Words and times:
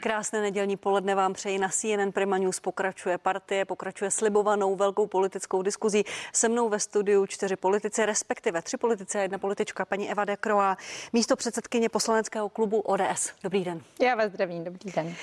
Krásné 0.00 0.40
nedělní 0.40 0.76
poledne 0.76 1.14
vám 1.14 1.32
přeji 1.32 1.58
na 1.58 1.68
CNN 1.68 2.12
Prima 2.12 2.38
News. 2.38 2.60
Pokračuje 2.60 3.18
partie, 3.18 3.64
pokračuje 3.64 4.10
slibovanou 4.10 4.76
velkou 4.76 5.06
politickou 5.06 5.62
diskuzí. 5.62 6.04
Se 6.32 6.48
mnou 6.48 6.68
ve 6.68 6.80
studiu 6.80 7.26
čtyři 7.26 7.56
politici, 7.56 8.06
respektive 8.06 8.62
tři 8.62 8.76
politici 8.76 9.18
a 9.18 9.22
jedna 9.22 9.38
politička, 9.38 9.84
paní 9.84 10.10
Eva 10.10 10.24
Dekrová, 10.24 10.76
místo 11.12 11.36
předsedkyně 11.36 11.88
poslaneckého 11.88 12.48
klubu 12.48 12.80
ODS. 12.80 13.32
Dobrý 13.42 13.64
den. 13.64 13.80
Já 14.00 14.14
vás 14.14 14.32
zdravím, 14.32 14.64
dobrý 14.64 14.92
den. 14.92 15.14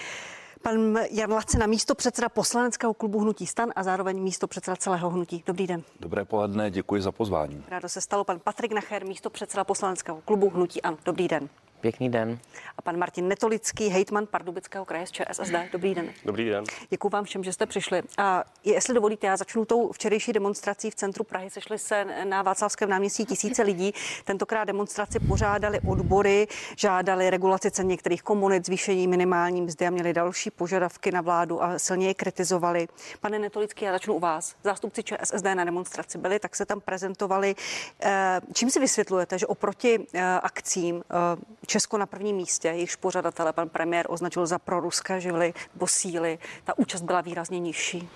Pan 0.62 0.98
Jan 1.12 1.32
Lacina, 1.32 1.68
místo 1.68 1.96
předseda 1.96 2.30
poslaneckého 2.30 2.94
klubu 2.94 3.20
Hnutí 3.20 3.48
Stan 3.48 3.72
a 3.76 3.84
zároveň 3.84 4.22
místo 4.22 4.48
předseda 4.48 4.76
celého 4.76 5.10
hnutí. 5.10 5.44
Dobrý 5.46 5.68
den. 5.68 5.84
Dobré 6.00 6.26
poledne, 6.26 6.72
děkuji 6.72 7.02
za 7.02 7.12
pozvání. 7.12 7.64
Rádo 7.68 7.90
se 7.90 8.02
stalo 8.02 8.24
pan 8.24 8.40
Patrik 8.40 8.72
Nacher, 8.72 9.06
místo 9.06 9.30
předseda 9.30 9.64
poslaneckého 9.64 10.22
klubu 10.22 10.50
Hnutí 10.50 10.82
An. 10.82 10.98
Dobrý 11.06 11.28
den. 11.28 11.50
Pěkný 11.84 12.10
den. 12.10 12.40
A 12.78 12.82
pan 12.82 12.98
Martin 12.98 13.28
Netolický, 13.28 13.88
hejtman 13.88 14.26
Pardubického 14.26 14.86
kraje 14.86 15.08
z 15.08 15.12
ČSSD. 15.12 15.54
Dobrý 15.72 15.96
den. 15.96 16.10
Dobrý 16.26 16.50
den. 16.50 16.64
Děkuji 16.90 17.10
vám 17.10 17.26
všem, 17.26 17.44
že 17.44 17.54
jste 17.54 17.66
přišli. 17.66 18.02
A 18.18 18.44
jestli 18.64 18.94
dovolíte, 18.94 19.28
já 19.28 19.38
začnu 19.38 19.66
tou 19.66 19.92
včerejší 19.92 20.34
demonstrací 20.34 20.92
v 20.92 20.96
centru 20.96 21.24
Prahy. 21.24 21.50
Sešli 21.50 21.80
se 21.80 22.06
na 22.24 22.42
Václavském 22.42 22.90
náměstí 22.90 23.26
tisíce 23.26 23.64
lidí. 23.64 23.94
Tentokrát 24.26 24.64
demonstraci 24.64 25.20
pořádali 25.20 25.80
odbory, 25.88 26.48
žádali 26.78 27.30
regulaci 27.30 27.72
cen 27.72 27.88
některých 27.88 28.24
komunit, 28.24 28.66
zvýšení 28.66 29.08
minimální 29.08 29.62
mzdy 29.62 29.88
a 29.88 29.90
měli 29.90 30.14
další 30.14 30.52
požadavky 30.52 31.12
na 31.12 31.22
vládu 31.22 31.64
a 31.64 31.80
silně 31.80 32.08
je 32.08 32.14
kritizovali. 32.14 32.88
Pane 33.22 33.40
Netolický, 33.40 33.86
já 33.86 33.92
začnu 33.92 34.14
u 34.14 34.20
vás. 34.20 34.56
Zástupci 34.64 35.04
ČSSD 35.04 35.46
na 35.54 35.64
demonstraci 35.64 36.18
byli, 36.18 36.40
tak 36.40 36.56
se 36.56 36.66
tam 36.66 36.82
prezentovali. 36.82 37.56
Eh, 38.02 38.42
čím 38.54 38.70
si 38.70 38.80
vysvětlujete, 38.80 39.40
že 39.40 39.48
oproti 39.48 40.08
eh, 40.14 40.24
akcím 40.24 41.04
eh, 41.10 41.64
Česko 41.74 41.98
na 41.98 42.06
prvním 42.06 42.36
místě, 42.36 42.68
jejichž 42.68 42.96
pořadatele 42.96 43.54
pan 43.54 43.70
premiér 43.70 44.06
označil 44.10 44.46
za 44.46 44.60
proruské 44.60 45.22
živly 45.22 45.54
nebo 45.74 45.88
síly, 45.88 46.40
ta 46.64 46.78
účast 46.78 47.02
byla 47.02 47.22
výrazně 47.22 47.60
nižší. 47.60 48.10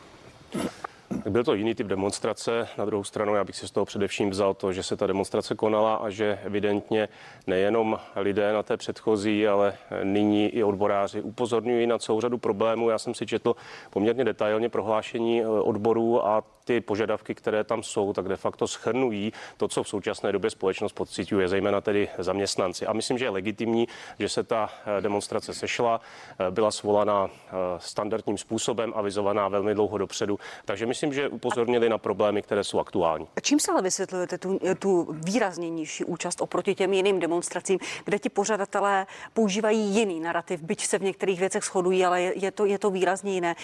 Byl 1.30 1.44
to 1.44 1.53
jiný 1.53 1.75
typ 1.75 1.88
demonstrace. 1.88 2.67
Na 2.77 2.86
druhou 2.86 3.03
stranu, 3.03 3.36
já 3.36 3.44
bych 3.44 3.55
si 3.55 3.67
z 3.67 3.72
toho 3.72 3.86
především 3.86 4.30
vzal 4.30 4.53
to, 4.53 4.73
že 4.73 4.83
se 4.83 4.97
ta 4.97 5.08
demonstrace 5.08 5.55
konala 5.55 5.95
a 5.95 6.09
že 6.09 6.39
evidentně 6.44 7.09
nejenom 7.47 7.99
lidé 8.16 8.53
na 8.53 8.64
té 8.64 8.77
předchozí, 8.77 9.47
ale 9.47 9.77
nyní 10.03 10.49
i 10.49 10.64
odboráři 10.64 11.21
upozorňují 11.21 11.88
na 11.88 11.97
celou 11.97 12.21
řadu 12.21 12.38
problémů. 12.38 12.89
Já 12.89 12.99
jsem 12.99 13.14
si 13.14 13.25
četl 13.25 13.55
poměrně 13.89 14.23
detailně 14.23 14.69
prohlášení 14.69 15.42
eh, 15.42 15.47
odborů 15.47 16.27
a 16.27 16.44
ty 16.67 16.81
požadavky, 16.81 17.35
které 17.35 17.63
tam 17.63 17.83
jsou, 17.83 18.13
tak 18.13 18.27
de 18.27 18.35
facto 18.35 18.67
schrnují 18.67 19.33
to, 19.57 19.67
co 19.67 19.83
v 19.83 19.89
současné 19.89 20.31
době 20.31 20.49
společnost 20.49 20.93
pocituje, 20.93 21.47
zejména 21.47 21.81
tedy 21.81 22.09
zaměstnanci. 22.17 22.85
A 22.85 22.93
myslím, 22.93 23.17
že 23.17 23.25
je 23.25 23.29
legitimní, 23.29 23.87
že 24.19 24.29
se 24.29 24.43
ta 24.43 24.69
eh, 24.97 25.01
demonstrace 25.01 25.53
sešla, 25.53 26.01
eh, 26.39 26.51
byla 26.51 26.71
svolaná 26.71 27.29
standardním 27.77 28.37
způsobem, 28.37 28.93
avizovaná 28.95 29.47
velmi 29.47 29.73
dlouho 29.73 29.97
dopředu. 29.97 30.39
Takže 30.65 30.85
myslím, 30.85 31.13
že 31.13 31.29
upozornili 31.29 31.89
na 31.89 31.97
problémy, 31.97 32.41
které 32.41 32.63
jsou 32.63 32.79
aktuální. 32.79 33.27
A 33.35 33.39
čím 33.39 33.59
se 33.59 33.71
ale 33.71 33.81
vysvětlujete 33.81 34.37
tu, 34.37 34.59
tu 34.79 35.07
výrazně 35.11 35.69
nižší 35.69 36.03
účast 36.03 36.41
oproti 36.41 36.75
těm 36.75 36.93
jiným 36.93 37.19
demonstracím, 37.19 37.79
kde 38.05 38.19
ti 38.19 38.29
pořadatelé 38.29 39.05
používají 39.33 39.79
jiný 39.79 40.19
narrativ, 40.19 40.61
byť 40.61 40.85
se 40.85 40.99
v 40.99 41.02
některých 41.02 41.39
věcech 41.39 41.63
shodují, 41.63 42.05
ale 42.05 42.21
je, 42.21 42.33
je, 42.35 42.52
to, 42.52 42.65
je 42.65 42.79
to 42.79 42.89
výrazně 42.89 43.33
jiné. 43.33 43.55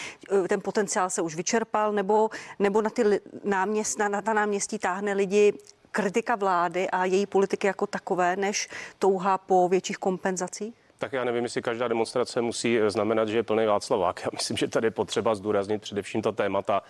Ten 0.47 0.61
potenciál 0.61 1.09
se 1.09 1.21
už 1.21 1.35
vyčerpal, 1.35 1.91
nebo, 1.91 2.29
nebo 2.59 2.81
na, 2.81 2.89
ty 2.94 3.22
náměst, 3.44 3.99
na, 3.99 4.08
na 4.08 4.22
ta 4.22 4.33
náměstí 4.33 4.80
táhne 4.80 5.13
lidi 5.13 5.53
kritika 5.91 6.36
vlády 6.36 6.89
a 6.89 7.05
její 7.05 7.25
politiky 7.25 7.67
jako 7.67 7.88
takové, 7.88 8.35
než 8.35 8.69
touha 9.00 9.38
po 9.38 9.69
větších 9.69 9.97
kompenzacích? 9.97 10.82
Tak 11.03 11.13
já 11.13 11.23
nevím, 11.23 11.43
jestli 11.43 11.61
každá 11.61 11.87
demonstrace 11.87 12.41
musí 12.41 12.79
znamenat, 12.87 13.27
že 13.27 13.37
je 13.37 13.43
plný 13.43 13.65
Václavák. 13.65 14.21
Já 14.23 14.29
myslím, 14.33 14.57
že 14.57 14.67
tady 14.67 14.87
je 14.87 14.91
potřeba 14.91 15.35
zdůraznit 15.35 15.81
především 15.81 16.21
ta 16.21 16.31
témata. 16.31 16.81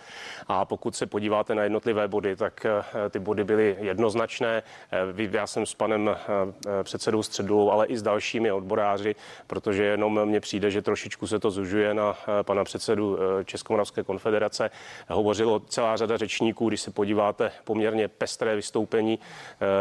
A 0.46 0.64
pokud 0.64 0.96
se 0.96 1.06
podíváte 1.06 1.54
na 1.54 1.62
jednotlivé 1.62 2.08
body, 2.08 2.36
tak 2.36 2.66
eh, 2.66 3.10
ty 3.10 3.18
body 3.18 3.44
byly 3.44 3.76
jednoznačné. 3.80 4.62
Eh, 4.92 5.28
já 5.30 5.46
jsem 5.46 5.66
s 5.66 5.74
panem 5.74 6.08
eh, 6.08 6.84
předsedou 6.84 7.22
středu, 7.22 7.72
ale 7.72 7.86
i 7.86 7.96
s 7.96 8.02
dalšími 8.02 8.52
odboráři, 8.52 9.14
protože 9.46 9.84
jenom 9.84 10.24
mně 10.24 10.40
přijde, 10.40 10.70
že 10.70 10.82
trošičku 10.82 11.26
se 11.26 11.38
to 11.38 11.50
zužuje 11.50 11.94
na 11.94 12.16
pana 12.42 12.64
předsedu 12.64 13.18
Českomoravské 13.44 14.02
konfederace. 14.02 14.70
Hovořilo 15.08 15.60
celá 15.60 15.96
řada 15.96 16.16
řečníků, 16.16 16.68
když 16.68 16.80
se 16.80 16.90
podíváte, 16.90 17.52
poměrně 17.64 18.08
pestré 18.08 18.56
vystoupení 18.56 19.18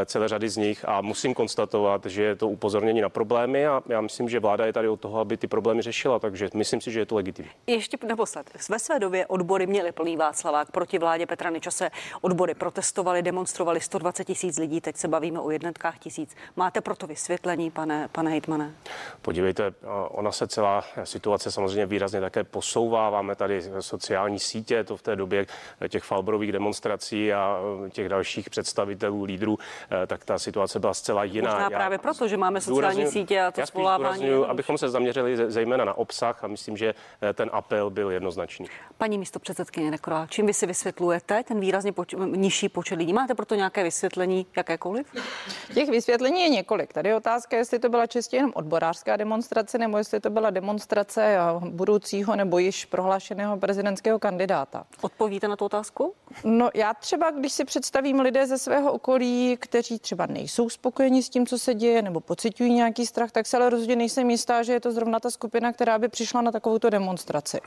celé 0.06 0.28
řady 0.28 0.50
z 0.50 0.58
nich 0.58 0.90
a 0.90 1.02
musím 1.02 1.34
konstatovat, 1.34 2.06
že 2.06 2.24
je 2.24 2.36
to 2.36 2.50
upozornění 2.50 3.02
na 3.02 3.10
problémy 3.10 3.68
a 3.68 3.82
já 3.90 4.02
myslím, 4.02 4.23
myslím, 4.24 4.30
že 4.30 4.40
vláda 4.40 4.66
je 4.66 4.74
tady 4.74 4.88
od 4.88 5.00
toho, 5.00 5.20
aby 5.20 5.38
ty 5.38 5.48
problémy 5.48 5.82
řešila, 5.82 6.20
takže 6.20 6.50
myslím 6.54 6.82
si, 6.82 6.92
že 6.92 7.00
je 7.00 7.06
to 7.06 7.16
legitimní. 7.16 7.52
Ještě 7.68 7.98
naposled. 8.08 8.50
Ve 8.70 8.80
své 8.80 9.00
době 9.00 9.28
odbory 9.28 9.68
měly 9.68 9.92
plný 9.92 10.18
Václavák 10.18 10.72
proti 10.72 11.00
vládě 11.00 11.26
Petra 11.26 11.50
Nečase. 11.50 11.90
Odbory 12.22 12.54
protestovali, 12.54 13.22
demonstrovali 13.22 13.82
120 13.82 14.24
tisíc 14.24 14.58
lidí, 14.58 14.82
teď 14.82 14.98
se 14.98 15.08
bavíme 15.08 15.40
o 15.40 15.52
jednotkách 15.52 16.00
tisíc. 16.00 16.36
Máte 16.56 16.82
proto 16.82 17.08
vysvětlení, 17.08 17.72
pane, 17.72 18.10
pane 18.12 18.32
Hejtmane? 18.32 18.72
Podívejte, 19.22 19.74
ona 20.10 20.32
se 20.32 20.48
celá 20.48 20.84
situace 21.04 21.52
samozřejmě 21.52 21.86
výrazně 21.86 22.22
také 22.22 22.44
posouvá. 22.44 23.10
Máme 23.10 23.36
tady 23.36 23.62
sociální 23.80 24.40
sítě, 24.40 24.84
to 24.84 24.98
v 24.98 25.02
té 25.02 25.16
době 25.16 25.46
těch 25.90 26.04
falbrových 26.04 26.52
demonstrací 26.52 27.34
a 27.34 27.60
těch 27.92 28.10
dalších 28.10 28.50
představitelů, 28.50 29.24
lídrů, 29.24 29.58
eh, 30.04 30.08
tak 30.08 30.26
ta 30.26 30.40
situace 30.40 30.80
byla 30.80 30.94
zcela 30.94 31.24
jiná. 31.24 31.52
Možná 31.52 31.70
právě 31.70 31.98
proto, 31.98 32.28
že 32.28 32.38
máme 32.38 32.62
sociální 32.62 33.08
sítě 33.08 33.42
a 33.42 33.52
to 33.52 33.66
svolává 33.74 34.13
zdůraznuju, 34.16 34.46
abychom 34.46 34.78
se 34.78 34.90
zaměřili 34.90 35.52
zejména 35.52 35.86
na 35.86 35.94
obsah 35.94 36.44
a 36.44 36.48
myslím, 36.48 36.78
že 36.78 36.96
eh, 37.22 37.34
ten 37.34 37.50
apel 37.54 37.90
byl 37.90 38.12
jednoznačný. 38.12 38.66
Paní 38.98 39.18
místo 39.18 39.40
předsedkyně 39.40 39.92
Nekrova, 39.92 40.28
čím 40.28 40.46
vy 40.46 40.54
si 40.54 40.66
vysvětlujete 40.66 41.44
ten 41.44 41.60
výrazně 41.60 41.92
poč- 41.92 42.36
nižší 42.36 42.70
počet 42.70 42.96
lidí? 42.96 43.14
Máte 43.14 43.36
proto 43.36 43.56
nějaké 43.56 43.84
vysvětlení, 43.84 44.46
jakékoliv? 44.58 45.08
Těch 45.74 45.90
vysvětlení 45.90 46.42
je 46.42 46.50
několik. 46.50 46.94
Tady 46.94 47.10
je 47.10 47.16
otázka, 47.16 47.58
jestli 47.58 47.80
to 47.80 47.90
byla 47.90 48.08
čistě 48.08 48.38
jenom 48.38 48.52
odborářská 48.56 49.18
demonstrace, 49.18 49.78
nebo 49.78 49.98
jestli 49.98 50.20
to 50.20 50.30
byla 50.30 50.50
demonstrace 50.50 51.38
budoucího 51.70 52.36
nebo 52.36 52.58
již 52.58 52.86
prohlášeného 52.86 53.58
prezidentského 53.58 54.20
kandidáta. 54.20 54.86
Odpovíte 55.02 55.48
na 55.48 55.56
tu 55.56 55.66
otázku? 55.66 56.14
No 56.44 56.70
já 56.74 56.94
třeba, 56.94 57.32
když 57.32 57.54
si 57.54 57.66
představím 57.66 58.20
lidé 58.20 58.48
ze 58.48 58.58
svého 58.58 58.92
okolí, 58.92 59.58
kteří 59.60 60.00
třeba 60.00 60.26
nejsou 60.26 60.70
spokojeni 60.70 61.24
s 61.24 61.30
tím, 61.30 61.48
co 61.48 61.58
se 61.58 61.74
děje, 61.74 62.02
nebo 62.02 62.20
pocitují 62.20 62.74
nějaký 62.74 63.06
strach, 63.06 63.32
tak 63.32 63.48
se 63.48 63.58
ale 63.58 63.70
rozhodně 63.94 64.04
nejsem 64.04 64.30
jistá, 64.30 64.64
že 64.64 64.74
je 64.74 64.80
to 64.80 64.92
zrovna 64.92 65.20
ta 65.20 65.30
skupina, 65.30 65.74
která 65.74 66.00
by 66.00 66.08
přišla 66.08 66.42
na 66.42 66.52
takovouto 66.52 66.90
demonstraci. 66.90 67.62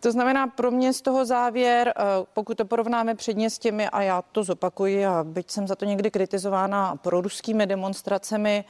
To 0.00 0.12
znamená 0.12 0.46
pro 0.46 0.70
mě 0.70 0.92
z 0.92 1.02
toho 1.02 1.24
závěr, 1.24 1.88
eh, 1.88 2.02
pokud 2.32 2.56
to 2.56 2.64
porovnáme 2.64 3.14
předně 3.14 3.50
s 3.50 3.58
těmi, 3.58 3.88
a 3.88 4.02
já 4.02 4.22
to 4.22 4.44
zopakuji, 4.44 5.06
a 5.06 5.24
byť 5.24 5.50
jsem 5.50 5.68
za 5.68 5.76
to 5.76 5.84
někdy 5.84 6.10
kritizována 6.10 6.96
proruskými 6.96 7.66
demonstracemi, 7.66 8.64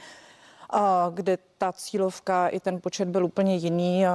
kde 1.13 1.37
ta 1.57 1.71
cílovka 1.71 2.47
i 2.47 2.59
ten 2.59 2.81
počet 2.81 3.07
byl 3.07 3.25
úplně 3.25 3.55
jiný. 3.55 4.05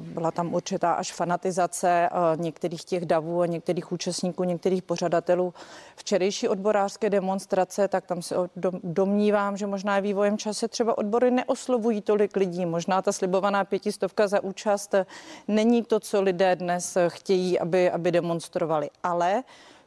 Byla 0.00 0.30
tam 0.30 0.54
určitá 0.54 0.92
až 0.92 1.12
fanatizace 1.12 2.08
některých 2.36 2.84
těch 2.84 3.06
davů 3.06 3.40
a 3.40 3.46
některých 3.46 3.92
účastníků, 3.92 4.44
některých 4.44 4.82
pořadatelů. 4.82 5.54
Včerejší 5.96 6.48
odborářské 6.48 7.10
demonstrace, 7.10 7.88
tak 7.88 8.06
tam 8.06 8.22
se 8.22 8.34
domnívám, 8.84 9.56
že 9.56 9.66
možná 9.66 10.00
vývojem 10.00 10.38
čase 10.38 10.68
třeba 10.68 10.98
odbory 10.98 11.30
neoslovují 11.30 12.00
tolik 12.00 12.36
lidí. 12.36 12.66
Možná 12.66 13.02
ta 13.02 13.12
slibovaná 13.12 13.64
pětistovka 13.64 14.28
za 14.28 14.42
účast 14.42 14.94
není 15.48 15.82
to, 15.82 16.00
co 16.00 16.22
lidé 16.22 16.56
dnes 16.56 16.98
chtějí, 17.08 17.58
aby, 17.58 17.90
aby 17.90 18.12
demonstrovali. 18.12 18.90
Ale 19.02 19.42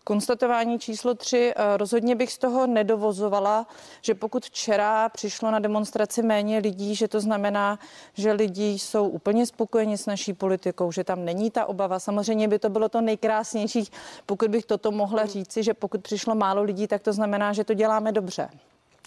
Konstatování 0.07 0.79
číslo 0.79 1.13
tři. 1.13 1.53
Eh, 1.55 1.77
rozhodně 1.77 2.16
bych 2.16 2.31
z 2.33 2.38
toho 2.38 2.67
nedovozovala, 2.67 3.67
že 4.01 4.16
pokud 4.16 4.45
včera 4.45 5.09
přišlo 5.09 5.51
na 5.51 5.59
demonstraci 5.59 6.21
méně 6.21 6.57
lidí, 6.57 6.95
že 6.95 7.07
to 7.07 7.22
znamená, 7.22 7.79
že 8.13 8.31
lidi 8.31 8.66
jsou 8.66 9.07
úplně 9.07 9.46
spokojeni 9.46 9.97
s 9.97 10.05
naší 10.05 10.34
politikou, 10.34 10.91
že 10.91 11.03
tam 11.03 11.25
není 11.25 11.52
ta 11.52 11.66
obava. 11.66 11.99
Samozřejmě 11.99 12.47
by 12.47 12.59
to 12.59 12.69
bylo 12.69 12.90
to 12.90 13.02
nejkrásnější, 13.02 13.90
pokud 14.25 14.49
bych 14.49 14.66
toto 14.66 14.91
mohla 14.91 15.25
říci, 15.25 15.63
že 15.63 15.73
pokud 15.73 16.02
přišlo 16.02 16.35
málo 16.35 16.63
lidí, 16.63 16.87
tak 16.87 17.02
to 17.02 17.13
znamená, 17.13 17.53
že 17.53 17.63
to 17.63 17.73
děláme 17.73 18.11
dobře. 18.11 18.49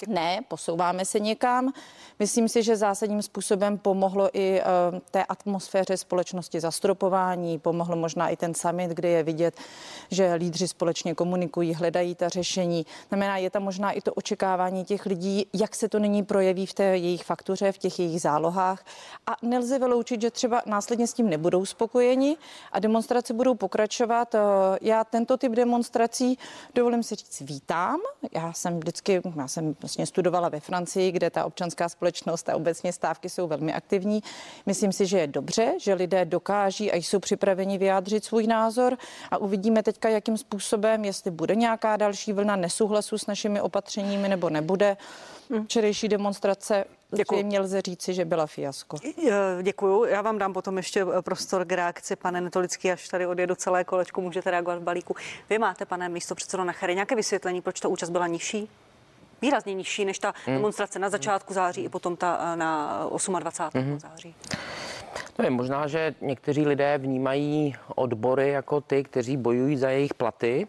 Ne, 0.06 0.40
posouváme 0.48 1.04
se 1.04 1.20
někam. 1.20 1.72
Myslím 2.18 2.48
si, 2.48 2.62
že 2.62 2.76
zásadním 2.76 3.22
způsobem 3.22 3.78
pomohlo 3.78 4.30
i 4.32 4.60
uh, 4.60 4.98
té 5.10 5.24
atmosféře 5.24 5.96
společnosti 5.96 6.60
zastropování, 6.60 7.58
pomohlo 7.58 7.96
možná 7.96 8.28
i 8.28 8.36
ten 8.36 8.54
summit, 8.54 8.90
kde 8.90 9.08
je 9.08 9.22
vidět, 9.22 9.54
že 10.10 10.34
lídři 10.34 10.68
společně 10.68 11.14
komunikují, 11.14 11.74
hledají 11.74 12.14
ta 12.14 12.28
řešení. 12.28 12.86
Znamená, 13.08 13.36
je 13.36 13.50
tam 13.50 13.62
možná 13.62 13.92
i 13.92 14.00
to 14.00 14.14
očekávání 14.14 14.84
těch 14.84 15.06
lidí, 15.06 15.46
jak 15.54 15.74
se 15.74 15.88
to 15.88 15.98
nyní 15.98 16.22
projeví 16.22 16.66
v 16.66 16.74
té 16.74 16.84
jejich 16.84 17.24
faktuře, 17.24 17.72
v 17.72 17.78
těch 17.78 17.98
jejich 17.98 18.20
zálohách. 18.20 18.84
A 19.26 19.36
nelze 19.42 19.78
vyloučit, 19.78 20.20
že 20.20 20.30
třeba 20.30 20.62
následně 20.66 21.06
s 21.06 21.12
tím 21.12 21.28
nebudou 21.28 21.64
spokojeni 21.64 22.36
a 22.72 22.78
demonstrace 22.78 23.34
budou 23.34 23.54
pokračovat. 23.54 24.34
Uh, 24.34 24.40
já 24.80 25.04
tento 25.04 25.36
typ 25.36 25.52
demonstrací, 25.52 26.38
dovolím 26.74 27.02
si 27.02 27.14
říct, 27.14 27.40
vítám. 27.40 28.00
Já 28.32 28.52
jsem 28.52 28.78
vždycky, 28.80 29.22
já 29.36 29.48
jsem 29.48 29.74
vlastně 29.88 30.06
studovala 30.06 30.48
ve 30.48 30.60
Francii, 30.60 31.12
kde 31.12 31.30
ta 31.30 31.44
občanská 31.44 31.88
společnost 31.88 32.48
a 32.48 32.56
obecně 32.56 32.92
stávky 32.92 33.28
jsou 33.28 33.46
velmi 33.48 33.72
aktivní. 33.72 34.22
Myslím 34.66 34.92
si, 34.92 35.06
že 35.06 35.18
je 35.18 35.26
dobře, 35.26 35.74
že 35.80 35.94
lidé 35.94 36.24
dokáží 36.24 36.92
a 36.92 36.96
jsou 36.96 37.18
připraveni 37.18 37.78
vyjádřit 37.78 38.24
svůj 38.24 38.46
názor 38.46 38.96
a 39.30 39.38
uvidíme 39.38 39.82
teďka, 39.82 40.08
jakým 40.08 40.36
způsobem, 40.38 41.04
jestli 41.04 41.30
bude 41.30 41.54
nějaká 41.54 41.96
další 41.96 42.32
vlna 42.32 42.56
nesouhlasu 42.56 43.18
s 43.18 43.26
našimi 43.26 43.60
opatřeními 43.60 44.28
nebo 44.28 44.50
nebude. 44.50 44.96
Včerejší 45.64 46.08
demonstrace 46.08 46.84
Děkuju. 47.10 47.38
zřejmě 47.38 47.60
lze 47.60 47.82
říci, 47.82 48.14
že 48.14 48.24
byla 48.24 48.46
fiasko. 48.46 48.96
Děkuju. 49.62 50.04
Já 50.04 50.22
vám 50.22 50.38
dám 50.38 50.52
potom 50.52 50.76
ještě 50.76 51.04
prostor 51.20 51.64
k 51.64 51.72
reakci, 51.72 52.16
pane 52.16 52.40
Netolický, 52.40 52.92
až 52.92 53.08
tady 53.08 53.26
odjedu 53.26 53.54
celé 53.54 53.84
kolečko, 53.84 54.20
můžete 54.20 54.50
reagovat 54.50 54.78
v 54.78 54.82
balíku. 54.82 55.16
Vy 55.50 55.58
máte, 55.58 55.86
pane 55.86 56.08
místo 56.08 56.34
předsedo 56.34 56.64
Nachary, 56.64 56.94
nějaké 56.94 57.14
vysvětlení, 57.14 57.60
proč 57.60 57.80
ta 57.80 57.88
účast 57.88 58.10
byla 58.10 58.26
nižší? 58.26 58.68
Výrazně 59.42 59.74
nižší 59.74 60.04
než 60.04 60.18
ta 60.18 60.34
Hmm. 60.46 60.56
demonstrace 60.56 60.98
na 60.98 61.08
začátku 61.10 61.54
září 61.54 61.84
i 61.84 61.88
potom 61.88 62.16
ta 62.16 62.50
eh, 62.52 62.56
na 62.56 63.02
28. 63.38 63.82
Hmm. 63.82 64.00
září. 64.00 64.34
Nevím, 65.38 65.52
možná, 65.56 65.86
že 65.86 66.14
někteří 66.20 66.66
lidé 66.66 66.98
vnímají 66.98 67.76
odbory 67.94 68.48
jako 68.48 68.80
ty, 68.80 69.04
kteří 69.04 69.36
bojují 69.36 69.76
za 69.76 69.90
jejich 69.90 70.14
platy, 70.14 70.66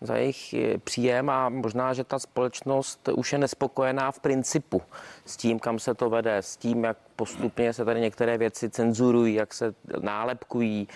za 0.00 0.16
jejich 0.16 0.54
eh, 0.54 0.78
příjem 0.78 1.30
a 1.30 1.48
možná, 1.48 1.92
že 1.92 2.04
ta 2.04 2.18
společnost 2.18 3.08
už 3.08 3.32
je 3.32 3.38
nespokojená 3.38 4.10
v 4.12 4.20
principu 4.20 4.82
s 5.26 5.36
tím, 5.36 5.58
kam 5.58 5.78
se 5.78 5.94
to 5.94 6.10
vede, 6.10 6.36
s 6.36 6.56
tím, 6.56 6.84
jak 6.84 6.96
postupně 7.16 7.72
se 7.72 7.84
tady 7.84 8.00
některé 8.00 8.38
věci 8.38 8.70
cenzurují, 8.70 9.34
jak 9.34 9.54
se 9.54 9.74
nálepkují, 10.00 10.88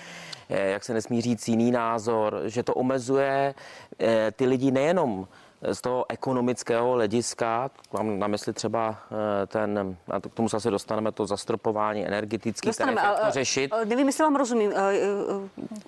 eh, 0.48 0.70
jak 0.70 0.84
se 0.84 0.94
nesmí 0.94 1.20
říct 1.20 1.48
jiný 1.48 1.70
názor, 1.70 2.40
že 2.44 2.62
to 2.62 2.74
omezuje 2.74 3.54
ty 4.36 4.46
lidi 4.46 4.70
nejenom 4.70 5.28
z 5.72 5.80
toho 5.80 6.04
ekonomického 6.08 6.92
hlediska, 6.92 7.70
mám 7.92 8.18
na 8.18 8.26
mysli 8.26 8.52
třeba 8.52 8.98
eh, 9.42 9.46
ten, 9.46 9.96
a 10.10 10.20
k 10.20 10.26
tomu 10.34 10.48
se 10.48 10.56
asi 10.56 10.70
dostaneme, 10.70 11.12
to 11.12 11.26
zastropování 11.26 12.06
energetický, 12.06 12.70
které 12.70 12.92
ale, 12.94 13.32
řešit. 13.32 13.72
ale 13.72 13.84
nevím, 13.84 14.06
jestli 14.06 14.24
vám 14.24 14.36
rozumím. 14.36 14.72
eh, 14.76 14.96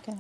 eh, 0.09 0.15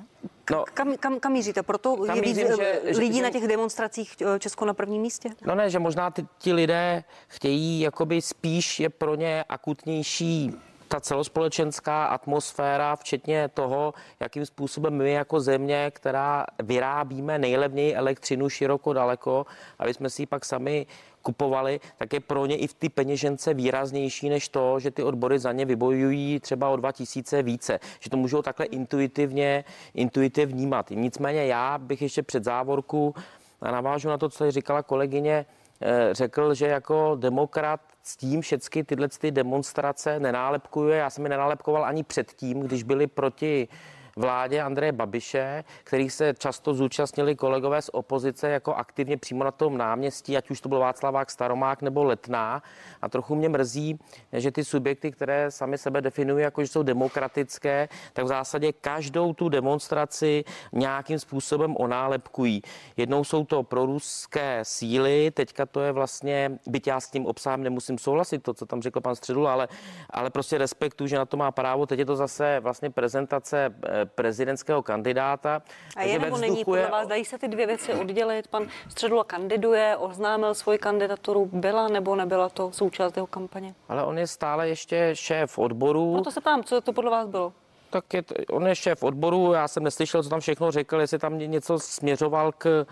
No, 0.50 0.64
Kam, 0.74 0.96
kam, 0.96 1.20
kam 1.20 1.32
míříte? 1.32 1.62
Proto 1.62 1.96
Kam 1.96 2.16
je 2.16 2.22
víc 2.22 2.36
mířím, 2.36 2.56
že- 2.56 2.80
lidí 2.98 3.16
že- 3.16 3.22
na 3.22 3.30
těch 3.30 3.48
demonstracích 3.48 4.16
Česko 4.38 4.64
na 4.64 4.74
prvním 4.74 5.02
místě? 5.02 5.30
No 5.46 5.54
ne, 5.54 5.70
že 5.70 5.78
možná 5.78 6.10
ty, 6.10 6.26
ti 6.38 6.52
lidé 6.52 7.04
chtějí, 7.28 7.80
jakoby 7.80 8.22
spíš 8.22 8.80
je 8.80 8.88
pro 8.90 9.14
ně 9.14 9.44
akutnější 9.48 10.54
ta 10.90 11.00
celospolečenská 11.00 12.04
atmosféra, 12.04 12.96
včetně 12.96 13.48
toho, 13.48 13.94
jakým 14.20 14.46
způsobem 14.46 14.94
my 14.94 15.12
jako 15.12 15.40
země, 15.40 15.90
která 15.94 16.46
vyrábíme 16.62 17.38
nejlevněji 17.38 17.94
elektřinu 17.94 18.48
široko 18.48 18.92
daleko, 18.92 19.46
aby 19.78 19.94
jsme 19.94 20.10
si 20.10 20.22
ji 20.22 20.26
pak 20.26 20.44
sami 20.44 20.86
kupovali, 21.22 21.80
tak 21.98 22.12
je 22.12 22.20
pro 22.20 22.46
ně 22.46 22.56
i 22.56 22.66
v 22.66 22.74
ty 22.74 22.88
peněžence 22.88 23.54
výraznější 23.54 24.28
než 24.28 24.48
to, 24.48 24.80
že 24.80 24.90
ty 24.90 25.02
odbory 25.02 25.38
za 25.38 25.52
ně 25.52 25.64
vybojují 25.64 26.40
třeba 26.40 26.68
o 26.68 26.76
2000 26.76 27.42
více. 27.42 27.80
Že 28.00 28.10
to 28.10 28.16
můžou 28.16 28.42
takhle 28.42 28.66
intuitivně, 28.66 29.64
intuitivně 29.94 30.54
vnímat. 30.54 30.90
Nicméně 30.90 31.46
já 31.46 31.78
bych 31.78 32.02
ještě 32.02 32.22
před 32.22 32.44
závorku 32.44 33.14
a 33.60 33.70
navážu 33.70 34.08
na 34.08 34.18
to, 34.18 34.28
co 34.28 34.50
říkala 34.50 34.82
kolegyně, 34.82 35.46
eh, 35.80 36.14
řekl, 36.14 36.54
že 36.54 36.66
jako 36.66 37.16
demokrat 37.20 37.80
s 38.10 38.16
tím 38.16 38.40
všechny 38.40 38.84
tyhle 38.84 39.08
ty 39.08 39.30
demonstrace 39.30 40.20
nenálepkuje. 40.20 40.98
Já 40.98 41.10
jsem 41.10 41.24
je 41.24 41.30
nenálepkoval 41.30 41.84
ani 41.84 42.04
předtím, 42.04 42.60
když 42.60 42.82
byli 42.82 43.06
proti 43.06 43.68
vládě 44.16 44.60
Andreje 44.60 44.92
Babiše, 44.92 45.64
kterých 45.84 46.12
se 46.12 46.34
často 46.38 46.74
zúčastnili 46.74 47.36
kolegové 47.36 47.82
z 47.82 47.90
opozice 47.92 48.50
jako 48.50 48.74
aktivně 48.74 49.16
přímo 49.16 49.44
na 49.44 49.50
tom 49.50 49.78
náměstí, 49.78 50.36
ať 50.36 50.50
už 50.50 50.60
to 50.60 50.68
byl 50.68 50.78
Václavák, 50.78 51.30
Staromák 51.30 51.82
nebo 51.82 52.04
Letná. 52.04 52.62
A 53.02 53.08
trochu 53.08 53.34
mě 53.34 53.48
mrzí, 53.48 53.98
že 54.32 54.50
ty 54.52 54.64
subjekty, 54.64 55.10
které 55.10 55.50
sami 55.50 55.78
sebe 55.78 56.00
definují 56.00 56.42
jako, 56.42 56.62
že 56.62 56.68
jsou 56.68 56.82
demokratické, 56.82 57.88
tak 58.12 58.24
v 58.24 58.28
zásadě 58.28 58.72
každou 58.72 59.34
tu 59.34 59.48
demonstraci 59.48 60.44
nějakým 60.72 61.18
způsobem 61.18 61.76
onálepkují. 61.76 62.62
Jednou 62.96 63.24
jsou 63.24 63.44
to 63.44 63.62
proruské 63.62 64.60
síly, 64.62 65.30
teďka 65.30 65.66
to 65.66 65.80
je 65.80 65.92
vlastně, 65.92 66.58
byť 66.66 66.86
já 66.86 67.00
s 67.00 67.10
tím 67.10 67.26
obsahem 67.26 67.62
nemusím 67.62 67.98
souhlasit, 67.98 68.42
to, 68.42 68.54
co 68.54 68.66
tam 68.66 68.82
řekl 68.82 69.00
pan 69.00 69.14
Středula, 69.14 69.52
ale, 69.52 69.68
ale 70.10 70.30
prostě 70.30 70.58
respektuju, 70.58 71.08
že 71.08 71.18
na 71.18 71.26
to 71.26 71.36
má 71.36 71.50
právo. 71.50 71.86
Teď 71.86 71.98
je 71.98 72.06
to 72.06 72.16
zase 72.16 72.60
vlastně 72.60 72.90
prezentace 72.90 73.74
eh, 73.84 73.99
prezidentského 74.06 74.82
kandidáta. 74.82 75.62
A 75.96 76.02
je 76.02 76.18
nebo 76.18 76.36
není 76.36 76.64
podle 76.64 76.86
vás, 76.90 77.08
dají 77.08 77.24
se 77.24 77.38
ty 77.38 77.48
dvě 77.48 77.66
věci 77.66 77.92
oddělit? 77.94 78.48
Pan 78.48 78.66
Středula 78.88 79.24
kandiduje, 79.24 79.96
oznámil 79.96 80.54
svoji 80.54 80.78
kandidaturu, 80.78 81.48
byla 81.52 81.88
nebo 81.88 82.16
nebyla 82.16 82.48
to 82.48 82.72
součást 82.72 83.16
jeho 83.16 83.26
kampaně? 83.26 83.74
Ale 83.88 84.04
on 84.04 84.18
je 84.18 84.26
stále 84.26 84.68
ještě 84.68 85.10
šéf 85.14 85.58
odboru. 85.58 86.12
Proto 86.12 86.30
se 86.30 86.40
ptám, 86.40 86.64
co 86.64 86.80
to 86.80 86.92
podle 86.92 87.10
vás 87.10 87.28
bylo? 87.28 87.52
Tak 87.90 88.14
je, 88.14 88.22
to- 88.22 88.34
on 88.50 88.66
je 88.66 88.74
šéf 88.76 89.02
odboru, 89.02 89.52
já 89.52 89.68
jsem 89.68 89.82
neslyšel, 89.82 90.22
co 90.22 90.28
tam 90.28 90.40
všechno 90.40 90.70
řekl, 90.70 91.00
jestli 91.00 91.18
tam 91.18 91.38
něco 91.38 91.78
směřoval 91.78 92.52
k 92.58 92.86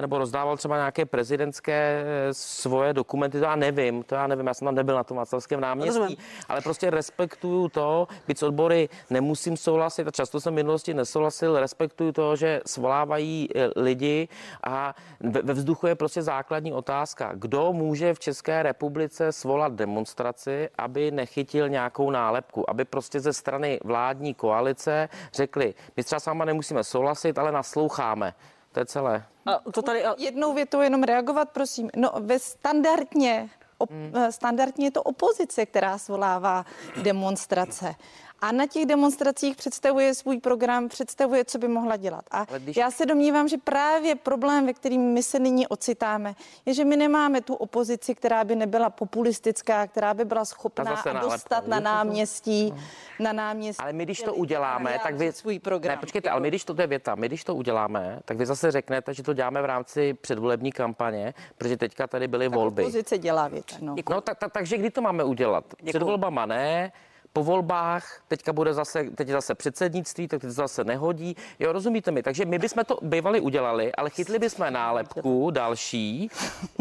nebo 0.00 0.18
rozdával 0.18 0.56
třeba 0.56 0.76
nějaké 0.76 1.06
prezidentské 1.06 2.04
eh, 2.04 2.34
svoje 2.34 2.92
dokumenty, 2.92 3.38
to 3.38 3.44
já 3.44 3.56
nevím, 3.56 4.02
to 4.02 4.14
já 4.14 4.26
nevím, 4.26 4.46
já 4.46 4.54
jsem 4.54 4.66
tam 4.66 4.74
nebyl 4.74 4.94
na 4.94 5.04
tom 5.04 5.16
Václavském 5.16 5.60
náměstí, 5.60 5.98
Rozumím. 5.98 6.16
ale 6.48 6.60
prostě 6.60 6.90
respektuju 6.90 7.68
to, 7.68 8.08
byť 8.26 8.38
s 8.38 8.42
odbory 8.42 8.88
nemusím 9.10 9.56
souhlasit 9.56 10.08
a 10.08 10.10
často 10.10 10.40
jsem 10.40 10.52
v 10.52 10.56
minulosti 10.56 10.94
nesouhlasil, 10.94 11.60
respektuju 11.60 12.12
to, 12.12 12.36
že 12.36 12.60
svolávají 12.66 13.48
eh, 13.54 13.70
lidi 13.76 14.28
a 14.64 14.94
ve 15.20 15.54
ve 15.54 15.60
vzduchu 15.60 15.86
je 15.86 15.94
prostě 15.94 16.22
základní 16.22 16.72
otázka, 16.72 17.30
kdo 17.34 17.72
může 17.72 18.14
v 18.14 18.18
České 18.18 18.62
republice 18.62 19.32
svolat 19.32 19.72
demonstraci, 19.72 20.68
aby 20.78 21.10
nechytil 21.10 21.68
nějakou 21.68 22.10
nálepku, 22.10 22.70
aby 22.70 22.84
prostě 22.84 23.20
ze 23.20 23.32
strany 23.32 23.80
vládní 23.84 24.34
koalice 24.34 25.08
řekli, 25.34 25.74
my 25.96 26.04
třeba 26.04 26.20
s 26.20 26.26
váma 26.26 26.44
nemusíme 26.44 26.84
souhlasit, 26.84 27.38
ale 27.38 27.52
nasloucháme. 27.52 28.34
To 28.74 28.80
je 28.80 28.86
celé. 28.86 29.24
A 29.46 29.70
to 29.72 29.82
tady, 29.82 30.04
a, 30.04 30.14
Jednou 30.18 30.54
větou 30.54 30.80
jenom 30.80 31.02
reagovat, 31.02 31.50
prosím. 31.50 31.90
No, 31.96 32.10
ve 32.20 32.38
standardně, 32.38 33.50
op, 33.78 33.90
Hmm. 33.90 34.12
standardně 34.32 34.86
je 34.86 34.90
to 34.90 35.02
opozice, 35.02 35.66
která 35.66 35.98
svolává 35.98 36.64
demonstrace. 37.02 37.94
A 38.40 38.52
na 38.52 38.66
těch 38.66 38.86
demonstracích 38.86 39.56
představuje 39.56 40.14
svůj 40.14 40.40
program, 40.40 40.88
představuje, 40.88 41.44
co 41.44 41.58
by 41.58 41.68
mohla 41.68 41.96
dělat. 41.96 42.24
A 42.30 42.46
když- 42.58 42.76
já 42.76 42.90
se 42.90 43.06
domnívám, 43.06 43.48
že 43.48 43.56
právě 43.64 44.14
problém, 44.14 44.66
ve 44.66 44.72
kterým 44.72 45.00
my 45.00 45.22
se 45.22 45.38
nyní 45.38 45.66
ocitáme, 45.66 46.34
je, 46.66 46.74
že 46.74 46.84
my 46.84 46.96
nemáme 46.96 47.40
tu 47.40 47.54
opozici, 47.54 48.14
která 48.14 48.44
by 48.44 48.56
nebyla 48.56 48.90
populistická, 48.90 49.86
která 49.86 50.14
by 50.14 50.24
byla 50.24 50.44
schopná 50.44 50.94
a 50.94 51.20
dostat 51.20 51.66
na 51.66 51.80
náměstí, 51.80 52.74
na 53.20 53.32
náměstí. 53.32 53.82
Ale 53.82 53.92
my, 53.92 54.04
když 54.04 54.22
to 54.22 54.34
uděláme, 54.34 55.00
tak 55.02 55.14
vy... 55.14 55.32
svůj 55.32 55.58
program. 55.58 55.94
Ne, 55.94 56.00
počkejte, 56.00 56.30
ale 56.30 56.40
my, 56.40 56.48
když 56.48 56.64
to, 56.64 56.74
to 56.74 56.80
je 56.80 56.86
věta, 56.86 57.14
my, 57.14 57.26
když 57.28 57.44
to 57.44 57.54
uděláme, 57.54 58.20
tak 58.24 58.36
vy 58.36 58.46
zase 58.46 58.70
řeknete, 58.70 59.14
že 59.14 59.22
to 59.22 59.32
děláme 59.32 59.62
v 59.62 59.64
rámci 59.64 60.14
předvolební 60.14 60.72
kampaně, 60.72 61.34
protože 61.58 61.76
teďka 61.76 62.06
tady 62.06 62.28
byly 62.28 62.48
volby. 62.48 62.82
Opozice 62.82 63.18
dělá 63.18 63.48
většinou. 63.48 63.96
No 64.10 64.20
tak, 64.20 64.38
tak, 64.38 64.52
takže 64.52 64.78
kdy 64.78 64.90
to 64.90 65.02
máme 65.02 65.24
udělat? 65.24 65.64
Před 65.66 65.84
Děkuju. 65.86 66.04
volbama 66.06 66.46
ne, 66.46 66.92
po 67.34 67.44
volbách, 67.44 68.20
teďka 68.28 68.52
bude 68.52 68.74
zase, 68.74 69.04
teď 69.14 69.28
je 69.28 69.34
zase 69.34 69.54
předsednictví, 69.54 70.28
tak 70.28 70.40
teď 70.40 70.48
to 70.48 70.54
zase 70.54 70.84
nehodí. 70.84 71.36
Jo, 71.58 71.72
rozumíte 71.72 72.10
mi? 72.10 72.22
Takže 72.22 72.44
my 72.44 72.58
bychom 72.58 72.84
to 72.84 72.98
bývali 73.02 73.40
udělali, 73.40 73.92
ale 73.92 74.10
chytli 74.10 74.38
bychom 74.38 74.72
nálepku 74.72 75.50
další. 75.50 76.30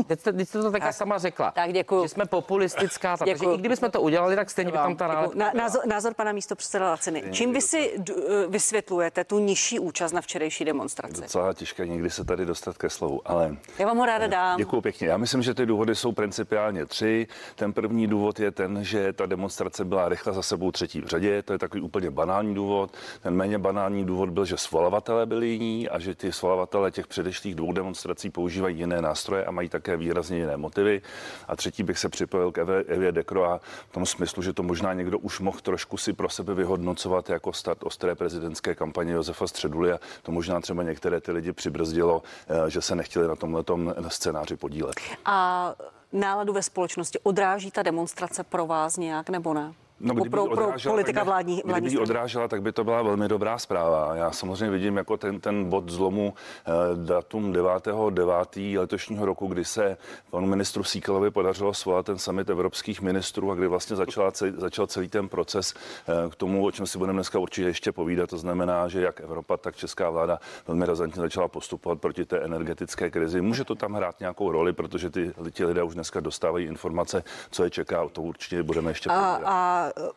Teď 0.08 0.20
jste, 0.20 0.34
teď 0.34 0.48
jste 0.50 0.62
to 0.62 0.72
teďka 0.72 0.92
sama 0.92 1.18
řekla. 1.18 1.52
tak 1.52 1.74
děkuju. 1.74 2.04
Že 2.04 2.10
jsme 2.10 2.26
populistická, 2.26 3.18
tak, 3.18 3.28
takže 3.28 3.46
i 3.46 3.58
kdybychom 3.58 3.92
to 3.92 4.02
udělali, 4.02 4.36
tak 4.36 4.50
stejně 4.50 4.72
by 4.72 4.78
tam 4.78 4.96
ta 4.96 5.08
nálepka. 5.08 5.38
Na, 5.40 5.52
názor, 5.56 5.82
názor 5.88 6.14
pana 6.14 6.32
místo 6.32 6.56
předseda 6.56 6.90
Laciny. 6.90 7.24
Čím 7.32 7.54
vy 7.54 7.62
si 7.62 7.94
d- 7.98 8.14
eh, 8.44 8.48
vysvětlujete 8.48 9.24
tu 9.24 9.40
nižší 9.40 9.80
účast 9.80 10.12
na 10.12 10.22
včerejší 10.22 10.66
demonstraci? 10.66 11.22
Docela 11.22 11.54
těžké 11.54 11.88
někdy 11.88 12.10
se 12.10 12.24
tady 12.26 12.46
dostat 12.46 12.78
ke 12.78 12.90
slovu, 12.90 13.22
ale 13.26 13.56
Já 13.80 13.86
vám 13.88 13.98
ho 13.98 14.06
ráda 14.06 14.28
dám. 14.28 14.58
Děkuji 14.58 14.82
pěkně. 14.82 15.08
Já 15.08 15.18
myslím, 15.18 15.42
že 15.42 15.54
ty 15.54 15.66
důvody 15.66 15.96
jsou 15.96 16.12
principiálně 16.12 16.86
tři. 16.86 17.28
Ten 17.56 17.74
první 17.74 18.08
důvod 18.08 18.40
je 18.40 18.52
ten, 18.52 18.84
že 18.84 19.14
ta 19.14 19.26
demonstrace 19.26 19.86
byla 19.86 20.10
rychle 20.10 20.34
sebou 20.44 20.72
třetí 20.72 21.02
v 21.02 21.08
řadě. 21.08 21.44
To 21.44 21.54
je 21.54 21.60
takový 21.60 21.82
úplně 21.82 22.12
banální 22.12 22.56
důvod. 22.56 22.94
Ten 23.22 23.36
méně 23.36 23.58
banální 23.58 24.06
důvod 24.06 24.30
byl, 24.30 24.46
že 24.46 24.58
svolavatelé 24.58 25.26
byli 25.26 25.48
jiní 25.48 25.90
a 25.90 26.00
že 26.00 26.16
ty 26.16 26.32
svolavatelé 26.32 26.92
těch 26.92 27.08
předešlých 27.08 27.56
dvou 27.56 27.74
demonstrací 27.74 28.30
používají 28.30 28.78
jiné 28.78 29.02
nástroje 29.02 29.46
a 29.46 29.52
mají 29.52 29.70
také 29.70 29.98
výrazně 29.98 30.38
jiné 30.38 30.58
motivy. 30.58 31.02
A 31.48 31.56
třetí 31.56 31.84
bych 31.84 32.00
se 32.00 32.10
připojil 32.10 32.52
k 32.52 32.58
Evě, 32.58 32.84
Evě 32.84 33.12
Dekro 33.12 33.46
a 33.46 33.60
v 33.90 33.92
tom 33.92 34.06
smyslu, 34.06 34.44
že 34.44 34.54
to 34.54 34.64
možná 34.64 34.94
někdo 34.94 35.20
už 35.20 35.40
mohl 35.40 35.60
trošku 35.62 35.98
si 35.98 36.14
pro 36.14 36.30
sebe 36.30 36.54
vyhodnocovat 36.54 37.30
jako 37.30 37.54
start 37.54 37.84
ostré 37.84 38.16
prezidentské 38.16 38.76
kampaně 38.76 39.14
Josefa 39.14 39.48
Středuly 39.48 39.92
a 39.92 40.00
to 40.22 40.32
možná 40.32 40.62
třeba 40.62 40.84
některé 40.84 41.22
ty 41.22 41.32
lidi 41.32 41.54
přibrzdilo, 41.54 42.24
eh, 42.48 42.70
že 42.70 42.82
se 42.82 42.96
nechtěli 42.96 43.28
na 43.28 43.36
tomhle 43.36 43.64
scénáři 44.08 44.56
podílet. 44.56 44.96
A 45.26 45.76
náladu 46.14 46.54
ve 46.54 46.64
společnosti 46.64 47.20
odráží 47.24 47.72
ta 47.72 47.84
demonstrace 47.84 48.44
pro 48.44 48.68
vás 48.68 48.98
nějak 48.98 49.30
nebo 49.30 49.54
ne? 49.54 49.74
No, 50.04 50.14
Jako 50.14 50.30
pro, 50.30 50.46
pro 50.46 50.74
politika 50.84 51.20
tak 51.20 51.24
by, 51.24 51.28
vládní, 51.30 51.62
vládní 51.66 51.88
Kdyby 51.88 52.02
odrážela, 52.02 52.48
tak 52.48 52.62
by 52.62 52.72
to 52.72 52.84
byla 52.84 53.02
velmi 53.02 53.28
dobrá 53.28 53.58
zpráva. 53.58 54.16
Já 54.16 54.32
samozřejmě 54.32 54.70
vidím 54.70 54.98
jako 54.98 55.18
ten, 55.18 55.40
ten 55.40 55.70
bod 55.70 55.90
zlomu 55.90 56.34
eh, 56.66 56.72
datum 56.96 57.54
9.9. 57.54 58.80
letošního 58.80 59.26
roku, 59.26 59.48
kdy 59.48 59.66
se 59.66 59.98
panu 60.32 60.48
ministru 60.48 60.84
Síkelovi 60.84 61.32
podařilo 61.32 61.74
svolat 61.74 62.06
ten 62.06 62.18
summit 62.18 62.50
evropských 62.50 63.02
ministrů 63.02 63.52
a 63.52 63.56
kdy 63.56 63.68
vlastně 63.68 63.96
začala 63.96 64.32
celý, 64.32 64.54
začal 64.58 64.88
celý 64.88 65.08
ten 65.08 65.30
proces 65.30 65.74
eh, 65.74 66.30
k 66.30 66.36
tomu, 66.36 66.66
o 66.66 66.72
čem 66.72 66.88
si 66.88 66.98
budeme 66.98 67.18
dneska 67.18 67.40
určitě 67.40 67.68
ještě 67.68 67.92
povídat. 67.92 68.30
To 68.30 68.38
znamená, 68.38 68.88
že 68.88 69.02
jak 69.02 69.22
Evropa, 69.22 69.58
tak 69.58 69.76
česká 69.76 70.10
vláda 70.10 70.40
velmi 70.68 70.86
razantně 70.86 71.22
začala 71.22 71.48
postupovat 71.48 72.02
proti 72.02 72.26
té 72.26 72.40
energetické 72.40 73.10
krizi. 73.10 73.42
Může 73.42 73.64
to 73.64 73.76
tam 73.76 73.94
hrát 73.94 74.20
nějakou 74.20 74.52
roli, 74.52 74.74
protože 74.74 75.10
ty, 75.10 75.34
ti 75.52 75.66
lidé 75.66 75.84
už 75.84 75.94
dneska 75.94 76.20
dostávají 76.20 76.66
informace, 76.66 77.24
co 77.52 77.64
je 77.64 77.70
čeká. 77.70 78.04
O 78.04 78.10
to 78.10 78.22
určitě 78.22 78.64
budeme 78.64 78.92
ještě 78.92 79.10
A, 79.10 79.14
povídat. 79.14 79.54
a 79.54 79.93
uh, 79.98 80.12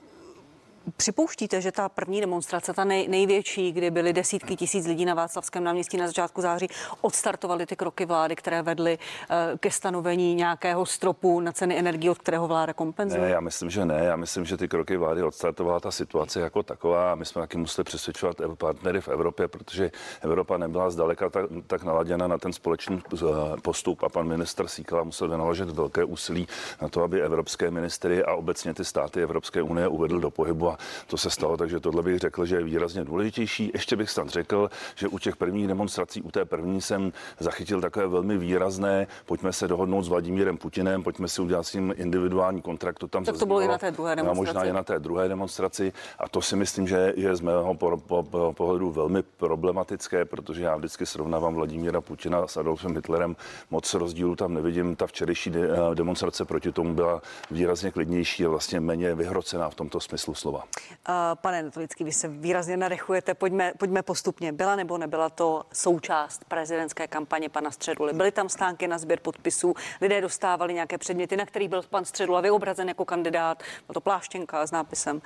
Připouštíte, 0.96 1.60
že 1.60 1.72
ta 1.72 1.88
první 1.88 2.20
demonstrace, 2.20 2.72
ta 2.72 2.84
nej, 2.84 3.08
největší, 3.08 3.72
kdy 3.72 3.90
byly 3.90 4.12
desítky 4.12 4.56
tisíc 4.56 4.86
lidí 4.86 5.04
na 5.04 5.14
Václavském 5.14 5.64
náměstí 5.64 5.96
na 5.96 6.06
začátku 6.06 6.40
září, 6.40 6.68
odstartovaly 7.00 7.66
ty 7.66 7.76
kroky 7.76 8.06
vlády, 8.06 8.36
které 8.36 8.62
vedly 8.62 8.98
eh, 9.30 9.58
ke 9.58 9.70
stanovení 9.70 10.34
nějakého 10.34 10.86
stropu 10.86 11.40
na 11.40 11.52
ceny 11.52 11.78
energii, 11.78 12.10
od 12.10 12.18
kterého 12.18 12.48
vláda 12.48 12.72
kompenzuje? 12.72 13.22
Ne, 13.22 13.30
já 13.30 13.40
myslím, 13.40 13.70
že 13.70 13.84
ne. 13.84 14.04
Já 14.04 14.16
myslím, 14.16 14.44
že 14.44 14.56
ty 14.56 14.68
kroky 14.68 14.96
vlády 14.96 15.22
odstartovala 15.22 15.80
ta 15.80 15.90
situace 15.90 16.40
jako 16.40 16.62
taková. 16.62 17.14
My 17.14 17.24
jsme 17.24 17.42
taky 17.42 17.58
museli 17.58 17.84
přesvědčovat 17.84 18.36
partnery 18.58 19.00
v 19.00 19.08
Evropě, 19.08 19.48
protože 19.48 19.90
Evropa 20.20 20.56
nebyla 20.56 20.90
zdaleka 20.90 21.30
tak, 21.30 21.44
tak 21.66 21.82
naladěna 21.82 22.26
na 22.26 22.38
ten 22.38 22.52
společný 22.52 23.02
eh, 23.14 23.26
postup 23.62 24.02
a 24.02 24.08
pan 24.08 24.28
minister 24.28 24.68
Síkala 24.68 25.04
musel 25.04 25.28
vynaložit 25.28 25.70
velké 25.70 26.04
úsilí 26.04 26.48
na 26.82 26.88
to, 26.88 27.02
aby 27.02 27.22
evropské 27.22 27.70
ministry 27.70 28.24
a 28.24 28.34
obecně 28.34 28.74
ty 28.74 28.84
státy 28.84 29.22
Evropské 29.22 29.62
unie 29.62 29.88
uvedl 29.88 30.20
do 30.20 30.30
pohybu 30.30 30.75
a 30.76 31.06
to 31.06 31.16
se 31.16 31.30
stalo, 31.30 31.56
takže 31.56 31.80
tohle 31.80 32.02
bych 32.02 32.18
řekl, 32.18 32.46
že 32.46 32.56
je 32.56 32.64
výrazně 32.64 33.04
důležitější. 33.04 33.70
Ještě 33.74 33.96
bych 33.96 34.10
snad 34.10 34.28
řekl, 34.28 34.70
že 34.94 35.08
u 35.08 35.18
těch 35.18 35.36
prvních 35.36 35.68
demonstrací, 35.68 36.22
u 36.22 36.30
té 36.30 36.44
první 36.44 36.80
jsem 36.80 37.12
zachytil 37.38 37.80
takové 37.80 38.06
velmi 38.06 38.38
výrazné, 38.38 39.06
pojďme 39.26 39.52
se 39.52 39.68
dohodnout 39.68 40.02
s 40.02 40.08
Vladimírem 40.08 40.56
Putinem, 40.56 41.02
pojďme 41.02 41.28
si 41.28 41.42
udělat 41.42 41.66
s 41.66 41.74
ním 41.74 41.94
individuální 41.96 42.62
kontrakt. 42.62 42.98
To 42.98 43.08
tam 43.08 43.24
Tak 43.24 43.38
to 43.38 43.46
bylo 43.46 43.60
i 43.60 43.68
na 43.68 43.78
té 43.78 43.90
druhé 43.90 44.12
A 44.12 44.16
Možná 44.16 44.32
demonstraci. 44.32 44.68
i 44.68 44.72
na 44.72 44.82
té 44.82 44.98
druhé 44.98 45.28
demonstraci. 45.28 45.92
A 46.18 46.28
to 46.28 46.42
si 46.42 46.56
myslím, 46.56 46.88
že 46.88 47.12
je 47.16 47.36
z 47.36 47.40
mého 47.40 47.74
po, 47.74 47.96
po, 47.96 48.22
po, 48.22 48.52
pohledu 48.56 48.90
velmi 48.90 49.22
problematické, 49.22 50.24
protože 50.24 50.62
já 50.62 50.76
vždycky 50.76 51.06
srovnávám 51.06 51.54
Vladimíra 51.54 52.00
Putina 52.00 52.46
s 52.46 52.56
Adolfem 52.56 52.94
Hitlerem. 52.94 53.36
Moc 53.70 53.94
rozdílu 53.94 54.36
tam 54.36 54.54
nevidím. 54.54 54.96
Ta 54.96 55.06
včerejší 55.06 55.50
de, 55.50 55.60
eh, 55.70 55.94
demonstrace 55.94 56.44
proti 56.44 56.72
tomu 56.72 56.94
byla 56.94 57.22
výrazně 57.50 57.90
klidnější 57.90 58.44
a 58.44 58.48
vlastně 58.48 58.80
méně 58.80 59.14
vyhrocená 59.14 59.70
v 59.70 59.74
tomto 59.74 60.00
smyslu 60.00 60.34
slova. 60.34 60.64
Uh, 61.08 61.14
pane 61.34 61.62
Netolický, 61.62 62.04
vy 62.04 62.12
se 62.12 62.28
výrazně 62.28 62.76
nadechujete, 62.76 63.34
pojďme, 63.34 63.72
pojďme 63.78 64.02
postupně. 64.02 64.52
Byla 64.52 64.76
nebo 64.76 64.98
nebyla 64.98 65.28
to 65.30 65.62
součást 65.72 66.44
prezidentské 66.44 67.08
kampaně 67.08 67.48
pana 67.48 67.70
Středuly? 67.70 68.12
Byly 68.12 68.32
tam 68.32 68.48
stánky 68.48 68.88
na 68.88 68.98
sběr 68.98 69.20
podpisů, 69.20 69.74
lidé 70.00 70.20
dostávali 70.20 70.74
nějaké 70.74 70.98
předměty, 70.98 71.36
na 71.36 71.46
kterých 71.46 71.68
byl 71.68 71.82
pan 71.90 72.04
Středula 72.04 72.40
vyobrazen 72.40 72.88
jako 72.88 73.04
kandidát, 73.04 73.62
byla 73.86 73.94
to 73.94 74.00
pláštěnka 74.00 74.66
s 74.66 74.70
nápisem. 74.70 75.22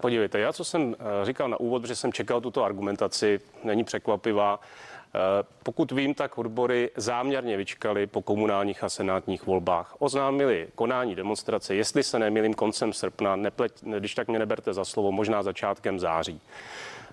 Podívejte, 0.00 0.38
já 0.38 0.52
co 0.52 0.64
jsem 0.64 0.96
eh, 0.98 1.24
říkal 1.24 1.48
na 1.48 1.60
úvod, 1.60 1.84
že 1.84 1.96
jsem 1.96 2.12
čekal 2.12 2.40
tuto 2.40 2.64
argumentaci, 2.64 3.40
není 3.64 3.84
překvapivá. 3.84 4.60
Eh, 5.14 5.44
Pokud 5.62 5.92
vím, 5.92 6.14
tak 6.14 6.38
odbory 6.38 6.90
záměrně 6.96 7.56
vyčkali 7.56 8.06
po 8.06 8.22
komunálních 8.22 8.84
a 8.84 8.88
senátních 8.88 9.46
volbách. 9.46 9.96
Oznámili 9.98 10.68
konání 10.74 11.14
demonstrace, 11.14 11.74
jestli 11.74 12.02
se 12.02 12.18
nemýlím 12.18 12.54
koncem 12.54 12.92
srpna, 12.92 13.36
nepleť, 13.36 13.72
když 13.98 14.14
tak 14.14 14.28
mě 14.28 14.38
neberte 14.38 14.74
za 14.74 14.84
slovo, 14.84 15.12
možná 15.12 15.42
začátkem 15.42 15.98
září. 15.98 16.40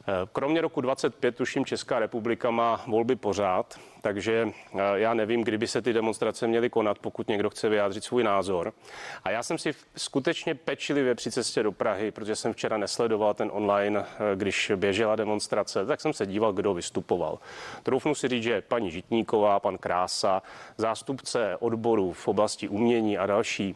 Eh, 0.09 0.27
Kromě 0.33 0.61
roku 0.61 0.81
25, 0.81 1.35
tuším, 1.35 1.65
Česká 1.65 1.99
republika 1.99 2.51
má 2.51 2.83
volby 2.87 3.15
pořád, 3.15 3.79
takže 4.01 4.51
eh, 4.73 4.79
já 4.93 5.13
nevím, 5.13 5.41
kdyby 5.41 5.67
se 5.67 5.81
ty 5.81 5.93
demonstrace 5.93 6.47
měly 6.47 6.69
konat, 6.69 6.99
pokud 6.99 7.27
někdo 7.27 7.49
chce 7.49 7.69
vyjádřit 7.69 8.03
svůj 8.03 8.23
názor. 8.23 8.73
A 9.23 9.31
já 9.31 9.43
jsem 9.43 9.57
si 9.57 9.71
skutečně 9.95 10.55
pečlivě 10.55 11.15
při 11.15 11.31
cestě 11.31 11.63
do 11.63 11.71
Prahy, 11.71 12.11
protože 12.11 12.35
jsem 12.35 12.53
včera 12.53 12.77
nesledoval 12.77 13.33
ten 13.33 13.49
online, 13.53 13.99
eh, 13.99 14.35
když 14.35 14.71
běžela 14.75 15.15
demonstrace, 15.15 15.85
tak 15.85 16.01
jsem 16.01 16.13
se 16.13 16.25
díval, 16.25 16.53
kdo 16.53 16.73
vystupoval. 16.73 17.39
Troufnu 17.83 18.15
si 18.15 18.27
říct, 18.27 18.43
že 18.43 18.61
paní 18.61 18.91
Žitníková, 18.91 19.59
pan 19.59 19.77
Krása, 19.77 20.41
zástupce 20.77 21.57
odborů 21.59 22.13
v 22.13 22.27
oblasti 22.27 22.67
umění 22.67 23.17
a 23.17 23.25
další 23.25 23.75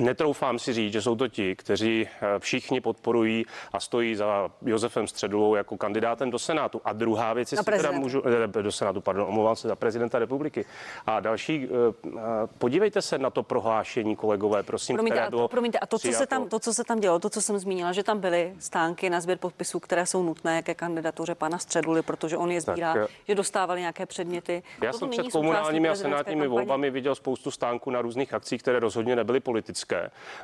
Netroufám 0.00 0.58
si 0.58 0.72
říct, 0.72 0.92
že 0.92 1.02
jsou 1.02 1.16
to 1.16 1.28
ti, 1.28 1.56
kteří 1.56 2.08
eh, 2.08 2.38
všichni 2.38 2.80
podporují 2.80 3.46
a 3.72 3.80
stojí 3.80 4.14
za 4.14 4.50
Josefem 4.62 5.06
Středulou 5.06 5.54
jako 5.54 5.76
kandidátem 5.76 6.30
do 6.30 6.38
Senátu. 6.38 6.80
A 6.84 6.92
druhá 6.92 7.32
věc, 7.32 7.52
jestli 7.52 7.72
teda 7.72 7.90
můžu, 7.90 8.22
eh, 8.58 8.62
do 8.62 8.72
Senátu, 8.72 9.00
pardon, 9.00 9.26
omlouvám 9.28 9.56
se 9.56 9.68
za 9.68 9.76
prezidenta 9.76 10.18
republiky. 10.18 10.64
A 11.06 11.20
další, 11.20 11.68
eh, 11.68 12.12
podívejte 12.58 13.02
se 13.02 13.18
na 13.18 13.30
to 13.30 13.42
prohlášení, 13.42 14.16
kolegové, 14.16 14.62
prosím, 14.62 14.96
Promiňte, 14.96 15.14
které 15.14 15.26
a, 15.26 15.30
bylo 15.30 15.42
to, 15.42 15.48
promiňte, 15.48 15.78
a 15.78 15.86
to, 15.86 15.98
co 15.98 16.12
se 16.12 16.26
tam, 16.26 16.48
to, 16.48 16.58
co 16.58 16.74
se 16.74 16.84
tam 16.84 17.00
dělo, 17.00 17.18
to, 17.18 17.30
co 17.30 17.42
jsem 17.42 17.58
zmínila, 17.58 17.92
že 17.92 18.02
tam 18.02 18.20
byly 18.20 18.54
stánky 18.58 19.10
na 19.10 19.20
sběr 19.20 19.38
podpisů, 19.38 19.80
které 19.80 20.06
jsou 20.06 20.22
nutné 20.22 20.62
ke 20.62 20.74
kandidatuře 20.74 21.34
pana 21.34 21.58
Středuly, 21.58 22.02
protože 22.02 22.36
on 22.36 22.50
je 22.50 22.60
sbírá, 22.60 22.94
Tak, 22.94 23.10
že 23.28 23.34
dostávali 23.34 23.80
nějaké 23.80 24.06
předměty. 24.06 24.62
Já 24.82 24.92
jsem 24.92 25.08
před 25.08 25.28
komunálními 25.32 25.88
a 25.88 25.94
senátními 25.94 26.40
kampaně. 26.40 26.48
volbami 26.48 26.90
viděl 26.90 27.14
spoustu 27.14 27.50
stánků 27.50 27.90
na 27.90 28.02
různých 28.02 28.34
akcích, 28.34 28.62
které 28.62 28.80
rozhodně 28.80 29.16
nebyly 29.16 29.40
politické. 29.40 29.85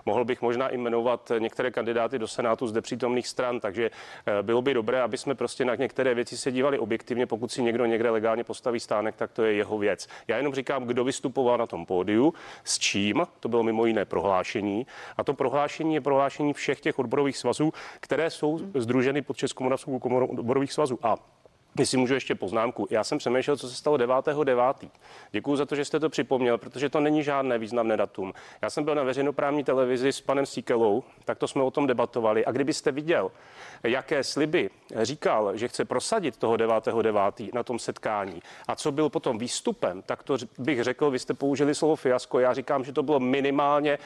Mohl 0.06 0.25
bych 0.25 0.42
možná 0.42 0.68
i 0.68 0.76
jmenovat 0.76 1.32
některé 1.38 1.70
kandidáty 1.70 2.18
do 2.18 2.28
Senátu 2.28 2.66
zde 2.66 2.80
přítomných 2.80 3.28
stran, 3.28 3.61
takže 3.61 3.90
eh, 4.26 4.42
bylo 4.42 4.62
by 4.62 4.75
dobré, 4.75 5.02
aby 5.02 5.18
jsme 5.18 5.34
prostě 5.34 5.64
na 5.64 5.75
některé 5.75 6.14
věci 6.14 6.37
se 6.37 6.52
dívali 6.52 6.78
objektivně. 6.78 7.26
Pokud 7.26 7.52
si 7.52 7.62
někdo 7.62 7.87
někde 7.87 8.11
legálně 8.11 8.44
postaví 8.44 8.80
stánek, 8.80 9.16
tak 9.16 9.32
to 9.32 9.44
je 9.44 9.52
jeho 9.52 9.78
věc. 9.78 10.08
Já 10.28 10.37
jenom 10.37 10.54
říkám, 10.54 10.84
kdo 10.84 11.04
vystupoval 11.04 11.58
na 11.58 11.66
tom 11.66 11.87
pódiu, 11.87 12.34
s 12.64 12.78
čím, 12.78 13.26
to 13.40 13.49
bylo 13.49 13.62
mimo 13.62 13.87
jiné 13.87 14.04
prohlášení. 14.04 14.87
A 15.16 15.25
to 15.25 15.34
prohlášení 15.34 15.94
je 15.94 16.00
prohlášení 16.00 16.52
všech 16.52 16.80
těch 16.80 16.99
odborových 16.99 17.38
svazů, 17.38 17.72
které 18.00 18.30
jsou 18.30 18.61
združeny 18.75 19.22
pod 19.22 19.37
Českomoravskou 19.37 19.99
komorou 19.99 20.26
odborových 20.26 20.72
svazů. 20.72 20.99
A 21.02 21.16
Jestli 21.78 21.98
můžu 21.98 22.14
ještě 22.14 22.34
poznámku. 22.34 22.86
Já 22.90 23.04
jsem 23.04 23.18
přemýšlel, 23.18 23.56
co 23.56 23.68
se 23.68 23.74
stalo 23.74 23.96
9.9. 23.96 24.88
Děkuji 25.30 25.56
za 25.56 25.66
to, 25.66 25.76
že 25.76 25.84
jste 25.84 26.00
to 26.00 26.08
připomněl, 26.08 26.58
protože 26.58 26.88
to 26.88 27.00
není 27.00 27.22
žádné 27.22 27.58
významné 27.58 27.96
datum. 27.96 28.32
Já 28.62 28.70
jsem 28.70 28.84
byl 28.84 28.94
na 28.94 29.02
veřejnoprávní 29.02 29.64
televizi 29.64 30.12
s 30.12 30.20
panem 30.20 30.46
Síkelou, 30.46 31.04
tak 31.24 31.38
to 31.38 31.48
jsme 31.48 31.62
o 31.62 31.70
tom 31.70 31.86
debatovali. 31.86 32.44
A 32.44 32.52
kdybyste 32.52 32.92
viděl, 32.92 33.30
jaké 33.82 34.24
sliby 34.24 34.70
říkal, 35.02 35.56
že 35.56 35.68
chce 35.68 35.84
prosadit 35.84 36.36
toho 36.36 36.56
9.9. 36.56 37.54
na 37.54 37.62
tom 37.62 37.78
setkání 37.78 38.42
a 38.68 38.76
co 38.76 38.92
byl 38.92 39.08
potom 39.08 39.38
výstupem, 39.38 40.02
tak 40.02 40.22
to 40.22 40.36
bych 40.58 40.82
řekl, 40.82 41.10
vy 41.10 41.18
jste 41.18 41.34
použili 41.34 41.74
slovo 41.74 41.96
fiasko. 41.96 42.38
Já 42.38 42.54
říkám, 42.54 42.84
že 42.84 42.92
to 42.92 43.02
bylo 43.02 43.20
minimálně 43.20 43.98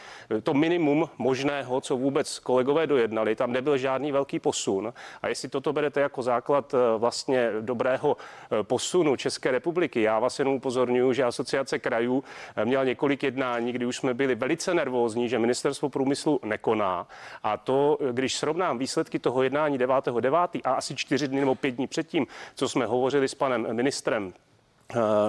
to 0.42 0.54
minimum 0.54 1.08
možného, 1.18 1.80
co 1.80 1.96
vůbec 1.96 2.38
kolegové 2.38 2.86
dojednali. 2.86 3.36
Tam 3.36 3.52
nebyl 3.52 3.78
žádný 3.78 4.12
velký 4.12 4.38
posun. 4.38 4.92
A 5.22 5.28
jestli 5.28 5.48
toto 5.48 5.72
berete 5.72 6.00
jako 6.00 6.22
základ 6.22 6.74
eh, 6.74 6.98
vlastně 6.98 7.50
dobrého 7.60 8.16
eh, 8.16 8.62
posunu 8.62 9.16
České 9.16 9.50
republiky, 9.50 10.02
já 10.02 10.18
vás 10.18 10.38
jenom 10.38 10.54
upozorňuji, 10.54 11.12
že 11.12 11.24
asociace 11.24 11.78
krajů 11.78 12.24
eh, 12.56 12.64
měla 12.64 12.84
několik 12.84 13.22
jednání, 13.22 13.72
kdy 13.72 13.86
už 13.86 13.96
jsme 13.96 14.14
byli 14.14 14.34
velice 14.34 14.74
nervózní, 14.74 15.28
že 15.28 15.38
ministerstvo 15.38 15.88
průmyslu 15.88 16.40
nekoná. 16.44 17.08
A 17.42 17.56
to, 17.56 17.98
eh, 18.00 18.12
když 18.12 18.34
srovnám 18.34 18.78
výsledky 18.78 19.18
toho 19.18 19.42
jednání 19.42 19.78
9.9. 19.78 20.60
a 20.64 20.72
asi 20.72 20.96
čtyři 20.96 21.28
dny 21.28 21.40
nebo 21.40 21.54
pět 21.54 21.70
dní 21.70 21.86
předtím, 21.86 22.26
co 22.54 22.68
jsme 22.68 22.86
hovořili 22.86 23.28
s 23.28 23.34
panem 23.34 23.76
ministrem 23.76 24.32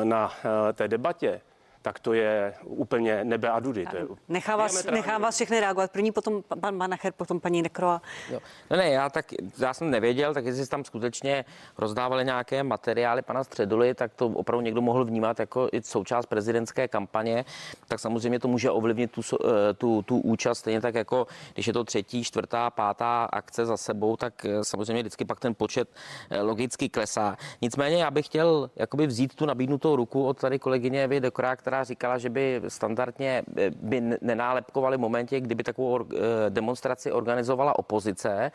na 0.04 0.32
té 0.74 0.88
debatě, 0.88 1.42
tak 1.82 2.00
to 2.00 2.14
je 2.14 2.54
úplně 2.64 3.24
nebe 3.24 3.50
a 3.50 3.60
dudy. 3.60 3.86
To 3.86 3.98
je 3.98 4.08
Nechá 4.28 4.56
vás, 4.56 4.72
diametrálně 4.72 5.02
nechá 5.02 5.18
vás 5.18 5.36
všechny 5.36 5.60
reagovat. 5.60 5.92
První 5.92 6.12
potom 6.12 6.44
pan 6.62 6.76
Manacher, 6.76 7.14
potom 7.14 7.40
paní 7.40 7.62
Nekroa. 7.62 8.02
Jo. 8.30 8.40
No 8.72 8.78
ne, 8.78 8.90
já 8.90 9.10
tak, 9.10 9.26
já 9.58 9.74
jsem 9.74 9.92
nevěděl, 9.92 10.34
tak 10.34 10.46
jestli 10.46 10.68
tam 10.68 10.86
skutečně 10.86 11.46
rozdávali 11.78 12.26
nějaké 12.26 12.64
materiály 12.64 13.22
pana 13.22 13.44
Středuly, 13.44 13.94
tak 13.94 14.14
to 14.14 14.28
opravdu 14.28 14.62
někdo 14.62 14.82
mohl 14.82 15.06
vnímat 15.06 15.40
jako 15.40 15.70
i 15.72 15.82
součást 15.82 16.26
prezidentské 16.26 16.88
kampaně, 16.88 17.46
tak 17.88 18.00
samozřejmě 18.00 18.40
to 18.40 18.48
může 18.48 18.72
ovlivnit 18.72 19.12
tu, 19.12 19.22
eh, 19.22 19.74
tu, 19.74 20.02
tu 20.02 20.20
účast, 20.20 20.60
stejně 20.60 20.82
tak 20.82 20.96
jako 20.96 21.28
když 21.54 21.68
je 21.68 21.74
to 21.74 21.84
třetí, 21.84 22.24
čtvrtá, 22.24 22.70
pátá 22.70 23.24
akce 23.26 23.66
za 23.66 23.78
sebou, 23.78 24.18
tak 24.18 24.46
eh, 24.46 24.64
samozřejmě 24.64 25.04
vždycky 25.04 25.26
pak 25.26 25.40
ten 25.40 25.56
počet 25.56 25.90
eh, 26.30 26.42
logicky 26.42 26.90
klesá. 26.90 27.38
Nicméně 27.62 28.04
já 28.04 28.12
bych 28.12 28.26
chtěl 28.26 28.70
jakoby 28.76 29.08
vzít 29.08 29.36
tu 29.36 29.46
nabídnutou 29.46 29.96
ruku 29.96 30.26
od 30.26 30.38
tady 30.38 30.60
kolegyně 30.60 31.04
Evy 31.04 31.20
Dekorá, 31.20 31.56
která 31.68 31.84
říkala, 31.84 32.18
že 32.18 32.30
by 32.30 32.62
standardně 32.68 33.44
eh, 33.58 33.70
by 33.70 34.02
nenálepkovali 34.22 34.98
v 34.98 35.00
momentě, 35.00 35.40
kdyby 35.40 35.64
takovou 35.64 36.00
eh, 36.00 36.18
demonstraci 36.50 37.12
organizovala 37.12 37.80
opozice. 37.80 38.52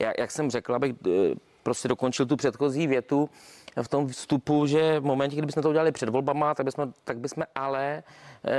Jak, 0.00 0.18
jak 0.18 0.30
jsem 0.30 0.50
řekl, 0.50 0.74
abych 0.74 0.94
eh, 1.06 1.10
prostě 1.62 1.88
dokončil 1.88 2.26
tu 2.26 2.36
předchozí 2.36 2.86
větu 2.86 3.30
v 3.82 3.88
tom 3.88 4.08
vstupu, 4.08 4.66
že 4.66 5.00
v 5.00 5.04
momentě, 5.04 5.36
kdybychom 5.36 5.62
to 5.62 5.68
udělali 5.68 5.92
před 5.92 6.08
volbama, 6.08 6.54
tak 6.54 6.66
bychom, 6.66 6.92
tak 7.04 7.18
bychom 7.18 7.44
ale 7.54 8.02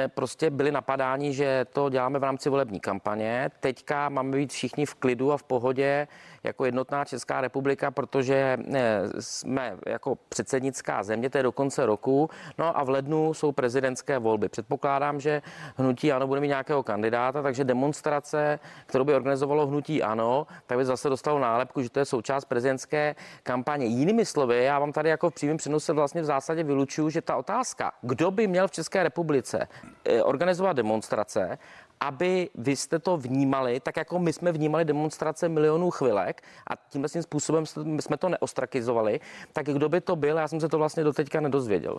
prostě 0.08 0.50
byli 0.50 0.72
napadáni, 0.72 1.34
že 1.34 1.66
to 1.74 1.90
děláme 1.90 2.20
v 2.20 2.24
rámci 2.24 2.50
volební 2.50 2.80
kampaně. 2.80 3.52
Teďka 3.60 4.10
máme 4.10 4.38
být 4.38 4.52
všichni 4.52 4.86
v 4.86 4.96
klidu 4.96 5.32
a 5.32 5.38
v 5.38 5.44
pohodě 5.44 6.08
jako 6.44 6.66
jednotná 6.66 7.06
Česká 7.06 7.42
republika, 7.42 7.92
protože 7.92 8.58
eh, 8.74 9.02
jsme 9.20 9.78
jako 9.86 10.18
předsednická 10.30 11.04
země, 11.04 11.30
to 11.30 11.38
je 11.38 11.44
do 11.44 11.52
konce 11.52 11.86
roku, 11.86 12.30
no 12.58 12.78
a 12.78 12.84
v 12.84 12.90
lednu 12.90 13.34
jsou 13.34 13.52
prezidentské 13.52 14.20
volby. 14.20 14.50
Předpokládám, 14.50 15.20
že 15.20 15.42
hnutí 15.78 16.12
ano 16.12 16.28
bude 16.28 16.42
mít 16.42 16.48
nějakého 16.48 16.84
kandidáta, 16.84 17.42
takže 17.42 17.64
demonstrace, 17.64 18.60
kterou 18.86 19.04
by 19.04 19.14
organizovalo 19.14 19.68
hnutí 19.68 20.04
ano, 20.04 20.48
tak 20.68 20.78
by 20.78 20.86
zase 20.86 21.10
dostalo 21.10 21.40
nálepku, 21.40 21.82
že 21.82 21.90
to 21.90 22.00
je 22.00 22.06
součást 22.06 22.46
prezidentské 22.46 23.16
kampaně. 23.44 23.86
Jinými 23.86 24.26
slovy, 24.26 24.64
já 24.64 24.80
vám 24.80 24.92
tady 24.92 25.10
jako 25.10 25.30
v 25.30 25.34
přímém 25.34 25.58
přenose 25.58 25.94
vlastně 25.94 26.22
v 26.22 26.26
zásadě 26.26 26.64
vylučuju, 26.64 27.10
že 27.10 27.22
ta 27.22 27.36
otázka, 27.36 27.92
kdo 28.02 28.32
by 28.32 28.48
měl 28.48 28.68
v 28.68 28.72
České 28.72 29.04
republice 29.04 29.68
eh, 30.06 30.24
organizovat 30.24 30.74
demonstrace, 30.74 31.58
aby 32.00 32.50
vy 32.56 32.76
jste 32.76 33.00
to 33.00 33.18
vnímali, 33.18 33.80
tak 33.80 33.98
jako 33.98 34.20
my 34.20 34.34
jsme 34.34 34.52
vnímali 34.52 34.86
demonstrace 34.86 35.50
milionů 35.50 35.92
chvilek 35.92 36.42
a 36.68 36.74
tímhle 36.90 37.10
tím 37.10 37.24
způsobem 37.24 37.66
jsme 38.00 38.18
to 38.18 38.30
neostrakizovali, 38.30 39.20
tak 39.54 39.66
kdo 39.66 39.90
by 39.90 40.02
to 40.02 40.16
byl, 40.16 40.38
já 40.38 40.48
jsem 40.48 40.60
se 40.60 40.70
to 40.70 40.78
vlastně 40.78 41.04
doteďka 41.04 41.40
nedozvěděl. 41.40 41.98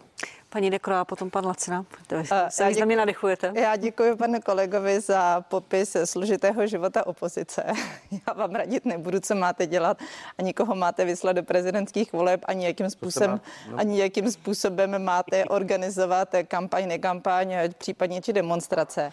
Paní 0.48 0.70
Dekro 0.70 0.94
a 0.94 1.04
potom 1.04 1.30
pan 1.30 1.46
Lacina, 1.46 1.84
se 2.48 2.68
významně 2.68 2.96
nadechujete. 2.96 3.52
Já 3.54 3.76
děkuji 3.76 4.16
panu 4.16 4.40
kolegovi 4.40 5.00
za 5.00 5.40
popis 5.40 5.96
složitého 6.04 6.66
života 6.66 7.06
opozice. 7.06 7.64
Já 8.10 8.34
vám 8.34 8.54
radit 8.54 8.84
nebudu, 8.84 9.20
co 9.20 9.34
máte 9.34 9.66
dělat 9.66 9.98
a 10.38 10.42
nikoho 10.42 10.74
máte 10.74 11.04
vyslat 11.04 11.36
do 11.36 11.42
prezidentských 11.42 12.12
voleb, 12.12 12.40
ani 12.44 12.66
jakým 12.66 12.90
způsobem, 12.90 13.40
no. 13.70 13.78
ani 13.78 14.00
jakým 14.00 14.30
způsobem 14.30 15.04
máte 15.04 15.44
organizovat 15.44 16.28
kampaň, 16.48 16.88
nekampaň, 16.88 17.54
případně 17.78 18.22
či 18.22 18.32
demonstrace. 18.32 19.12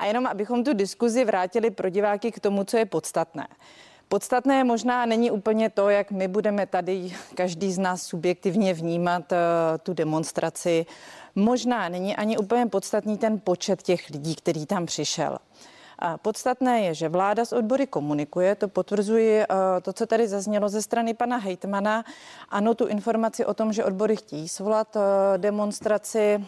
A 0.00 0.06
jenom 0.06 0.26
abychom 0.26 0.64
tu 0.64 0.74
diskuzi 0.74 1.24
vrátili 1.24 1.70
pro 1.70 1.88
diváky 1.88 2.32
k 2.32 2.40
tomu, 2.40 2.64
co 2.64 2.76
je 2.76 2.86
podstatné. 2.86 3.48
Podstatné 4.08 4.64
možná 4.64 5.06
není 5.06 5.30
úplně 5.30 5.70
to, 5.70 5.88
jak 5.88 6.10
my 6.10 6.28
budeme 6.28 6.66
tady, 6.66 7.12
každý 7.34 7.72
z 7.72 7.78
nás 7.78 8.02
subjektivně 8.02 8.74
vnímat 8.74 9.32
uh, 9.32 9.38
tu 9.82 9.94
demonstraci. 9.94 10.86
Možná 11.34 11.88
není 11.88 12.16
ani 12.16 12.38
úplně 12.38 12.66
podstatný 12.66 13.18
ten 13.18 13.40
počet 13.40 13.82
těch 13.82 14.10
lidí, 14.10 14.34
který 14.34 14.66
tam 14.66 14.86
přišel. 14.86 15.38
A 15.98 16.18
podstatné 16.18 16.80
je, 16.80 16.94
že 16.94 17.08
vláda 17.08 17.44
s 17.44 17.52
odbory 17.52 17.86
komunikuje, 17.86 18.54
to 18.54 18.68
potvrzuji 18.68 19.38
uh, 19.38 19.44
to, 19.82 19.92
co 19.92 20.06
tady 20.06 20.28
zaznělo 20.28 20.68
ze 20.68 20.82
strany 20.82 21.14
pana 21.14 21.36
Hejtmana. 21.36 22.04
Ano, 22.48 22.74
tu 22.74 22.86
informaci 22.86 23.44
o 23.44 23.54
tom, 23.54 23.72
že 23.72 23.84
odbory 23.84 24.16
chtějí 24.16 24.48
svolat 24.48 24.96
uh, 24.96 25.02
demonstraci, 25.36 26.44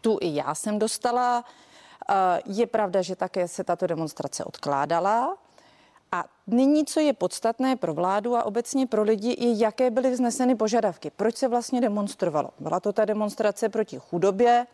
tu 0.00 0.18
i 0.20 0.34
já 0.34 0.54
jsem 0.54 0.78
dostala. 0.78 1.44
Je 2.46 2.66
pravda, 2.66 3.02
že 3.02 3.16
také 3.16 3.48
se 3.48 3.64
tato 3.64 3.86
demonstrace 3.86 4.44
odkládala. 4.44 5.36
A 6.12 6.24
nyní, 6.46 6.84
co 6.84 7.00
je 7.00 7.12
podstatné 7.12 7.76
pro 7.76 7.94
vládu 7.94 8.36
a 8.36 8.44
obecně 8.44 8.86
pro 8.86 9.02
lidi, 9.02 9.36
je, 9.38 9.58
jaké 9.58 9.90
byly 9.90 10.10
vzneseny 10.10 10.54
požadavky. 10.54 11.10
Proč 11.10 11.36
se 11.36 11.48
vlastně 11.48 11.80
demonstrovalo? 11.80 12.50
Byla 12.58 12.80
to 12.80 12.92
ta 12.92 13.04
demonstrace 13.04 13.68
proti 13.68 13.98
chudobě. 13.98 14.66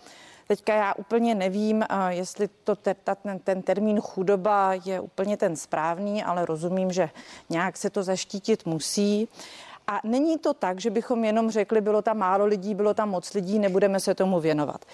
Teďka 0.48 0.74
já 0.74 0.94
úplně 0.94 1.34
nevím, 1.34 1.84
jestli 2.08 2.48
to 2.64 2.76
te, 2.76 2.94
ta, 2.94 3.14
ten, 3.14 3.38
ten 3.38 3.62
termín 3.62 4.00
chudoba 4.00 4.74
je 4.84 5.00
úplně 5.00 5.36
ten 5.36 5.56
správný, 5.56 6.24
ale 6.24 6.46
rozumím, 6.46 6.92
že 6.92 7.10
nějak 7.50 7.76
se 7.76 7.90
to 7.90 8.02
zaštítit 8.02 8.66
musí. 8.66 9.28
A 9.88 10.00
není 10.04 10.38
to 10.38 10.54
tak, 10.54 10.80
že 10.80 10.90
bychom 10.90 11.24
jenom 11.24 11.50
řekli, 11.50 11.80
bylo 11.80 12.02
tam 12.02 12.18
málo 12.18 12.46
lidí, 12.46 12.74
bylo 12.74 12.94
tam 12.94 13.10
moc 13.10 13.34
lidí, 13.34 13.58
nebudeme 13.58 14.00
se 14.00 14.14
tomu 14.14 14.40
věnovat. 14.40 14.84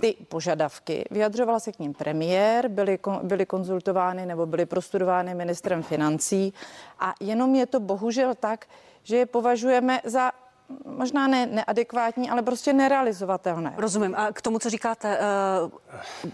Ty 0.00 0.16
požadavky, 0.28 1.04
vyjadřovala 1.10 1.60
se 1.60 1.72
k 1.72 1.78
ním 1.78 1.94
premiér, 1.94 2.68
byly, 2.68 2.98
byly 3.22 3.46
konzultovány 3.46 4.26
nebo 4.26 4.46
byly 4.46 4.66
prostudovány 4.66 5.34
ministrem 5.34 5.82
financí 5.82 6.54
a 6.98 7.14
jenom 7.20 7.54
je 7.54 7.66
to 7.66 7.80
bohužel 7.80 8.34
tak, 8.34 8.66
že 9.02 9.16
je 9.16 9.26
považujeme 9.26 10.00
za 10.04 10.32
možná 10.84 11.28
ne 11.28 11.46
neadekvátní, 11.46 12.30
ale 12.30 12.42
prostě 12.42 12.72
nerealizovatelné. 12.72 13.74
Rozumím. 13.76 14.14
A 14.14 14.32
k 14.32 14.42
tomu, 14.42 14.58
co 14.58 14.70
říkáte, 14.70 15.18
uh, 15.18 16.30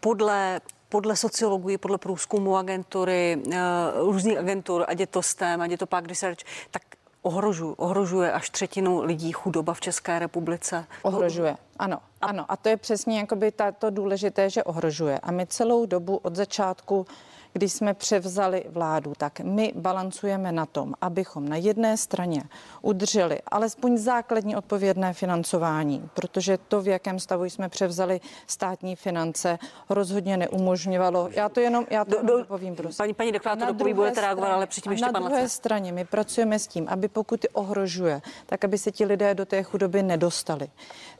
podle 0.00 0.60
podle 0.88 1.16
sociologů, 1.16 1.78
podle 1.78 1.98
průzkumu 1.98 2.56
agentury, 2.56 3.42
uh, 3.46 3.52
různých 3.96 4.38
agentur, 4.38 4.84
ať 4.88 5.00
je 5.00 5.06
to 5.06 5.22
STEM, 5.22 5.60
ať 5.60 5.70
je 5.70 5.78
to 5.78 5.86
Park 5.86 6.06
Research, 6.06 6.38
tak 6.70 6.82
ohrožuje, 7.24 7.74
ohrožuje 7.76 8.32
až 8.32 8.50
třetinu 8.50 9.02
lidí 9.02 9.32
chudoba 9.32 9.74
v 9.74 9.80
České 9.80 10.18
republice. 10.18 10.86
Ohrožuje, 11.02 11.56
ano. 11.78 11.98
Ano, 12.20 12.44
a 12.48 12.56
to 12.56 12.68
je 12.68 12.76
přesně 12.76 13.18
jakoby 13.18 13.52
to 13.78 13.90
důležité, 13.90 14.50
že 14.50 14.64
ohrožuje. 14.64 15.18
A 15.18 15.30
my 15.30 15.46
celou 15.46 15.86
dobu 15.86 16.16
od 16.16 16.36
začátku 16.36 17.06
když 17.54 17.72
jsme 17.72 17.94
převzali 17.94 18.64
vládu, 18.68 19.12
tak 19.16 19.40
my 19.40 19.72
balancujeme 19.76 20.52
na 20.52 20.66
tom, 20.66 20.94
abychom 21.00 21.48
na 21.48 21.56
jedné 21.56 21.96
straně 21.96 22.42
udrželi 22.82 23.38
alespoň 23.48 23.98
základní 23.98 24.56
odpovědné 24.56 25.12
financování, 25.12 26.08
protože 26.14 26.58
to, 26.68 26.82
v 26.82 26.88
jakém 26.88 27.18
stavu 27.18 27.44
jsme 27.44 27.68
převzali 27.68 28.20
státní 28.46 28.96
finance, 28.96 29.58
rozhodně 29.88 30.36
neumožňovalo. 30.36 31.28
Já 31.30 31.48
to 31.48 31.60
jenom, 31.60 31.86
já 31.90 32.04
to 32.04 32.22
do, 32.22 32.44
povím 32.44 32.76
prostě. 32.76 33.02
Paní, 33.02 33.14
paní 33.14 33.32
deklátor, 33.32 33.68
dokud 33.68 33.92
budete 33.92 34.20
reagovat, 34.20 34.48
ale 34.48 34.66
předtím 34.66 34.92
ještě 34.92 35.12
Na 35.12 35.20
druhé 35.20 35.48
straně 35.48 35.92
my 35.92 36.04
pracujeme 36.04 36.58
s 36.58 36.66
tím, 36.66 36.86
aby 36.88 37.08
pokud 37.08 37.46
ohrožuje, 37.52 38.22
tak 38.46 38.64
aby 38.64 38.78
se 38.78 38.92
ti 38.92 39.04
lidé 39.04 39.34
do 39.34 39.46
té 39.46 39.62
chudoby 39.62 40.02
nedostali. 40.02 40.68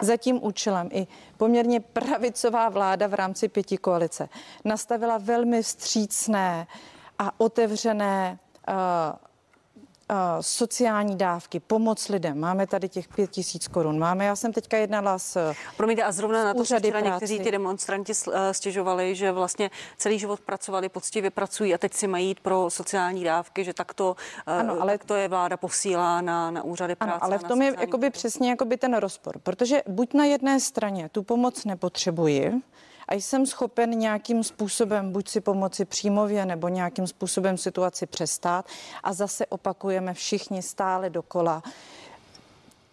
Za 0.00 0.16
tím 0.16 0.44
účelem 0.44 0.88
i 0.92 1.06
poměrně 1.36 1.80
pravicová 1.80 2.68
vláda 2.68 3.06
v 3.06 3.14
rámci 3.14 3.48
pěti 3.48 3.78
koalice 3.78 4.28
nastavila 4.64 5.18
velmi 5.18 5.62
vstřícné 6.24 6.66
a 7.18 7.40
otevřené 7.40 8.38
uh, 8.68 8.74
sociální 10.40 11.16
dávky, 11.16 11.60
pomoc 11.60 12.08
lidem. 12.08 12.40
Máme 12.40 12.66
tady 12.66 12.88
těch 12.88 13.08
pět 13.08 13.30
tisíc 13.30 13.68
korun. 13.68 13.98
Máme, 13.98 14.24
já 14.24 14.36
jsem 14.36 14.52
teďka 14.52 14.76
jednala 14.76 15.18
s 15.18 15.52
Promiňte, 15.76 16.02
a 16.02 16.12
zrovna 16.12 16.44
na 16.44 16.54
to 16.54 16.64
se 16.64 16.78
včera 16.78 17.00
někteří 17.00 17.40
ty 17.40 17.50
demonstranti 17.50 18.12
eh, 18.12 18.54
stěžovali, 18.54 19.14
že 19.14 19.32
vlastně 19.32 19.70
celý 19.96 20.18
život 20.18 20.40
pracovali, 20.40 20.88
poctivě 20.88 21.30
pracují 21.30 21.74
a 21.74 21.78
teď 21.78 21.94
si 21.94 22.06
mají 22.06 22.28
jít 22.28 22.40
pro 22.40 22.70
sociální 22.70 23.24
dávky, 23.24 23.64
že 23.64 23.74
takto, 23.74 24.16
eh, 24.46 24.52
ano, 24.52 24.76
ale 24.80 24.98
tak 24.98 25.04
to 25.04 25.14
je 25.14 25.28
vláda 25.28 25.56
posílá 25.56 26.20
na, 26.20 26.50
na 26.50 26.62
úřady 26.62 26.94
práce. 26.94 27.12
Ano, 27.12 27.24
ale 27.24 27.38
v 27.38 27.44
tom 27.44 27.62
je 27.62 27.74
jakoby 27.80 28.10
přesně 28.10 28.50
jakoby 28.50 28.76
ten 28.76 28.94
rozpor, 28.96 29.38
protože 29.42 29.82
buď 29.88 30.14
na 30.14 30.24
jedné 30.24 30.60
straně 30.60 31.08
tu 31.08 31.22
pomoc 31.22 31.64
nepotřebuji, 31.64 32.62
a 33.08 33.14
jsem 33.14 33.46
schopen 33.46 33.90
nějakým 33.90 34.44
způsobem 34.44 35.12
buď 35.12 35.28
si 35.28 35.40
pomoci 35.40 35.84
přímově 35.84 36.46
nebo 36.46 36.68
nějakým 36.68 37.06
způsobem 37.06 37.58
situaci 37.58 38.06
přestát 38.06 38.66
a 39.02 39.12
zase 39.12 39.46
opakujeme 39.46 40.14
všichni 40.14 40.62
stále 40.62 41.10
dokola 41.10 41.62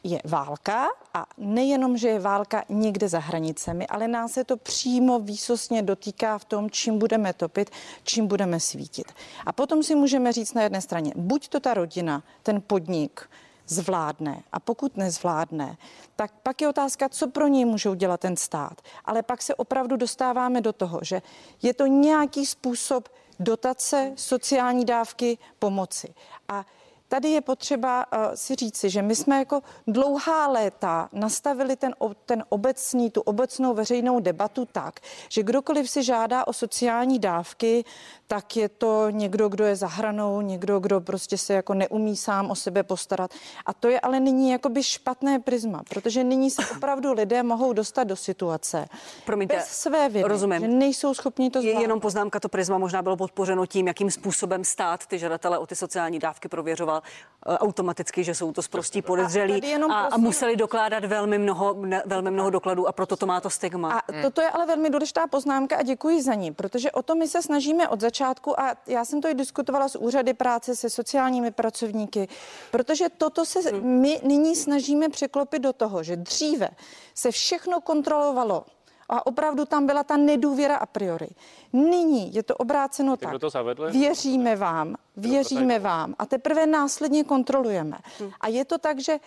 je 0.04 0.21
válka 0.26 0.88
a 1.13 1.26
nejenom, 1.38 1.97
že 1.97 2.08
je 2.08 2.19
válka 2.19 2.63
někde 2.69 3.10
za 3.10 3.19
hranicemi, 3.19 3.88
ale 3.88 4.08
nás 4.08 4.32
se 4.32 4.43
to 4.43 4.58
přímo 4.58 5.19
výsostně 5.19 5.82
dotýká 5.82 6.38
v 6.38 6.45
tom, 6.45 6.69
čím 6.69 7.00
budeme 7.00 7.34
topit, 7.34 7.69
čím 8.04 8.28
budeme 8.28 8.60
svítit. 8.60 9.06
A 9.45 9.52
potom 9.52 9.84
si 9.84 9.95
můžeme 9.95 10.34
říct 10.34 10.54
na 10.54 10.63
jedné 10.63 10.82
straně, 10.82 11.12
buď 11.15 11.47
to 11.47 11.60
ta 11.60 11.74
rodina, 11.74 12.24
ten 12.43 12.62
podnik, 12.62 13.30
zvládne. 13.72 14.44
A 14.52 14.60
pokud 14.60 14.98
nezvládne, 14.98 15.78
tak 16.16 16.32
pak 16.44 16.62
je 16.62 16.70
otázka, 16.70 17.10
co 17.10 17.28
pro 17.28 17.48
něj 17.48 17.66
můžou 17.66 17.94
dělat 17.94 18.20
ten 18.20 18.38
stát. 18.38 18.82
Ale 19.06 19.24
pak 19.24 19.42
se 19.42 19.56
opravdu 19.56 19.96
dostáváme 19.96 20.62
do 20.62 20.74
toho, 20.74 21.00
že 21.02 21.22
je 21.62 21.74
to 21.74 21.86
nějaký 21.86 22.46
způsob 22.46 23.10
dotace, 23.40 24.14
sociální 24.16 24.86
dávky, 24.86 25.38
pomoci. 25.60 26.14
A 26.48 26.66
tady 27.12 27.30
je 27.30 27.41
potřeba 27.41 28.06
uh, 28.13 28.19
si 28.36 28.56
říci, 28.56 28.89
že 28.89 29.02
my 29.02 29.15
jsme 29.15 29.39
jako 29.39 29.62
dlouhá 29.88 30.47
léta 30.47 31.10
nastavili 31.13 31.76
ten, 31.76 31.93
ten 32.26 32.43
obecný, 32.50 33.12
tu 33.12 33.21
obecnou 33.21 33.74
veřejnou 33.74 34.19
debatu 34.19 34.67
tak, 34.71 35.00
že 35.30 35.43
kdokoliv 35.43 35.89
si 35.89 36.04
žádá 36.04 36.47
o 36.47 36.54
sociální 36.54 37.19
dávky, 37.19 37.86
tak 38.28 38.58
je 38.58 38.69
to 38.69 39.10
někdo, 39.10 39.50
kdo 39.50 39.65
je 39.65 39.76
za 39.76 39.88
hranou, 39.88 40.41
někdo, 40.41 40.80
kdo 40.80 41.02
prostě 41.02 41.38
se 41.38 41.54
jako 41.54 41.74
neumí 41.74 42.17
sám 42.17 42.52
o 42.52 42.56
sebe 42.56 42.84
postarat. 42.84 43.32
A 43.65 43.74
to 43.74 43.88
je 43.88 44.00
ale 44.00 44.19
nyní 44.19 44.52
jakoby 44.52 44.84
špatné 44.84 45.39
prisma, 45.39 45.82
protože 45.89 46.24
nyní 46.24 46.52
se 46.52 46.62
opravdu 46.78 47.13
lidé 47.13 47.43
mohou 47.43 47.74
dostat 47.74 48.04
do 48.04 48.15
situace 48.15 48.88
Promiňte, 49.26 49.56
bez 49.56 49.67
své 49.67 50.10
vědy, 50.10 50.30
rozumím. 50.30 50.62
že 50.62 50.67
nejsou 50.67 51.13
schopni 51.13 51.50
to 51.50 51.62
zvládnout. 51.62 51.80
Je 51.80 51.84
jenom 51.84 52.00
poznámka, 52.00 52.39
to 52.39 52.50
prisma 52.50 52.78
možná 52.78 53.02
bylo 53.02 53.17
podpořeno 53.17 53.65
tím, 53.65 53.88
jakým 53.88 54.12
způsobem 54.12 54.63
stát 54.63 55.06
ty 55.06 55.19
žadatele 55.19 55.58
o 55.58 55.67
ty 55.67 55.76
sociální 55.76 56.19
dávky 56.19 56.47
prověřoval 56.47 57.01
uh, 57.48 57.56
automaticky, 57.56 58.24
že 58.24 58.36
jsou 58.36 58.52
to 58.52 58.62
zprostí 58.62 59.02
podezřelí 59.02 59.76
a, 59.76 59.94
a, 59.94 60.08
a 60.08 60.18
museli 60.18 60.56
dokládat 60.56 61.06
velmi 61.06 61.38
mnoho, 61.38 61.74
ne, 61.74 62.04
velmi 62.06 62.32
mnoho 62.32 62.50
dokladů 62.50 62.88
a 62.88 62.92
proto 62.92 63.16
to 63.16 63.26
má 63.26 63.42
to 63.42 63.50
stigma. 63.50 64.00
A 64.00 64.22
toto 64.22 64.42
je 64.42 64.50
ale 64.50 64.66
velmi 64.66 64.90
důležitá 64.90 65.28
poznámka 65.28 65.78
a 65.78 65.82
děkuji 65.82 66.22
za 66.22 66.34
ní, 66.34 66.54
protože 66.54 66.92
o 66.92 67.02
to 67.02 67.16
my 67.16 67.28
se 67.28 67.42
snažíme 67.42 67.88
od 67.88 68.02
začátku 68.02 68.22
začátku 68.22 68.60
a 68.60 68.76
já 68.88 69.06
jsem 69.06 69.22
to 69.22 69.28
i 69.28 69.34
diskutovala 69.34 69.90
s 69.90 69.96
úřady 69.96 70.34
práce, 70.34 70.76
se 70.76 70.90
sociálními 70.90 71.52
pracovníky, 71.52 72.28
protože 72.72 73.10
toto 73.18 73.46
se 73.46 73.72
my 73.82 74.22
nyní 74.24 74.56
snažíme 74.56 75.10
překlopit 75.10 75.62
do 75.62 75.74
toho, 75.74 76.04
že 76.04 76.16
dříve 76.16 76.70
se 77.16 77.32
všechno 77.32 77.82
kontrolovalo 77.82 78.66
a 79.12 79.26
opravdu 79.28 79.65
tam 79.65 79.86
byla 79.86 80.04
ta 80.04 80.17
nedůvěra 80.17 80.76
a 80.76 80.86
priori. 80.86 81.28
Nyní 81.74 82.36
je 82.36 82.43
to 82.43 82.56
obráceno 82.56 83.17
tak. 83.17 83.39
to 83.39 83.50
zavedl? 83.50 83.91
Věříme 83.91 84.56
vám, 84.56 84.95
věříme 85.17 85.80
vám 85.80 86.15
a 86.19 86.26
teprve 86.26 86.65
následně 86.65 87.24
kontrolujeme. 87.24 87.97
A 88.41 88.47
je 88.47 88.65
to 88.65 88.78
tak, 88.78 89.00
že 89.00 89.17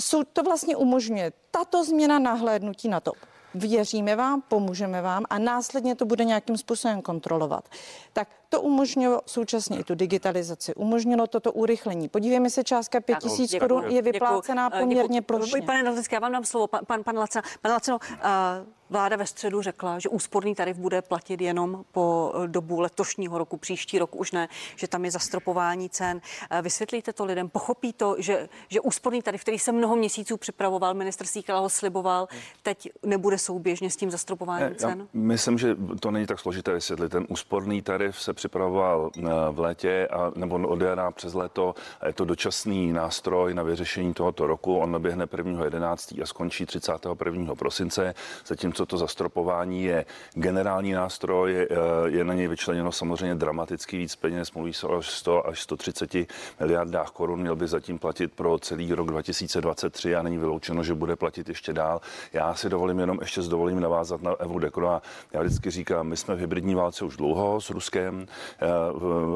jsou, 0.00 0.24
to 0.24 0.42
vlastně 0.42 0.76
umožňuje 0.76 1.32
tato 1.50 1.84
změna 1.84 2.18
nahlédnutí 2.18 2.88
na 2.88 3.00
to. 3.00 3.12
Věříme 3.54 4.16
vám, 4.16 4.42
pomůžeme 4.48 5.02
vám 5.02 5.24
a 5.30 5.38
následně 5.38 5.94
to 5.94 6.06
bude 6.06 6.24
nějakým 6.24 6.56
způsobem 6.56 7.02
kontrolovat. 7.02 7.68
Tak 8.12 8.28
to 8.48 8.60
umožnilo 8.60 9.20
současně 9.26 9.78
i 9.78 9.84
tu 9.84 9.94
digitalizaci, 9.94 10.74
umožnilo 10.74 11.26
toto 11.26 11.52
urychlení. 11.52 12.08
Podívejme 12.08 12.50
se, 12.50 12.64
částka 12.64 13.00
5 13.00 13.18
tisíc 13.18 13.50
Děkuju. 13.50 13.68
korun 13.68 13.90
je 13.90 14.02
vyplácená 14.02 14.68
Děkuju. 14.68 14.82
poměrně 14.82 15.20
Děkuju. 15.20 15.38
plošně. 15.38 15.62
Pane 15.62 15.82
Nalzinský, 15.82 16.14
já 16.14 16.20
vám 16.20 16.32
dám 16.32 16.44
slovo. 16.44 16.66
Pan, 16.66 16.80
pan, 16.86 17.04
pan 17.04 17.18
Lacina. 17.18 17.42
Pan 17.62 17.72
Lacino, 17.72 17.98
uh, 18.12 18.20
vláda 18.90 19.16
ve 19.16 19.26
středu 19.26 19.62
řekla, 19.62 19.98
že 19.98 20.08
úsporný 20.08 20.54
tarif 20.54 20.76
bude 20.76 21.02
platit 21.02 21.40
jenom 21.40 21.84
po 21.92 22.32
eh, 22.44 22.48
dobu 22.48 22.80
letošního 22.80 23.38
roku, 23.38 23.56
příští 23.56 23.98
rok 23.98 24.14
už 24.16 24.32
ne, 24.32 24.48
že 24.76 24.88
tam 24.88 25.04
je 25.04 25.10
zastropování 25.10 25.90
cen. 25.90 26.20
Vysvětlíte 26.62 27.12
to 27.12 27.24
lidem, 27.24 27.48
pochopí 27.48 27.92
to, 27.92 28.16
že, 28.18 28.48
že 28.68 28.80
úsporný 28.80 29.22
tarif, 29.22 29.40
který 29.40 29.58
se 29.58 29.72
mnoho 29.72 29.96
měsíců 29.96 30.36
připravoval, 30.36 30.94
minister 30.94 31.26
Síkela 31.26 31.60
ho 31.60 31.68
sliboval, 31.68 32.28
teď 32.62 32.88
nebude 33.02 33.38
souběžně 33.38 33.90
s 33.90 33.96
tím 33.96 34.10
zastropováním 34.10 34.68
Já 34.68 34.74
cen? 34.74 35.08
myslím, 35.12 35.58
že 35.58 35.76
to 36.00 36.10
není 36.10 36.26
tak 36.26 36.40
složité 36.40 36.72
vysvětlit. 36.74 37.08
Ten 37.08 37.26
úsporný 37.28 37.82
tarif 37.82 38.20
se 38.22 38.33
připravoval 38.34 39.10
eh, 39.16 39.22
v 39.50 39.58
létě 39.58 40.08
a, 40.08 40.32
nebo 40.34 40.68
od 40.68 40.80
jara 40.80 41.10
přes 41.10 41.34
léto 41.34 41.74
a 42.00 42.06
je 42.06 42.12
to 42.12 42.24
dočasný 42.24 42.92
nástroj 42.92 43.54
na 43.54 43.62
vyřešení 43.62 44.14
tohoto 44.14 44.46
roku. 44.46 44.78
On 44.78 44.92
naběhne 44.92 45.26
1.11. 45.26 46.22
a 46.22 46.26
skončí 46.26 46.66
31. 46.66 47.54
prosince, 47.54 48.14
zatímco 48.46 48.86
to 48.86 48.98
zastropování 48.98 49.84
je 49.84 50.04
generální 50.34 50.92
nástroj, 50.92 51.52
je, 51.52 51.68
je 52.06 52.24
na 52.24 52.34
něj 52.34 52.48
vyčleněno 52.48 52.92
samozřejmě 52.92 53.34
dramaticky 53.34 53.98
víc 53.98 54.16
peněz, 54.16 54.52
mluví 54.52 54.72
se 54.72 54.86
o 54.86 55.02
100 55.02 55.46
až 55.46 55.62
130 55.62 56.14
miliardách 56.60 57.10
korun, 57.10 57.40
měl 57.40 57.56
by 57.56 57.66
zatím 57.68 57.98
platit 57.98 58.32
pro 58.32 58.58
celý 58.58 58.94
rok 58.94 59.06
2023 59.06 60.16
a 60.16 60.22
není 60.22 60.38
vyloučeno, 60.38 60.82
že 60.82 60.94
bude 60.94 61.16
platit 61.16 61.48
ještě 61.48 61.72
dál. 61.72 62.00
Já 62.32 62.54
si 62.54 62.68
dovolím 62.68 62.98
jenom 62.98 63.18
ještě 63.20 63.42
s 63.42 63.48
dovolím 63.48 63.80
navázat 63.80 64.22
na 64.22 64.32
Evu 64.38 64.58
Dekro. 64.58 65.00
Já 65.32 65.42
vždycky 65.42 65.70
říkám, 65.70 66.06
my 66.06 66.16
jsme 66.16 66.34
v 66.34 66.38
hybridní 66.38 66.74
válce 66.74 67.04
už 67.04 67.16
dlouho 67.16 67.60
s 67.60 67.70
Ruskem, 67.70 68.23
eh, 68.23 68.23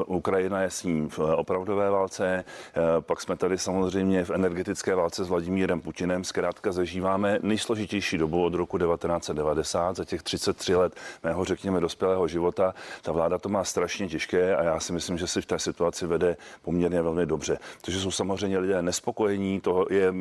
Ukrajina 0.05 0.61
je 0.61 0.69
s 0.69 0.83
ním 0.83 1.09
v 1.09 1.19
opravdové 1.19 1.89
válce, 1.89 2.43
eh, 2.45 2.81
pak 2.99 3.21
jsme 3.21 3.35
tady 3.35 3.57
samozřejmě 3.57 4.25
v 4.25 4.29
energetické 4.29 4.95
válce 4.95 5.23
s 5.23 5.29
Vladimírem 5.29 5.81
Putinem. 5.81 6.23
Zkrátka 6.23 6.71
zažíváme 6.71 7.39
nejsložitější 7.41 8.17
dobu 8.17 8.43
od 8.43 8.53
roku 8.53 8.77
1990, 8.77 9.95
za 9.95 10.05
těch 10.05 10.23
33 10.23 10.75
let 10.75 10.93
mého, 11.23 11.45
řekněme, 11.45 11.79
dospělého 11.79 12.27
života. 12.27 12.73
Ta 13.01 13.11
vláda 13.11 13.37
to 13.37 13.49
má 13.49 13.63
strašně 13.63 14.07
těžké 14.07 14.55
a 14.55 14.63
já 14.63 14.79
si 14.79 14.93
myslím, 14.93 15.17
že 15.17 15.27
si 15.27 15.41
v 15.41 15.45
té 15.45 15.59
situaci 15.59 16.07
vede 16.07 16.37
poměrně 16.61 17.01
velmi 17.01 17.25
dobře. 17.25 17.57
To, 17.81 17.91
že 17.91 17.99
jsou 17.99 18.11
samozřejmě 18.11 18.57
lidé 18.57 18.81
nespokojení, 18.81 19.61
to 19.61 19.85
je, 19.89 20.13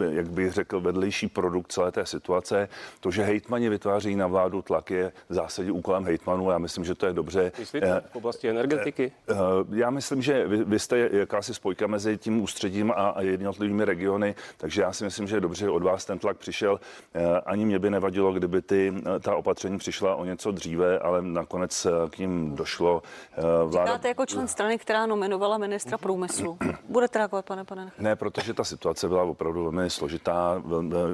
eh, 0.00 0.14
jak 0.14 0.30
bych 0.30 0.52
řekl, 0.52 0.80
vedlejší 0.80 1.28
produkt 1.28 1.72
celé 1.72 1.92
té 1.92 2.06
situace. 2.06 2.68
To, 3.00 3.10
že 3.10 3.22
hejtmani 3.22 3.68
vytváří 3.68 4.16
na 4.16 4.26
vládu 4.26 4.62
tlak, 4.62 4.90
je 4.90 5.12
v 5.28 5.34
zásadě 5.34 5.72
úkolem 5.72 6.04
hejtmanů. 6.04 6.50
Já 6.50 6.58
myslím, 6.58 6.84
že 6.84 6.94
to 6.94 7.06
je 7.06 7.12
dobře. 7.12 7.52
Myslíte 7.58 7.86
Eh, 7.86 8.02
v 8.12 8.16
oblasti 8.16 8.48
energetiky? 8.48 9.12
Eh, 9.30 9.34
Já 9.72 9.90
myslím, 9.90 10.22
že 10.22 10.48
vy, 10.48 10.64
vy 10.64 10.78
jste 10.78 10.98
jakási 11.12 11.54
spojka 11.54 11.86
mezi 11.86 12.16
tím 12.18 12.42
ústředím 12.42 12.90
a, 12.90 12.94
a 12.94 13.20
jednotlivými 13.22 13.84
regiony, 13.84 14.34
takže 14.56 14.82
já 14.82 14.92
si 14.92 15.04
myslím, 15.04 15.26
že 15.26 15.36
je 15.36 15.40
dobře, 15.40 15.64
že 15.64 15.70
od 15.70 15.82
vás 15.82 16.04
ten 16.04 16.18
tlak 16.18 16.36
přišel. 16.36 16.80
Eh, 17.14 17.40
Ani 17.46 17.64
mě 17.64 17.78
by 17.78 17.90
nevadilo, 17.90 18.32
kdyby 18.32 18.62
ty, 18.62 18.92
eh, 19.16 19.20
ta 19.20 19.36
opatření 19.36 19.78
přišla 19.78 20.14
o 20.14 20.24
něco 20.24 20.50
dříve, 20.52 20.98
ale 20.98 21.22
nakonec 21.22 21.86
eh, 21.86 21.90
k 22.10 22.18
ním 22.18 22.54
došlo. 22.56 23.02
Eh, 23.32 23.42
Vláda... 23.66 23.86
Říkáte 23.92 24.08
jako 24.08 24.26
člen 24.26 24.48
strany, 24.48 24.78
která 24.78 25.06
nominovala 25.06 25.58
ministra 25.58 25.98
průmyslu. 25.98 26.58
Budete 26.88 27.18
reagovat, 27.18 27.44
pane, 27.44 27.64
pane? 27.64 27.92
Ne, 27.98 28.16
protože 28.16 28.54
ta 28.54 28.64
situace 28.64 29.08
byla 29.08 29.22
opravdu 29.22 29.62
velmi 29.62 29.90
složitá. 29.90 30.62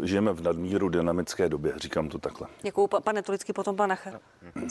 Žijeme 0.02 0.32
v 0.32 0.42
nadmíru 0.42 0.88
dynamické 0.88 1.48
době, 1.48 1.72
říkám 1.76 2.08
to 2.08 2.18
takhle. 2.18 2.48
Děkuju, 2.62 2.86
pa- 2.86 3.00
pane 3.00 3.22
Tulický, 3.22 3.52
potom 3.52 3.76
pan 3.76 3.88
Nacher. 3.88 4.20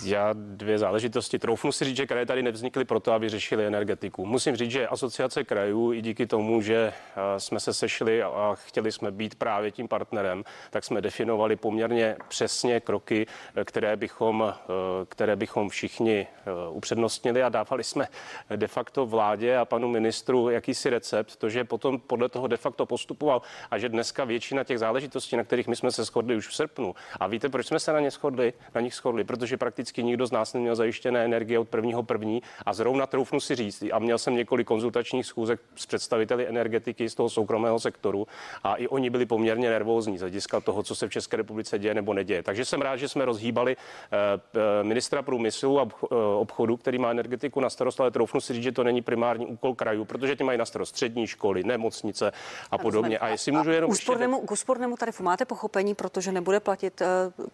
Já 0.03 0.29
dvě 0.33 0.77
záležitosti. 0.79 1.39
Troufnu 1.39 1.71
si 1.71 1.85
říct, 1.85 1.97
že 1.97 2.05
kraje 2.11 2.25
tady 2.25 2.43
nevznikly 2.43 2.85
proto, 2.85 3.11
aby 3.11 3.29
řešili 3.29 3.65
energetiku. 3.65 4.25
Musím 4.25 4.55
říct, 4.55 4.71
že 4.71 4.87
asociace 4.87 5.43
krajů 5.43 5.93
i 5.93 6.01
díky 6.01 6.27
tomu, 6.27 6.61
že 6.61 6.75
eh, 6.75 7.39
jsme 7.39 7.59
se 7.59 7.73
sešli 7.73 8.23
a- 8.23 8.55
chtěli 8.55 8.91
jsme 8.91 9.11
být 9.11 9.35
právě 9.35 9.71
tím 9.71 9.87
partnerem, 9.87 10.43
tak 10.69 10.83
jsme 10.83 11.01
definovali 11.01 11.55
poměrně 11.55 12.15
přesně 12.27 12.79
kroky, 12.79 13.27
eh, 13.55 13.63
které 13.63 13.95
bychom, 13.95 14.53
eh, 14.53 14.71
které 15.05 15.35
bychom 15.35 15.69
všichni 15.69 16.27
upřednostnili 16.69 17.43
a 17.43 17.49
dávali 17.49 17.83
jsme 17.83 18.07
de 18.55 18.67
facto 18.67 19.05
vládě 19.05 19.57
a 19.57 19.65
panu 19.65 19.87
ministru 19.87 20.49
jakýsi 20.49 20.89
recept, 20.89 21.35
to, 21.35 21.49
že 21.49 21.63
potom 21.63 21.99
podle 21.99 22.29
toho 22.29 22.47
de 22.47 22.57
facto 22.57 22.85
postupoval 22.85 23.41
a 23.71 23.77
že 23.77 23.89
dneska 23.89 24.23
většina 24.23 24.63
těch 24.63 24.79
záležitostí, 24.79 25.37
na 25.37 25.43
kterých 25.43 25.67
my 25.67 25.75
jsme 25.75 25.91
se 25.91 26.03
shodli 26.03 26.35
už 26.35 26.47
v 26.47 26.55
srpnu. 26.55 26.95
A 27.19 27.27
víte, 27.27 27.49
proč 27.49 27.67
jsme 27.67 27.79
se 27.79 27.93
na 27.93 27.99
ně 27.99 28.11
shodli? 28.11 28.53
Na 28.75 28.81
nich 28.81 28.93
shodli, 28.93 29.23
protože 29.23 29.57
prakticky 29.57 30.03
nikdo 30.03 30.27
z 30.27 30.31
nás 30.31 30.53
neměl 30.53 30.75
zajištěné 30.75 31.25
energie 31.25 31.59
od 31.59 31.69
prvního 31.69 32.00
první 32.03 32.41
a 32.65 32.73
zrovna 32.73 33.07
troufnu 33.07 33.39
si 33.39 33.55
říct, 33.55 33.83
a 33.91 33.99
měl 33.99 34.17
jsem 34.17 34.35
několik 34.35 34.67
konzultačních 34.67 35.25
schůzek 35.25 35.59
s 35.75 35.85
představiteli 35.85 36.47
energetiky 36.47 37.09
z 37.09 37.15
toho 37.15 37.29
soukromého 37.29 37.79
sektoru 37.79 38.27
a 38.63 38.75
i 38.75 38.87
oni 38.87 39.09
byli 39.09 39.25
poměrně 39.25 39.69
nervózní 39.69 40.17
z 40.17 40.21
hlediska 40.21 40.59
toho, 40.59 40.83
co 40.83 40.95
se 40.95 41.07
v 41.07 41.11
České 41.11 41.37
republice 41.37 41.79
děje 41.79 41.93
nebo 41.93 42.13
neděje. 42.13 42.43
Takže 42.43 42.65
jsem 42.65 42.81
rád, 42.81 42.95
že 42.97 43.09
jsme 43.09 43.25
rozhýbali 43.25 43.75
eh, 43.77 44.17
eh, 44.55 44.83
ministra 44.83 45.21
průmyslu 45.21 45.79
a 45.79 45.83
eh, 45.83 46.15
obchodu, 46.37 46.77
který 46.77 46.97
má 46.97 47.11
energetiku 47.11 47.59
na 47.59 47.69
starost, 47.69 47.99
ale 48.01 48.11
troufnu 48.11 48.41
si 48.41 48.53
říct, 48.53 48.63
že 48.63 48.71
to 48.71 48.83
není 48.83 49.01
primární 49.01 49.45
úkol 49.45 49.75
krajů, 49.75 50.05
protože 50.05 50.35
ty 50.35 50.43
mají 50.43 50.57
na 50.57 50.65
starost 50.65 50.89
střední 50.89 51.27
školy, 51.27 51.63
nemocnice 51.63 52.31
a 52.71 52.77
podobně. 52.77 53.19
A 53.19 53.27
jestli 53.27 53.51
můžu 53.51 53.71
jenom 53.71 53.91
ještě- 53.91 54.03
úspornému, 54.03 54.41
k 54.41 54.51
úspornému 54.51 54.97
tarifu 54.97 55.23
máte 55.23 55.45
pochopení, 55.45 55.95
protože 55.95 56.31
nebude 56.31 56.59
platit 56.59 57.01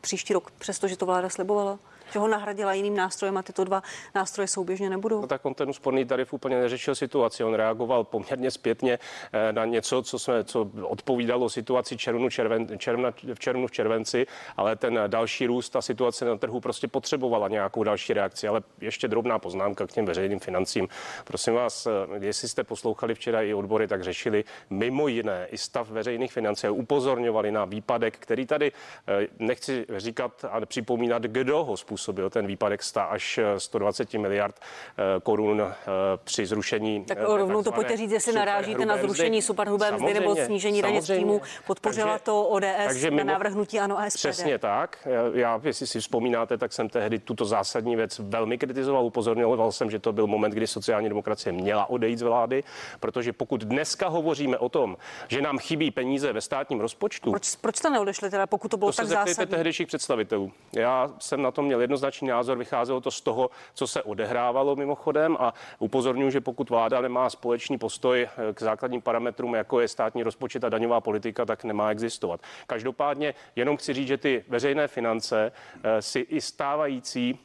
příští 0.01 0.33
rok, 0.33 0.51
přestože 0.51 0.97
to 0.97 1.05
vláda 1.05 1.29
slibovala? 1.29 1.79
Že 2.11 2.19
ho 2.19 2.27
nahradila 2.27 2.73
jiným 2.73 2.95
nástrojem 2.95 3.37
a 3.37 3.41
tyto 3.43 3.63
dva 3.63 3.83
nástroje 4.15 4.47
souběžně 4.47 4.89
nebudou? 4.89 5.21
No 5.21 5.27
tak 5.27 5.45
on 5.45 5.53
ten 5.53 5.69
úsporný 5.69 6.05
tarif 6.05 6.33
úplně 6.33 6.59
neřešil 6.59 6.95
situaci. 6.95 7.43
On 7.43 7.53
reagoval 7.53 8.03
poměrně 8.03 8.51
zpětně 8.51 8.99
eh, 9.33 9.53
na 9.53 9.65
něco, 9.65 10.03
co, 10.03 10.19
jsme, 10.19 10.43
co 10.43 10.69
odpovídalo 10.81 11.49
situaci 11.49 11.97
červnu, 11.97 12.29
červen, 12.29 12.79
června, 12.79 13.11
v 13.33 13.39
červnu, 13.39 13.67
v 13.67 13.71
červenci, 13.71 14.25
ale 14.57 14.75
ten 14.75 14.99
další 15.07 15.47
růst, 15.47 15.69
ta 15.69 15.81
situace 15.81 16.25
na 16.25 16.37
trhu 16.37 16.59
prostě 16.59 16.87
potřebovala 16.87 17.47
nějakou 17.47 17.83
další 17.83 18.13
reakci. 18.13 18.47
Ale 18.47 18.61
ještě 18.81 19.07
drobná 19.07 19.39
poznámka 19.39 19.87
k 19.87 19.91
těm 19.91 20.05
veřejným 20.05 20.39
financím. 20.39 20.87
Prosím 21.23 21.53
vás, 21.53 21.85
eh, 21.85 21.91
jestli 22.19 22.47
jste 22.47 22.63
poslouchali 22.63 23.15
včera 23.15 23.41
i 23.41 23.53
odbory, 23.53 23.87
tak 23.87 24.03
řešili 24.03 24.43
mimo 24.69 25.07
jiné 25.07 25.47
i 25.51 25.57
stav 25.57 25.89
veřejných 25.89 26.33
financí 26.33 26.67
a 26.67 26.71
upozorňovali 26.71 27.51
na 27.51 27.65
výpadek, 27.65 28.17
který 28.17 28.45
tady 28.45 28.71
eh, 29.07 29.27
nechci 29.39 29.85
říkat 29.97 30.45
a 30.51 30.65
připomínat, 30.65 31.23
kdo 31.23 31.65
ho 31.65 31.77
způsobil, 31.77 31.96
ten 32.29 32.47
výpadek 32.47 32.83
100 32.83 33.11
až 33.11 33.39
120 33.57 34.13
miliard 34.13 34.55
eh, 34.59 35.03
korun 35.23 35.61
eh, 35.61 35.75
při 36.23 36.45
zrušení. 36.45 37.05
Tak 37.05 37.17
eh, 37.21 37.37
rovnou 37.37 37.63
to 37.63 37.71
pojďte 37.71 37.97
říct, 37.97 38.11
jestli 38.11 38.33
narážíte 38.33 38.85
na 38.85 38.97
zrušení 38.97 39.41
superhrubé 39.41 39.91
mzdy 39.91 40.13
nebo 40.13 40.35
snížení 40.35 40.81
daně 40.81 41.01
z 41.01 41.03
příjmu. 41.03 41.41
Podpořila 41.67 42.11
Takže- 42.11 42.23
to 42.23 42.43
ODS 42.43 42.65
takže 42.87 43.11
na 43.11 43.17
mimo- 43.17 43.25
návrh 43.27 43.53
hnutí 43.53 43.79
ANO 43.79 43.99
a 43.99 44.05
SPD. 44.09 44.17
Přesně 44.17 44.57
tak. 44.57 45.07
Já, 45.33 45.61
jestli 45.63 45.87
si 45.87 45.99
vzpomínáte, 45.99 46.57
tak 46.57 46.73
jsem 46.73 46.89
tehdy 46.89 47.19
tuto 47.19 47.45
zásadní 47.45 47.95
věc 47.95 48.19
velmi 48.19 48.57
kritizoval. 48.57 49.05
Upozorňoval 49.05 49.71
jsem, 49.71 49.91
že 49.91 49.99
to 49.99 50.13
byl 50.13 50.27
moment, 50.27 50.51
kdy 50.51 50.67
sociální 50.67 51.09
demokracie 51.09 51.53
měla 51.53 51.89
odejít 51.89 52.19
z 52.19 52.21
vlády, 52.21 52.63
protože 52.99 53.33
pokud 53.33 53.61
dneska 53.63 54.07
hovoříme 54.07 54.57
o 54.57 54.69
tom, 54.69 54.97
že 55.27 55.41
nám 55.41 55.57
chybí 55.57 55.91
peníze 55.91 56.33
ve 56.33 56.41
státním 56.41 56.79
rozpočtu, 56.79 57.31
Proč, 57.31 57.55
proč 57.55 57.75
jste 57.75 57.89
neodešli 57.89 58.29
teda, 58.29 58.47
pokud 58.47 58.71
to 58.71 58.77
bylo 58.77 58.89
to 58.89 58.93
se 58.93 59.01
tak 59.01 59.07
zeptejte 59.07 59.29
zásadní? 59.33 59.51
tehdejších 59.51 59.87
představitelů. 59.87 60.51
Já 60.73 61.11
jsem 61.19 61.41
na 61.41 61.51
to 61.51 61.61
měl 61.61 61.81
jednoznačný 61.87 62.27
názor, 62.27 62.57
vycházelo 62.57 63.01
to 63.01 63.11
z 63.11 63.21
toho, 63.21 63.49
co 63.73 63.87
se 63.87 64.03
odehrávalo 64.03 64.75
mimochodem 64.75 65.37
a 65.39 65.53
upozorňuji, 65.79 66.31
že 66.31 66.41
pokud 66.41 66.69
vláda 66.69 67.01
nemá 67.01 67.29
společný 67.29 67.77
postoj 67.77 68.27
eh, 68.27 68.53
k 68.53 68.61
základním 68.61 69.01
parametrům, 69.01 69.55
jako 69.55 69.79
je 69.79 69.87
státní 69.87 70.23
rozpočet 70.23 70.63
a 70.63 70.69
daňová 70.69 71.01
politika, 71.01 71.45
tak 71.45 71.63
nemá 71.63 71.91
existovat. 71.91 72.41
Každopádně 72.67 73.33
jenom 73.55 73.77
chci 73.77 73.93
říct, 73.93 74.07
že 74.07 74.17
ty 74.17 74.45
veřejné 74.47 74.87
finance 74.87 75.51
eh, 75.83 76.01
si 76.01 76.19
i 76.19 76.41
stávající 76.41 77.39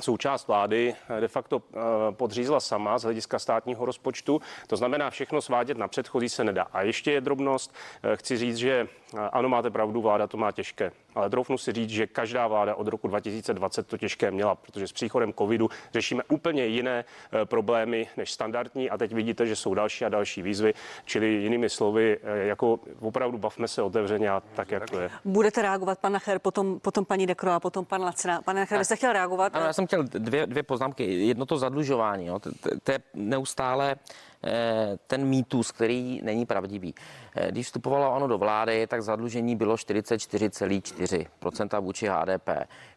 součást 0.00 0.46
vlády 0.46 0.94
eh, 1.08 1.20
de 1.20 1.28
facto 1.28 1.62
podřízla 2.10 2.60
sama 2.60 2.98
z 2.98 3.02
hlediska 3.02 3.38
státního 3.38 3.84
rozpočtu. 3.84 4.40
To 4.66 4.76
znamená, 4.76 5.10
všechno 5.10 5.42
svádět 5.42 5.78
na 5.78 5.88
předchozí 5.88 6.28
se 6.28 6.44
nedá. 6.44 6.66
A 6.72 6.82
ještě 6.82 7.12
je 7.12 7.20
drobnost. 7.20 7.74
Chci 8.14 8.36
říct, 8.36 8.56
že 8.56 8.88
ano, 9.32 9.48
máte 9.48 9.70
pravdu, 9.70 10.02
vláda 10.02 10.26
to 10.26 10.36
má 10.36 10.52
těžké, 10.52 10.92
ale 11.14 11.30
troufnu 11.30 11.58
si 11.58 11.72
říct, 11.72 11.90
že 11.90 12.06
každá 12.06 12.46
vláda 12.46 12.74
od 12.74 12.88
roku 12.88 13.08
2020 13.08 13.86
to 13.86 13.98
těžké 13.98 14.30
měla, 14.30 14.54
protože 14.54 14.86
s 14.86 14.92
příchodem 14.92 15.32
covidu 15.32 15.68
řešíme 15.92 16.22
úplně 16.28 16.66
jiné 16.66 17.04
eh, 17.32 17.44
problémy 17.44 18.06
než 18.16 18.32
standardní 18.32 18.90
a 18.90 18.98
teď 18.98 19.12
vidíte, 19.12 19.46
že 19.46 19.56
jsou 19.56 19.74
další 19.74 20.04
a 20.04 20.08
další 20.08 20.42
výzvy, 20.42 20.74
čili 21.04 21.26
jinými 21.28 21.70
slovy, 21.70 22.18
eh, 22.22 22.38
jako 22.46 22.80
opravdu 23.00 23.38
bavme 23.38 23.68
se 23.68 23.82
otevřeně 23.82 24.30
a 24.30 24.42
tak, 24.54 24.70
jak 24.70 24.90
to 24.90 25.00
je. 25.00 25.10
Budete 25.24 25.62
reagovat, 25.62 25.98
pan 25.98 26.12
Nacher, 26.12 26.38
potom, 26.38 26.80
potom 26.80 27.04
paní 27.04 27.26
Dekro 27.26 27.50
a 27.50 27.60
potom 27.60 27.84
pan 27.84 28.02
Lacina. 28.02 28.42
Pane 28.42 28.60
Nacher, 28.60 28.78
vy 28.78 28.84
jste 28.84 28.96
chtěl 28.96 29.12
reagovat? 29.12 29.56
Ano, 29.56 29.66
já 29.66 29.72
jsem 29.72 29.86
chtěl 29.86 30.02
dvě, 30.02 30.46
dvě 30.46 30.62
poznámky. 30.62 31.26
Jedno 31.26 31.46
to 31.46 31.58
zadlužování. 31.58 32.26
Jo. 32.26 32.38
To, 32.38 32.50
to, 32.60 32.70
to 32.82 32.92
je 32.92 32.98
neustále 33.14 33.96
eh, 34.44 34.98
ten 35.06 35.24
mýtus, 35.24 35.72
který 35.72 36.20
není 36.22 36.46
pravdivý. 36.46 36.94
Eh, 37.34 37.50
Když 37.50 37.66
vstupovalo 37.66 38.16
ono 38.16 38.26
do 38.26 38.38
vlády, 38.38 38.86
tak 38.86 39.02
zadlužení 39.02 39.56
bylo 39.56 39.74
44,4% 39.74 41.80
vůči 41.80 42.08
HDP. 42.08 42.48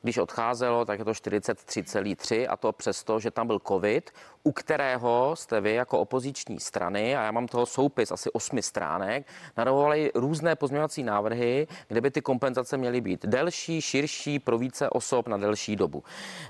Když 0.02 0.17
odcházelo, 0.17 0.86
tak 0.86 1.00
je 1.00 1.06
to 1.06 1.12
43,3 1.12 2.48
a 2.50 2.58
to 2.58 2.72
přesto, 2.72 3.20
že 3.20 3.32
tam 3.32 3.48
byl 3.48 3.60
covid, 3.67 4.12
u 4.44 4.52
kterého 4.52 5.36
jste 5.36 5.62
vy 5.62 5.74
jako 5.74 6.00
opoziční 6.00 6.60
strany, 6.60 7.17
a 7.17 7.24
já 7.24 7.32
mám 7.32 7.48
toho 7.48 7.65
soupis 7.65 8.12
asi 8.12 8.32
osmi 8.32 8.62
stránek, 8.62 9.28
navrhovali 9.58 10.12
různé 10.15 10.56
pozměňovací 10.56 11.04
návrhy, 11.04 11.67
kde 11.88 12.02
by 12.02 12.12
ty 12.12 12.22
kompenzace 12.22 12.78
měly 12.78 13.02
být 13.02 13.26
delší, 13.26 13.82
širší, 13.82 14.39
pro 14.39 14.58
více 14.58 14.89
osob 14.89 15.28
na 15.28 15.38
delší 15.38 15.76
dobu. 15.76 16.04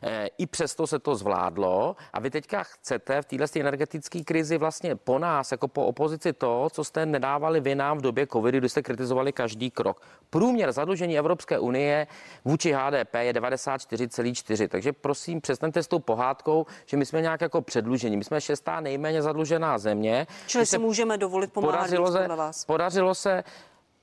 Eh, 0.03 0.27
I 0.37 0.47
přesto 0.47 0.87
se 0.87 0.99
to 0.99 1.15
zvládlo 1.15 1.95
a 2.13 2.19
vy 2.19 2.29
teďka 2.29 2.63
chcete 2.63 3.21
v 3.21 3.25
této 3.25 3.59
energetické 3.59 4.23
krizi 4.23 4.57
vlastně 4.57 4.95
po 4.95 5.19
nás, 5.19 5.51
jako 5.51 5.67
po 5.67 5.85
opozici 5.85 6.33
to, 6.33 6.67
co 6.71 6.83
jste 6.83 7.05
nedávali 7.05 7.59
vy 7.59 7.75
nám 7.81 7.97
v 7.97 8.01
době 8.01 8.27
covidu, 8.27 8.59
kdy 8.59 8.69
jste 8.69 8.81
kritizovali 8.81 9.31
každý 9.33 9.71
krok. 9.71 10.01
Průměr 10.29 10.71
zadlužení 10.71 11.17
Evropské 11.17 11.59
unie 11.59 12.07
vůči 12.45 12.71
HDP 12.73 13.13
je 13.19 13.33
94,4. 13.33 14.67
Takže 14.67 14.93
prosím, 14.93 15.41
přestaňte 15.41 15.83
s 15.83 15.87
tou 15.87 15.99
pohádkou, 15.99 16.65
že 16.85 16.97
my 16.97 17.05
jsme 17.05 17.21
nějak 17.21 17.41
jako 17.41 17.61
předlužení. 17.61 18.17
My 18.17 18.23
jsme 18.23 18.41
šestá 18.41 18.79
nejméně 18.79 19.21
zadlužená 19.21 19.77
země. 19.77 20.27
Čili 20.47 20.65
si 20.65 20.77
můžeme 20.77 21.17
dovolit 21.17 21.53
pomáhat 21.53 21.77
podařilo 21.77 22.07
víc 22.07 22.13
se, 22.13 22.27
vás. 22.27 22.65
podařilo 22.65 23.15
se 23.15 23.43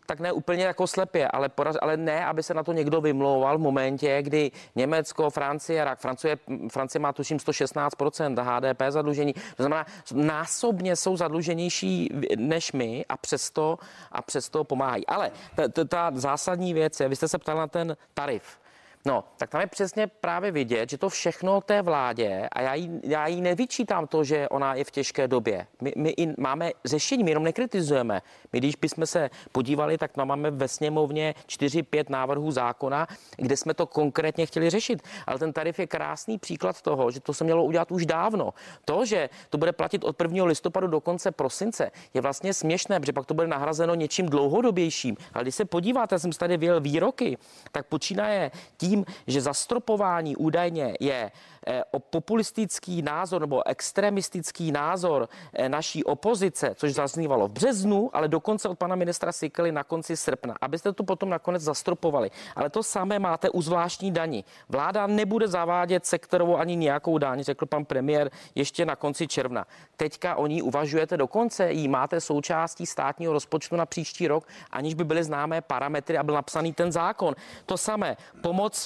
tak 0.09 0.21
ne 0.21 0.33
úplně 0.33 0.65
jako 0.65 0.87
slepě, 0.87 1.29
ale, 1.29 1.49
podař, 1.49 1.77
ale 1.81 1.97
ne, 1.97 2.27
aby 2.27 2.43
se 2.43 2.55
na 2.55 2.63
to 2.63 2.73
někdo 2.73 3.01
vymlouval 3.01 3.59
v 3.59 3.61
momentě, 3.61 4.23
kdy 4.23 4.51
Německo, 4.75 5.31
Francie, 5.31 5.85
rak, 5.85 5.99
Francie, 5.99 6.39
Francie 6.73 7.01
má 7.01 7.13
tuším 7.13 7.37
116% 7.37 8.33
HDP 8.43 8.83
zadlužení, 8.89 9.33
to 9.33 9.63
znamená, 9.63 9.87
násobně 10.15 10.97
jsou 10.97 11.17
zadluženější 11.17 12.09
než 12.37 12.73
my 12.73 13.05
a 13.09 13.17
přesto, 13.17 13.79
a 14.13 14.23
přesto 14.23 14.65
pomáhají. 14.65 15.07
Ale 15.07 15.31
ta, 15.55 15.69
ta, 15.69 15.85
ta 15.85 16.11
zásadní 16.15 16.75
věc 16.75 17.01
je, 17.01 17.09
vy 17.09 17.17
jste 17.17 17.29
se 17.29 17.39
ptal 17.39 17.57
na 17.57 17.67
ten 17.67 17.97
tarif. 18.15 18.59
No, 19.07 19.25
tak 19.37 19.51
tam 19.51 19.61
je 19.61 19.67
přesně 19.67 20.07
právě 20.07 20.51
vidět, 20.51 20.91
že 20.91 20.99
to 20.99 21.09
všechno 21.09 21.61
té 21.61 21.83
vládě, 21.83 22.49
a 22.53 22.61
já 22.61 22.75
jí, 22.75 23.01
já 23.03 23.27
jí 23.27 23.41
nevyčítám 23.41 24.07
to, 24.07 24.25
že 24.25 24.49
ona 24.49 24.75
je 24.75 24.85
v 24.85 24.91
těžké 24.91 25.29
době. 25.29 25.67
My, 25.83 25.93
my 25.97 26.11
i 26.11 26.41
máme 26.41 26.71
řešení, 26.85 27.25
my 27.25 27.31
jenom 27.31 27.45
nekritizujeme. 27.45 28.23
My, 28.53 28.59
když 28.59 28.77
bychom 28.77 29.07
se 29.07 29.31
podívali, 29.53 29.99
tak 29.99 30.13
tam 30.13 30.29
máme 30.29 30.51
ve 30.51 30.69
sněmovně 30.69 31.35
4-5 31.47 32.05
návrhů 32.09 32.51
zákona, 32.51 33.07
kde 33.37 33.57
jsme 33.57 33.75
to 33.75 33.87
konkrétně 33.87 34.47
chtěli 34.47 34.71
řešit. 34.71 35.03
Ale 35.27 35.39
ten 35.39 35.53
tarif 35.53 35.79
je 35.79 35.87
krásný 35.87 36.39
příklad 36.39 36.83
toho, 36.83 37.11
že 37.11 37.21
to 37.21 37.35
se 37.35 37.45
mělo 37.45 37.65
udělat 37.65 37.93
už 37.93 38.07
dávno. 38.07 38.55
To, 38.85 39.05
že 39.05 39.31
to 39.51 39.59
bude 39.59 39.73
platit 39.73 40.05
od 40.05 40.23
1. 40.23 40.45
listopadu 40.45 40.87
do 40.87 41.01
konce 41.01 41.31
prosince, 41.31 41.91
je 42.15 42.21
vlastně 42.21 42.55
směšné, 42.55 43.01
protože 43.01 43.13
pak 43.13 43.27
to 43.27 43.35
bude 43.35 43.47
nahrazeno 43.47 43.95
něčím 43.95 44.27
dlouhodobějším. 44.27 45.17
Ale 45.35 45.45
když 45.45 45.55
se 45.55 45.65
podíváte, 45.65 46.15
já 46.15 46.19
jsem 46.19 46.33
tady 46.33 46.57
vyjel 46.57 46.81
výroky, 46.81 47.39
tak 47.73 47.87
počínaje 47.87 48.51
tím, 48.77 48.88
že 49.27 49.41
zastropování 49.41 50.37
údajně 50.37 50.95
je 51.01 51.31
eh, 51.67 51.83
o 51.91 51.99
populistický 51.99 53.03
názor 53.03 53.41
nebo 53.41 53.67
extremistický 53.67 54.73
názor 54.73 55.29
eh, 55.53 55.69
naší 55.69 56.05
opozice, 56.05 56.75
což 56.75 56.95
zaznívalo 56.95 57.49
v 57.49 57.51
březnu, 57.51 58.11
ale 58.13 58.29
dokonce 58.29 58.69
od 58.69 58.79
pana 58.79 58.97
ministra 58.97 59.33
Sikely 59.33 59.73
na 59.73 59.85
konci 59.85 60.17
srpna, 60.17 60.55
abyste 60.61 60.93
to 60.93 61.05
potom 61.05 61.29
nakonec 61.29 61.63
zastropovali. 61.63 62.31
Ale 62.57 62.71
to 62.71 62.83
samé 62.83 63.19
máte 63.19 63.51
u 63.51 63.63
zvláštní 63.63 64.13
daní. 64.13 64.45
Vláda 64.69 65.07
nebude 65.07 65.49
zavádět 65.49 66.07
sektorovou 66.07 66.57
ani 66.57 66.77
nějakou 66.77 67.19
daň, 67.19 67.43
řekl 67.43 67.67
pan 67.67 67.85
premiér 67.85 68.31
ještě 68.55 68.87
na 68.87 68.97
konci 68.97 69.29
června. 69.29 69.67
Teďka 69.97 70.37
o 70.37 70.47
ní 70.47 70.63
uvažujete 70.63 71.17
dokonce, 71.17 71.73
jí 71.73 71.89
máte 71.89 72.21
součástí 72.21 72.87
státního 72.87 73.33
rozpočtu 73.33 73.77
na 73.77 73.87
příští 73.87 74.29
rok, 74.29 74.49
aniž 74.71 74.95
by 74.95 75.05
byly 75.05 75.25
známé 75.25 75.61
parametry 75.61 76.19
a 76.19 76.23
byl 76.23 76.35
napsaný 76.35 76.73
ten 76.73 76.93
zákon. 76.93 77.35
To 77.67 77.77
samé, 77.77 78.17
pomoc 78.43 78.78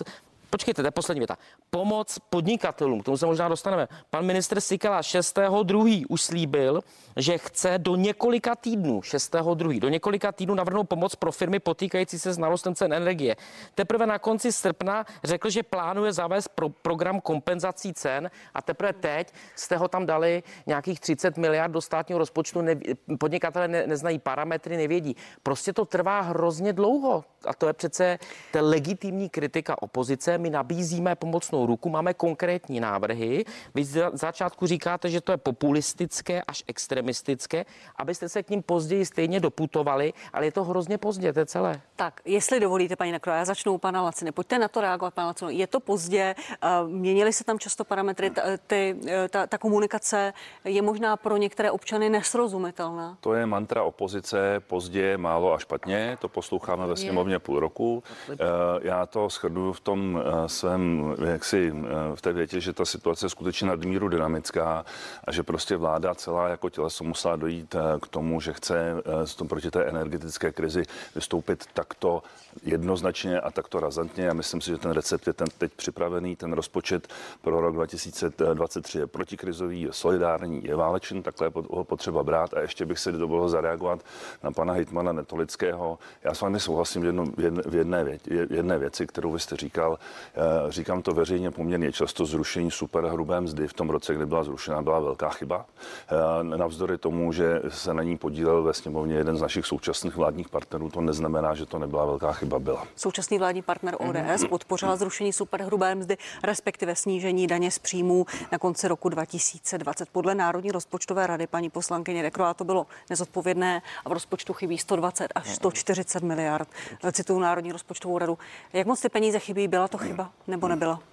Počkejte, 0.51 0.83
to 0.83 0.87
je 0.87 0.91
poslední 0.91 1.21
věta. 1.21 1.37
Pomoc 1.77 2.19
podnikatelům, 2.31 3.01
k 3.01 3.05
tomu 3.05 3.17
se 3.17 3.27
možná 3.27 3.49
dostaneme. 3.49 3.89
Pan 4.11 4.27
ministr 4.27 4.61
Sikala 4.61 5.01
6.2. 5.01 6.05
už 6.09 6.23
slíbil, 6.23 6.81
že 7.17 7.39
chce 7.39 7.79
do 7.79 7.97
několika 7.97 8.55
týdnů, 8.55 9.01
6.2. 9.01 9.81
do 9.81 9.89
několika 9.89 10.33
týdnů 10.33 10.55
navrhnout 10.55 10.85
pomoc 10.85 11.15
pro 11.15 11.33
firmy 11.33 11.61
potýkající 11.61 12.19
se 12.19 12.33
s 12.33 12.39
nárůstem 12.39 12.75
cen 12.75 12.93
energie. 12.93 13.37
Teprve 13.75 14.07
na 14.07 14.19
konci 14.19 14.53
srpna 14.53 15.07
řekl, 15.25 15.51
že 15.51 15.63
plánuje 15.63 16.13
zavést 16.13 16.49
pro, 16.49 16.69
program 16.69 17.21
kompenzací 17.21 17.95
cen 17.95 18.31
a 18.55 18.63
teprve 18.63 18.93
teď 18.93 19.33
jste 19.57 19.77
ho 19.77 19.89
tam 19.89 20.07
dali 20.07 20.43
nějakých 20.67 21.01
30 21.01 21.37
miliard 21.37 21.73
do 21.73 21.81
státního 21.81 22.19
rozpočtu. 22.19 22.61
Ne, 22.61 22.77
podnikatele 23.19 23.69
ne, 23.69 23.87
neznají 23.87 24.19
parametry, 24.19 24.77
nevědí. 24.77 25.17
Prostě 25.43 25.73
to 25.73 25.85
trvá 25.85 26.21
hrozně 26.21 26.73
dlouho 26.73 27.25
a 27.47 27.55
to 27.55 27.67
je 27.67 27.73
přece 27.73 28.19
ta 28.53 28.61
legitimní 28.63 29.29
kritika 29.29 29.83
opozice. 29.83 30.39
My 30.39 30.51
nabízíme 30.51 31.15
pomocnou 31.15 31.62
ruku, 31.67 31.89
máme 31.89 32.15
konkrétní 32.15 32.81
návrhy. 32.81 33.45
Vy 33.75 33.85
z 33.85 34.11
začátku 34.13 34.67
říkáte, 34.67 35.09
že 35.11 35.21
to 35.21 35.33
je 35.33 35.37
populistické 35.39 36.43
až 36.43 36.65
extremistické, 36.67 37.65
abyste 37.97 38.29
se 38.29 38.43
k 38.43 38.51
ním 38.51 38.63
později 38.63 39.07
stejně 39.07 39.41
doputovali, 39.41 40.13
ale 40.33 40.45
je 40.45 40.53
to 40.53 40.65
hrozně 40.65 40.99
pozdě, 40.99 41.33
to 41.33 41.39
je 41.39 41.47
celé. 41.47 41.81
Tak, 41.97 42.21
jestli 42.25 42.61
dovolíte, 42.61 42.97
paní 42.97 43.13
Nekro, 43.13 43.33
já 43.33 43.45
začnu 43.45 43.73
u 43.73 43.79
pana 43.79 44.03
Laciny. 44.03 44.33
Pojďte 44.33 44.59
na 44.59 44.69
to 44.69 44.81
reagovat, 44.81 45.15
pana 45.15 45.27
Lacino. 45.27 45.51
Je 45.51 45.67
to 45.67 45.81
pozdě, 45.81 46.35
eh, 46.63 46.69
měnily 46.87 47.33
se 47.33 47.45
tam 47.45 47.59
často 47.59 47.85
parametry, 47.85 48.31
ta, 48.31 48.43
ty, 48.67 48.97
eh, 49.07 49.29
ta, 49.29 49.47
ta 49.47 49.59
komunikace 49.59 50.33
je 50.65 50.83
možná 50.83 51.17
pro 51.17 51.37
některé 51.37 51.71
občany 51.71 52.09
nesrozumitelná. 52.11 53.17
To 53.21 53.35
je 53.35 53.47
mantra 53.47 53.83
opozice, 53.83 54.61
pozdě, 54.67 55.19
málo 55.19 55.53
a 55.55 55.59
špatně. 55.59 56.19
To 56.21 56.29
posloucháme 56.29 56.87
ve 56.87 56.97
sněmovně 56.97 57.39
půl 57.39 57.61
roku. 57.61 58.03
Eh, 58.31 58.37
Já 58.83 59.07
to 59.07 59.29
shrnu 59.29 59.73
v 59.73 59.81
tom 59.81 60.23
svém, 60.47 61.15
jaksi 61.27 61.52
eh, 61.59 62.17
v 62.17 62.21
té 62.21 62.33
větě, 62.33 62.61
že 62.61 62.73
ta 62.73 62.85
situace 62.85 63.27
je 63.27 63.31
skutečně 63.31 63.69
nadmíru 63.69 64.09
dynamická 64.09 64.85
a 65.25 65.33
že 65.33 65.43
prostě 65.43 65.77
vláda 65.77 66.15
celá 66.15 66.49
jako 66.49 66.71
těleso 66.71 67.05
musela 67.05 67.37
dojít 67.37 67.77
k 68.03 68.09
tomu, 68.09 68.41
že 68.41 68.53
chce 68.53 68.95
tom 69.37 69.49
proti 69.49 69.71
té 69.71 69.85
energetické 69.85 70.53
krizi 70.53 70.83
vystoupit 71.15 71.67
takto 71.75 72.23
jednoznačně 72.63 73.41
a 73.41 73.51
takto 73.51 73.81
razantně. 73.81 74.25
Já 74.25 74.33
myslím 74.33 74.61
si, 74.61 74.71
že 74.71 74.79
ten 74.79 74.91
recept 74.91 75.27
je 75.27 75.33
ten 75.33 75.47
teď 75.59 75.73
připravený, 75.73 76.37
ten 76.37 76.53
rozpočet 76.53 77.09
pro 77.41 77.61
rok 77.61 77.75
2023 77.75 78.99
je 78.99 79.07
protikrizový, 79.07 79.83
je 79.83 79.93
solidární, 79.93 80.65
je 80.65 80.77
válečný, 80.77 81.23
takhle 81.23 81.51
ho 81.71 81.85
potřeba 81.85 82.23
brát. 82.23 82.55
A 82.55 82.61
ještě 82.61 82.87
bych 82.87 82.99
se 82.99 83.13
dovolil 83.13 83.49
zareagovat 83.49 84.01
na 84.43 84.53
pana 84.53 84.73
hejtmana 84.73 85.13
Netolického. 85.13 85.99
Já 86.25 86.35
s 86.35 86.41
vámi 86.41 86.61
souhlasím 86.61 87.03
v, 87.03 87.05
jedno, 87.05 87.25
v 87.67 87.75
jedné, 87.75 88.05
věc, 88.05 88.23
jedné 88.51 88.79
věci, 88.79 89.07
kterou 89.07 89.33
vy 89.33 89.41
jste 89.41 89.57
říkal. 89.57 89.99
Eh, 90.35 90.73
Říkám 90.73 91.03
to 91.03 91.13
veřejně 91.13 91.51
poměrně 91.51 91.93
často. 91.93 92.27
Zrušení 92.27 92.71
superhrubé 92.71 93.41
mzdy 93.41 93.69
v 93.69 93.73
tom 93.73 93.91
roce, 93.91 94.15
kdy 94.15 94.27
byla 94.27 94.45
zrušena, 94.45 94.83
byla 94.83 95.01
velká 95.01 95.29
chyba. 95.31 95.67
Eh, 96.09 96.45
Navzdory 96.57 96.99
tomu, 96.99 97.33
že 97.33 97.63
se 97.69 97.95
na 97.95 98.03
ní 98.03 98.19
podílel 98.19 98.63
ve 98.63 98.75
sněmovně 98.75 99.15
jeden 99.15 99.37
z 99.37 99.41
našich 99.41 99.67
současných 99.67 100.17
vládních 100.17 100.49
partnerů, 100.49 100.91
to 100.91 101.01
neznamená, 101.01 101.55
že 101.55 101.67
to 101.67 101.79
nebyla 101.79 102.05
velká 102.05 102.33
chyba. 102.33 102.42
Byla. 102.47 102.87
Současný 102.97 103.39
vládní 103.39 103.63
partner 103.63 103.97
ODS 103.99 104.45
podpořila 104.49 104.97
zrušení 104.97 105.33
superhrubé 105.33 105.95
mzdy, 105.95 106.17
respektive 106.43 106.97
snížení 106.97 107.47
daně 107.47 107.71
z 107.71 107.79
příjmů 107.79 108.27
na 108.53 108.59
konci 108.59 108.89
roku 108.89 109.09
2020. 109.09 110.09
Podle 110.09 110.35
Národní 110.35 110.73
rozpočtové 110.73 111.27
rady 111.27 111.47
paní 111.47 111.71
poslankyně 111.71 112.23
Dekroa 112.23 112.55
to 112.55 112.65
bylo 112.65 112.87
nezodpovědné 113.11 113.83
a 114.05 114.09
v 114.09 114.13
rozpočtu 114.13 114.53
chybí 114.53 114.79
120 114.79 115.33
až 115.35 115.55
140 115.55 116.23
miliard. 116.23 116.69
Cituju 117.13 117.39
Národní 117.39 117.73
rozpočtovou 117.73 118.19
radu. 118.19 118.39
Jak 118.73 118.87
moc 118.87 119.01
ty 119.01 119.09
peníze 119.09 119.39
chybí? 119.39 119.69
Byla 119.69 119.89
to 119.89 119.99
chyba 119.99 120.31
nebo 120.47 120.69
nebyla? 120.69 121.12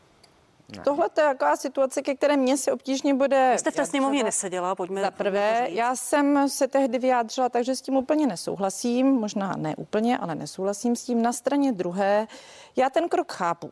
Tohle 0.83 1.09
to 1.09 1.21
je 1.21 1.27
taková 1.27 1.55
situace, 1.55 2.01
ke 2.01 2.15
které 2.15 2.37
mě 2.37 2.57
se 2.57 2.71
obtížně 2.71 3.13
bude. 3.13 3.55
Jste 3.59 3.71
v 3.71 3.75
té 3.75 3.85
sněmovně 3.85 4.23
neseděla, 4.23 4.75
pojďme. 4.75 5.01
Za 5.01 5.11
prvé, 5.11 5.67
já 5.69 5.95
jsem 5.95 6.49
se 6.49 6.67
tehdy 6.67 6.99
vyjádřila, 6.99 7.49
takže 7.49 7.75
s 7.75 7.81
tím 7.81 7.95
úplně 7.95 8.27
nesouhlasím, 8.27 9.07
možná 9.07 9.53
ne 9.57 9.75
úplně, 9.75 10.17
ale 10.17 10.35
nesouhlasím 10.35 10.95
s 10.95 11.03
tím. 11.03 11.21
Na 11.21 11.33
straně 11.33 11.71
druhé, 11.71 12.27
já 12.75 12.89
ten 12.89 13.09
krok 13.09 13.31
chápu. 13.31 13.71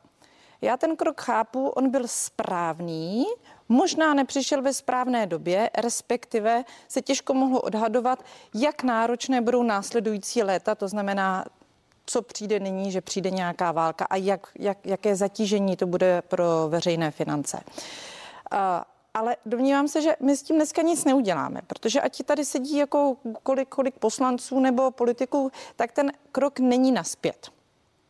Já 0.62 0.78
ten 0.78 0.96
krok 0.96 1.22
chápu, 1.22 1.68
on 1.68 1.90
byl 1.90 2.04
správný, 2.06 3.26
možná 3.70 4.14
nepřišel 4.14 4.62
ve 4.62 4.74
správné 4.74 5.28
době, 5.28 5.70
respektive 5.78 6.64
se 6.88 7.02
těžko 7.02 7.34
mohlo 7.34 7.62
odhadovat, 7.62 8.24
jak 8.54 8.84
náročné 8.84 9.42
budou 9.42 9.64
následující 9.64 10.44
léta, 10.44 10.76
to 10.76 10.88
znamená 10.88 11.46
co 12.10 12.22
přijde 12.22 12.60
nyní, 12.60 12.92
že 12.92 13.02
přijde 13.02 13.32
nějaká 13.32 13.72
válka 13.72 14.06
a 14.06 14.16
jak, 14.16 14.48
jak, 14.60 14.78
jaké 14.86 15.16
zatížení 15.16 15.76
to 15.76 15.88
bude 15.88 16.22
pro 16.22 16.46
veřejné 16.70 17.12
finance. 17.12 17.60
A, 18.52 18.86
ale 19.14 19.36
domnívám 19.46 19.88
se, 19.88 20.02
že 20.02 20.16
my 20.20 20.38
s 20.38 20.44
tím 20.44 20.56
dneska 20.56 20.82
nic 20.82 21.06
neuděláme, 21.06 21.62
protože 21.68 22.02
ať 22.02 22.24
tady 22.24 22.46
sedí 22.46 22.78
jako 22.78 23.18
kolik, 23.44 23.70
kolik 23.70 24.00
poslanců 24.00 24.60
nebo 24.60 24.92
politiků, 24.92 25.52
tak 25.76 25.92
ten 25.92 26.12
krok 26.32 26.60
není 26.60 26.92
naspět. 26.92 27.57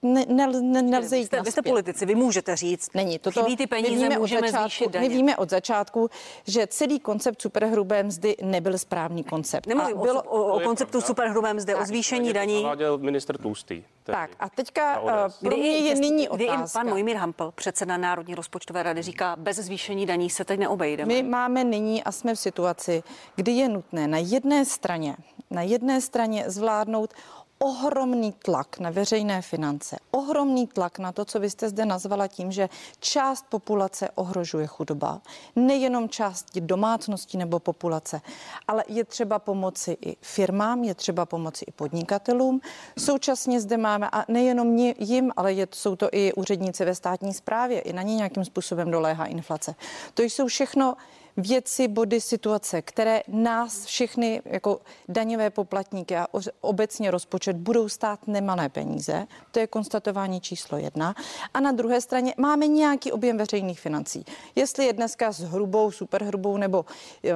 Ne, 0.01 0.25
ne, 0.27 0.47
ne, 0.47 0.81
nelze 0.81 1.15
Vy 1.15 1.19
jít 1.21 1.25
jste, 1.25 1.41
vy 1.41 1.51
jste 1.51 1.61
politici, 1.61 2.05
vy 2.05 2.15
můžete 2.15 2.55
říct, 2.55 2.89
Není. 2.93 3.19
Toto, 3.19 3.43
chybí 3.43 3.57
ty 3.57 3.63
my 3.63 3.67
peníze, 3.67 3.95
víme 3.95 4.17
od 4.17 4.21
můžeme 4.21 4.41
začátku, 4.47 4.61
zvýšit 4.61 4.91
daně. 4.91 5.09
My 5.09 5.15
víme 5.15 5.37
od 5.37 5.49
začátku, 5.49 6.09
že 6.47 6.67
celý 6.67 6.99
koncept 6.99 7.41
superhrubé 7.41 8.03
mzdy 8.03 8.35
nebyl 8.41 8.77
správný 8.77 9.23
koncept. 9.23 9.67
Nemluvím 9.67 9.97
A 9.97 10.01
bylo, 10.01 10.23
o, 10.23 10.41
o, 10.41 10.47
To 10.47 10.53
o 10.53 10.59
konceptu 10.59 11.01
superhrubé 11.01 11.53
mzdy, 11.53 11.75
o 11.75 11.85
zvýšení 11.85 12.29
To 12.29 12.33
daní. 12.33 12.65
minister 12.97 13.37
Tlustý. 13.37 13.83
tehdy. 14.03 14.21
tak 14.21 14.29
a 14.39 14.49
teďka 14.49 14.99
ODS. 14.99 15.37
pro 15.37 15.57
mě 15.57 15.77
je 15.77 15.95
nyní 15.95 16.29
otázka. 16.29 16.79
pan 16.79 16.89
Mojmír 16.89 17.15
Hampel, 17.17 17.51
předseda 17.51 17.97
Národní 17.97 18.35
rozpočtové 18.35 18.83
rady, 18.83 19.01
říká, 19.01 19.35
bez 19.35 19.57
zvýšení 19.57 20.05
daní 20.05 20.29
se 20.29 20.45
teď 20.45 20.59
neobejdeme. 20.59 21.13
My 21.13 21.23
máme 21.23 21.63
nyní 21.63 22.03
a 22.03 22.11
jsme 22.11 22.35
v 22.35 22.39
situaci, 22.39 23.03
kdy 23.35 23.51
je 23.51 23.69
nutné 23.69 24.07
na 24.07 24.17
jedné 24.17 24.65
straně, 24.65 25.17
na 25.51 25.61
jedné 25.61 26.01
straně 26.01 26.43
zvládnout 26.47 27.13
ohromný 27.59 28.33
tlak 28.33 28.79
na 28.79 28.89
veřejné 28.89 29.41
finance, 29.41 29.97
ohromný 30.11 30.67
tlak 30.67 30.99
na 30.99 31.11
to, 31.11 31.25
co 31.25 31.39
vy 31.39 31.49
jste 31.49 31.69
zde 31.69 31.85
nazvala 31.85 32.27
tím, 32.27 32.51
že 32.51 32.69
část 32.99 33.45
populace 33.49 34.09
ohrožuje 34.15 34.67
chudoba, 34.67 35.21
nejenom 35.55 36.09
části 36.09 36.61
domácností 36.61 37.37
nebo 37.37 37.59
populace, 37.59 38.21
ale 38.67 38.83
je 38.87 39.03
třeba 39.03 39.39
pomoci 39.39 39.97
i 40.01 40.15
firmám, 40.21 40.83
je 40.83 40.95
třeba 40.95 41.25
pomoci 41.25 41.65
i 41.67 41.71
podnikatelům. 41.71 42.61
Současně 42.99 43.61
zde 43.61 43.77
máme, 43.77 44.09
a 44.11 44.25
nejenom 44.27 44.77
jim, 44.77 45.31
ale 45.35 45.53
je, 45.53 45.67
jsou 45.73 45.95
to 45.95 46.09
i 46.11 46.33
úředníci 46.33 46.85
ve 46.85 46.95
státní 46.95 47.33
správě, 47.33 47.79
i 47.79 47.93
na 47.93 48.01
ně 48.01 48.15
nějakým 48.15 48.45
způsobem 48.45 48.91
doléhá 48.91 49.25
inflace. 49.25 49.75
To 50.13 50.21
jsou 50.21 50.47
všechno 50.47 50.95
věci, 51.37 51.87
body, 51.87 52.21
situace, 52.21 52.81
které 52.81 53.21
nás 53.27 53.85
všechny 53.85 54.41
jako 54.45 54.81
daňové 55.09 55.49
poplatníky 55.49 56.17
a 56.17 56.27
obecně 56.61 57.11
rozpočet 57.11 57.55
budou 57.57 57.89
stát 57.89 58.27
nemalé 58.27 58.69
peníze. 58.69 59.27
To 59.51 59.59
je 59.59 59.67
konstatování 59.67 60.41
číslo 60.41 60.77
jedna. 60.77 61.15
A 61.53 61.59
na 61.59 61.71
druhé 61.71 62.01
straně 62.01 62.33
máme 62.37 62.67
nějaký 62.67 63.11
objem 63.11 63.37
veřejných 63.37 63.79
financí. 63.79 64.25
Jestli 64.55 64.85
je 64.85 64.93
dneska 64.93 65.31
s 65.31 65.39
hrubou, 65.39 65.91
superhrubou 65.91 66.57
nebo, 66.57 66.85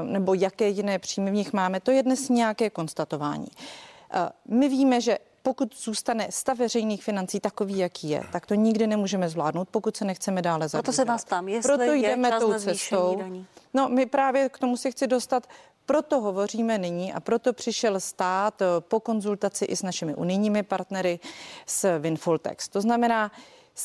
nebo 0.04 0.34
jaké 0.34 0.68
jiné 0.70 1.00
příjmy 1.00 1.32
v 1.32 1.34
nich 1.34 1.54
máme, 1.54 1.80
to 1.80 1.92
je 1.92 2.04
dnes 2.04 2.30
nějaké 2.30 2.70
konstatování. 2.70 3.48
Eh, 4.14 4.30
My 4.46 4.70
víme, 4.70 5.02
že 5.02 5.18
pokud 5.44 5.76
zůstane 5.76 6.28
stav 6.30 6.58
veřejných 6.58 7.04
financí 7.04 7.40
takový, 7.40 7.78
jaký 7.78 8.10
je, 8.10 8.24
tak 8.32 8.46
to 8.46 8.54
nikdy 8.54 8.88
nemůžeme 8.88 9.30
zvládnout, 9.30 9.70
pokud 9.70 9.98
se 9.98 10.06
nechceme 10.06 10.42
dále 10.42 10.68
zadlužovat. 10.68 10.84
Proto 10.84 10.96
se 10.96 11.06
vás 11.06 11.26
ptám, 11.26 11.48
jestli 11.48 11.68
Proto 11.70 11.84
je 11.84 11.98
jdeme 11.98 12.30
čas 12.30 12.40
tou 12.40 12.54
cestou. 12.54 13.16
daní. 13.20 13.46
No, 13.74 13.90
my 13.90 14.06
právě 14.06 14.50
k 14.50 14.60
tomu 14.60 14.78
se 14.78 14.92
chci 14.92 15.08
dostat. 15.08 15.48
Proto 15.86 16.22
hovoříme 16.22 16.78
nyní 16.78 17.14
a 17.14 17.20
proto 17.20 17.54
přišel 17.54 18.00
stát 18.00 18.62
eh, 18.62 18.66
po 18.80 19.00
konzultaci 19.00 19.66
i 19.66 19.76
s 19.76 19.84
našimi 19.84 20.16
unijními 20.16 20.64
partnery 20.64 21.20
s 21.66 22.00
Windfall 22.00 22.38
Tax. 22.38 22.68
To 22.68 22.82
znamená 22.82 23.32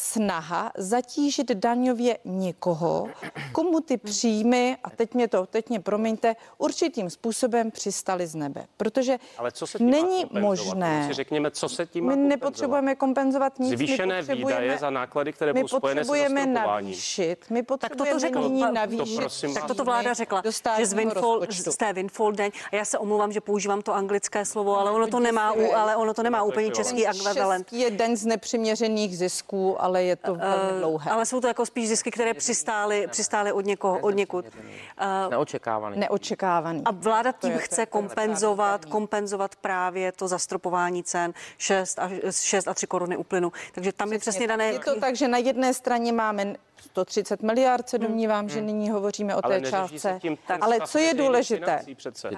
snaha 0.01 0.73
zatížit 0.77 1.51
daňově 1.51 2.19
někoho, 2.25 3.09
komu 3.53 3.81
ty 3.81 3.97
příjmy, 3.97 4.77
a 4.85 4.91
teď 4.91 5.15
mě 5.15 5.29
to, 5.29 5.47
teď 5.47 5.69
mě 5.69 5.81
promiňte, 5.81 6.37
určitým 6.59 7.11
způsobem 7.11 7.71
přistali 7.71 8.27
z 8.27 8.35
nebe. 8.35 8.65
Protože 8.77 9.19
Ale 9.39 9.53
co 9.53 9.67
se 9.67 9.79
tím 9.79 9.91
není 9.91 10.25
možné, 10.41 11.05
Si 11.09 11.13
řekněme, 11.13 11.51
co 11.51 11.69
se 11.69 11.87
tím 11.87 12.05
my 12.05 12.11
kompenzovat? 12.13 12.29
nepotřebujeme 12.29 12.95
kompenzovat 12.95 13.59
nic. 13.59 13.71
my 13.71 13.77
Zvýšené 13.77 14.19
potřebujeme- 14.23 14.61
výdaje 14.61 14.79
za 14.79 14.91
náklady, 14.91 15.33
které 15.33 15.53
my 15.53 15.61
budou 15.63 15.79
spojené 15.79 16.05
se 16.05 16.09
potřebujeme 16.09 16.47
navýšit, 16.47 17.45
my 17.51 17.63
Tak 17.63 17.97
toto 17.97 18.05
potřebujeme 18.13 18.49
nyní 18.49 18.73
navýšit. 18.75 19.15
To 19.17 19.21
prosím 19.21 19.55
Tak 19.55 19.65
toto 19.67 19.85
vláda 19.85 20.15
řekla, 20.15 20.43
že 20.79 20.87
z, 20.87 20.93
windfall, 20.93 21.39
rozpočtu. 21.39 21.73
z 21.73 21.77
té 21.77 21.93
windfall 21.93 22.33
daň, 22.33 22.51
a 22.73 22.77
já 22.77 22.85
se 22.85 22.99
omlouvám, 22.99 23.33
že 23.33 23.41
používám 23.41 23.83
to 23.83 23.95
anglické 23.95 24.45
slovo, 24.45 24.79
ale 24.79 24.91
ono 24.91 25.07
to 25.07 25.21
nemá, 25.21 25.55
ale 25.77 25.97
ono 25.97 26.15
to 26.15 26.23
nemá 26.23 26.43
úplně 26.43 26.71
český 26.71 27.07
ekvivalent. 27.07 27.65
Český 27.67 27.81
je 27.81 27.91
daň 27.91 28.17
z 28.17 28.27
nepřiměřených 28.27 29.19
zisků, 29.19 29.83
ale 29.87 30.03
je 30.03 30.17
to 30.17 30.35
velmi 30.35 30.79
dlouhé. 30.81 31.11
Ale 31.11 31.27
jsou 31.27 31.41
to 31.41 31.47
jako 31.49 31.67
spíš 31.67 31.89
zisky, 31.89 32.11
které 32.11 32.35
přistály, 32.35 33.07
přistály 33.11 33.53
od 33.53 33.65
někoho, 33.67 33.99
od 33.99 34.11
někud. 34.11 34.45
Uh, 34.45 35.31
Neočekávaný. 35.31 35.99
Neočekávaný. 35.99 36.83
a 36.85 36.91
vláda 36.91 37.33
tím 37.33 37.51
je- 37.53 37.59
to 37.59 37.65
chce 37.65 37.75
je- 37.75 37.77
to 37.77 37.81
je 37.99 38.03
kompenzovat, 38.03 38.85
kompenzovat 38.85 39.57
právě 39.57 40.13
to 40.13 40.29
zastropování 40.29 41.03
cen 41.05 41.35
6 41.59 41.99
a, 41.99 42.11
6 42.31 42.69
a 42.69 42.75
3 42.75 42.87
koruny 42.87 43.17
uplynu. 43.17 43.53
Takže 43.73 43.93
tam 43.93 44.13
je 44.13 44.19
přesně 44.19 44.47
dané. 44.47 44.67
Je 44.73 44.79
to 44.79 45.01
tak, 45.01 45.17
že 45.17 45.29
na 45.29 45.39
jedné 45.39 45.75
straně 45.75 46.13
máme 46.13 46.55
130 46.81 47.43
miliard, 47.43 47.89
se 47.89 47.99
domnívám, 47.99 48.49
že 48.49 48.61
nyní 48.63 48.91
hovoříme 48.91 49.37
o 49.37 49.41
Ale 49.45 49.61
té 49.61 49.71
částce. 49.71 50.21
Ale 50.61 50.79
co 50.87 50.99
je 50.99 51.15
důležité? 51.15 51.85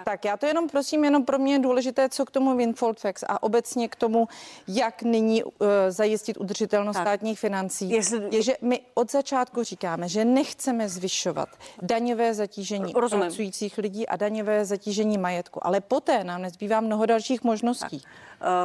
Tak 0.05 0.25
já 0.25 0.37
to 0.37 0.47
jenom 0.47 0.69
prosím, 0.69 1.05
jenom 1.05 1.25
pro 1.25 1.39
mě 1.39 1.53
je 1.53 1.59
důležité, 1.59 2.09
co 2.09 2.25
k 2.25 2.31
tomu 2.31 2.55
tax 3.03 3.25
a 3.29 3.43
obecně 3.43 3.89
k 3.89 3.97
tomu, 3.97 4.29
jak 4.69 5.03
nyní 5.03 5.45
uh, 5.45 5.51
zajistit 5.89 6.37
udržitelnost 6.37 6.97
Tak. 6.97 7.03
státních 7.07 7.39
financí, 7.41 7.91
Jestli- 7.91 8.29
je, 8.37 8.43
že 8.43 8.55
my 8.63 8.81
od 8.95 9.11
začátku 9.13 9.63
říkáme, 9.63 10.09
že 10.09 10.25
nechceme 10.25 10.89
zvyšovat 10.89 11.49
daňové 11.83 12.35
zatížení 12.35 12.93
Rozumím. 12.97 13.27
pracujících 13.27 13.79
lidí 13.79 14.09
a 14.09 14.17
daňové 14.17 14.65
zatížení 14.65 15.19
majetku, 15.19 15.67
ale 15.67 15.81
poté 15.81 16.25
nám 16.25 16.43
nezbývá 16.43 16.81
mnoho 16.81 17.07
dalších 17.07 17.45
možností. 17.45 18.03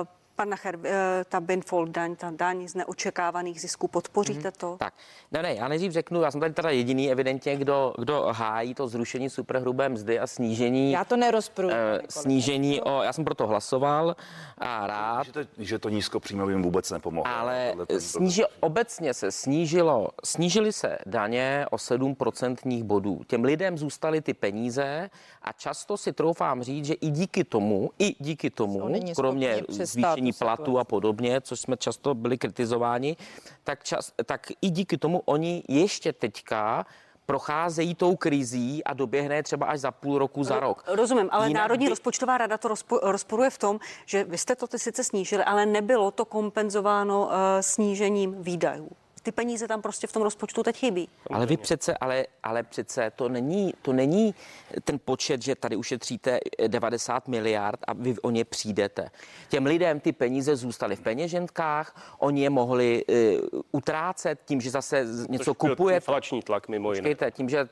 Uh, 0.02 0.08
Pan 0.36 0.50
Nacher, 0.50 0.76
uh, 0.76 0.84
ta 1.30 1.40
windfall 1.40 1.86
daň, 1.88 2.16
ta 2.16 2.32
daň 2.32 2.68
z 2.68 2.76
neočekávaných 2.76 3.62
zisků, 3.62 3.88
podpoříte 3.88 4.52
to? 4.52 4.76
Tak, 4.80 4.94
ne, 5.32 5.42
ne, 5.42 5.54
já 5.56 5.68
nejdřív 5.68 5.92
řeknu, 5.92 6.22
já 6.22 6.32
jsem 6.32 6.42
tady 6.42 6.54
teda 6.54 6.70
jediný 6.70 7.12
evidentně, 7.12 7.56
kdo, 7.56 7.94
kdo 8.00 8.28
hájí 8.32 8.74
to 8.74 8.88
zrušení 8.88 9.30
superhrubé 9.30 9.90
mzdy 9.90 10.20
a 10.20 10.28
snížení, 10.28 10.92
Já 10.92 11.06
to 11.06 11.18
nerozpruju. 11.18 11.70
eh, 11.70 11.74
pane 11.76 11.90
kolego. 11.98 12.08
snížení 12.12 12.82
o, 12.82 13.02
já 13.04 13.14
jsem 13.14 13.26
proto 13.26 13.48
hlasoval 13.48 14.16
a 14.58 14.88
rád, 14.88 15.26
Že 15.26 15.32
to, 15.32 15.40
že 15.58 15.80
to 15.80 15.90
nízkopříjmovým 15.90 16.62
vůbec 16.62 16.92
nepomohlo. 16.92 17.34
ale 17.36 17.74
sníži, 18.00 18.44
obecně 18.60 19.14
se 19.14 19.32
snížilo, 19.32 20.10
snížily 20.24 20.74
se 20.74 20.98
daně 21.06 21.66
o 21.72 21.78
7 21.78 22.16
procentních 22.16 22.84
bodů. 22.84 23.22
Těm 23.28 23.44
lidem 23.44 23.78
zůstaly 23.78 24.22
ty 24.22 24.34
peníze 24.34 25.10
a 25.42 25.52
často 25.52 25.98
si 25.98 26.14
troufám 26.14 26.64
říct, 26.64 26.86
že 26.86 26.94
i 26.94 27.10
díky 27.10 27.44
tomu, 27.44 27.92
i 28.00 28.16
díky 28.20 28.50
tomu, 28.50 28.82
kromě 29.16 29.62
zvýšení 29.70 30.23
platu 30.32 30.64
situaci. 30.64 30.82
a 30.82 30.84
podobně, 30.84 31.42
což 31.42 31.60
jsme 31.60 31.78
často 31.78 32.14
byli 32.14 32.38
kritizováni, 32.38 33.18
tak, 33.64 33.84
čas, 33.84 34.14
tak 34.26 34.48
i 34.62 34.70
díky 34.70 34.98
tomu 34.98 35.22
oni 35.26 35.64
ještě 35.68 36.14
teďka 36.14 36.86
procházejí 37.26 37.96
tou 37.96 38.16
krizí 38.16 38.84
a 38.84 38.94
doběhne 38.94 39.44
třeba 39.44 39.66
až 39.66 39.80
za 39.80 39.92
půl 39.92 40.18
roku, 40.18 40.44
za 40.44 40.60
rok. 40.60 40.84
Rozumím, 40.88 41.30
ale 41.32 41.48
Jinak 41.48 41.62
Národní 41.62 41.86
by- 41.86 41.90
rozpočtová 41.90 42.38
rada 42.38 42.58
to 42.58 42.68
rozpo, 42.68 43.00
rozporuje 43.04 43.50
v 43.50 43.58
tom, 43.58 43.80
že 44.06 44.24
vy 44.24 44.38
jste 44.38 44.56
to 44.56 44.68
ty 44.68 44.80
sice 44.80 45.04
snížili, 45.04 45.44
ale 45.44 45.66
nebylo 45.66 46.12
to 46.12 46.26
kompenzováno 46.26 47.26
uh, 47.26 47.32
snížením 47.62 48.36
výdajů. 48.44 48.90
Ty 49.24 49.32
peníze 49.32 49.68
tam 49.68 49.82
prostě 49.82 50.08
v 50.08 50.12
tom 50.12 50.24
rozpočtu 50.24 50.64
teď 50.64 50.78
chybí. 50.78 51.10
Ale 51.30 51.46
vy 51.46 51.58
přece, 51.58 51.98
ale, 51.98 52.26
ale 52.44 52.64
přece 52.64 53.12
to 53.16 53.30
není, 53.30 53.74
to 53.82 53.94
není 53.94 54.36
ten 54.84 55.00
počet, 55.06 55.42
že 55.42 55.56
tady 55.56 55.76
ušetříte 55.76 56.40
90 56.68 57.28
miliard 57.28 57.80
a 57.88 57.94
vy 57.94 58.16
o 58.22 58.30
ně 58.30 58.46
přijdete. 58.46 59.10
Těm 59.50 59.66
lidem 59.66 60.00
ty 60.00 60.12
peníze 60.12 60.56
zůstaly 60.56 60.96
v 60.96 61.02
peněženkách, 61.02 62.16
oni 62.20 62.44
je 62.44 62.50
mohli 62.50 63.04
uh, 63.06 63.60
utrácet 63.72 64.40
tím, 64.46 64.62
že 64.62 64.70
zase 64.70 65.06
něco 65.30 65.54
Což 65.54 65.58
kupujete. 65.58 65.98
Inflační 65.98 66.42
tlak 66.42 66.68
mimo 66.68 66.94
jiné. 66.94 67.02
Počkejte, 67.02 67.32
tím, 67.32 67.50
že 67.50 67.68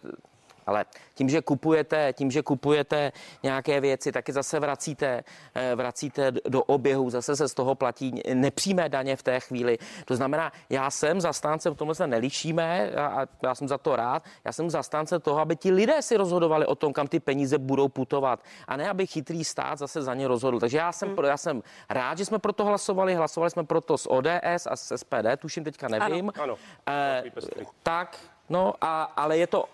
ale 0.65 0.85
tím, 1.13 1.29
že 1.29 1.41
kupujete, 1.41 2.13
tím, 2.13 2.31
že 2.31 2.41
kupujete 2.41 3.11
nějaké 3.43 3.79
věci, 3.79 4.11
taky 4.11 4.33
zase 4.33 4.59
vracíte, 4.59 5.23
eh, 5.55 5.75
vracíte 5.75 6.31
do 6.31 6.63
oběhu, 6.63 7.09
zase 7.09 7.35
se 7.35 7.47
z 7.47 7.53
toho 7.53 7.75
platí 7.75 8.21
nepřímé 8.33 8.89
daně 8.89 9.15
v 9.15 9.23
té 9.23 9.39
chvíli. 9.39 9.77
To 10.05 10.15
znamená, 10.15 10.51
já 10.69 10.89
jsem 10.91 11.21
zastánce, 11.21 11.69
v 11.69 11.75
tomhle 11.75 11.95
se 11.95 12.07
nelišíme 12.07 12.91
a 12.91 13.25
já 13.43 13.55
jsem 13.55 13.67
za 13.67 13.77
to 13.77 13.95
rád, 13.95 14.23
já 14.45 14.51
jsem 14.51 14.69
zastánce 14.69 15.19
toho, 15.19 15.39
aby 15.39 15.55
ti 15.55 15.71
lidé 15.71 16.01
si 16.01 16.17
rozhodovali 16.17 16.65
o 16.65 16.75
tom, 16.75 16.93
kam 16.93 17.07
ty 17.07 17.19
peníze 17.19 17.57
budou 17.57 17.87
putovat 17.87 18.39
a 18.67 18.77
ne, 18.77 18.89
aby 18.89 19.07
chytrý 19.07 19.43
stát 19.43 19.79
zase 19.79 20.01
za 20.01 20.13
ně 20.13 20.27
rozhodl. 20.27 20.59
Takže 20.59 20.77
já 20.77 20.91
jsem, 20.91 21.15
pro, 21.15 21.27
já 21.27 21.37
jsem 21.37 21.63
rád, 21.89 22.17
že 22.17 22.25
jsme 22.25 22.39
pro 22.39 22.53
to 22.53 22.65
hlasovali, 22.65 23.15
hlasovali 23.15 23.51
jsme 23.51 23.63
proto 23.63 23.97
s 23.97 24.11
ODS 24.11 24.67
a 24.69 24.75
s 24.75 24.95
SPD, 24.97 25.37
tuším 25.37 25.63
teďka 25.63 25.87
nevím. 25.87 26.31
Ano. 26.41 26.55
Eh, 26.87 27.15
Takový 27.15 27.31
pestrý. 27.31 27.65
tak, 27.83 28.17
no, 28.51 28.73
a, 28.81 29.03
ale 29.03 29.37
je 29.37 29.47
to, 29.47 29.65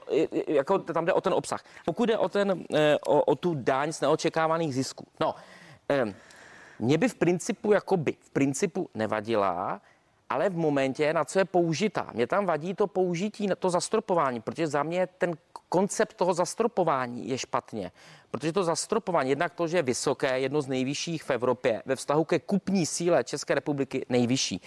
jako 0.48 0.80
tam 0.80 1.06
jde 1.06 1.13
o 1.13 1.22
ten 1.22 1.34
obsah. 1.34 1.63
Pokud 1.86 2.06
jde 2.06 2.18
o, 2.18 2.30
ten, 2.30 2.63
eh, 2.76 2.98
o, 3.08 3.22
o 3.22 3.36
tu 3.36 3.56
daň 3.56 3.94
z 3.94 4.02
neočekávaných 4.02 4.76
zisků, 4.76 5.08
no, 5.20 5.36
eh, 5.90 6.13
mě 6.80 6.98
by 6.98 7.10
v 7.10 7.16
principu, 7.16 7.72
jako 7.72 7.98
by, 7.98 8.16
v 8.22 8.30
principu 8.30 8.90
nevadila, 8.94 9.82
ale 10.30 10.50
v 10.50 10.58
momentě, 10.58 11.13
na 11.13 11.25
co 11.25 11.40
je 11.40 11.46
použitá. 11.46 12.08
Mě 12.13 12.28
tam 12.28 12.46
vadí 12.46 12.73
to 12.73 12.88
použití, 12.88 13.48
to 13.60 13.69
zastropování, 13.69 14.42
protože 14.42 14.67
za 14.67 14.84
mě 14.84 15.08
ten 15.17 15.34
koncept 15.69 16.13
toho 16.13 16.34
zastropování 16.34 17.30
je 17.30 17.38
špatně. 17.38 17.92
Protože 18.32 18.54
to 18.54 18.63
zastropování, 18.63 19.30
jednak 19.30 19.54
to, 19.54 19.67
že 19.67 19.78
je 19.78 19.84
vysoké, 19.84 20.40
jedno 20.40 20.62
z 20.62 20.67
nejvyšších 20.67 21.23
v 21.23 21.30
Evropě, 21.30 21.84
ve 21.86 21.96
vztahu 21.96 22.23
ke 22.23 22.40
kupní 22.40 22.86
síle 22.86 23.23
České 23.23 23.56
republiky 23.56 24.06
nejvyšší. 24.10 24.62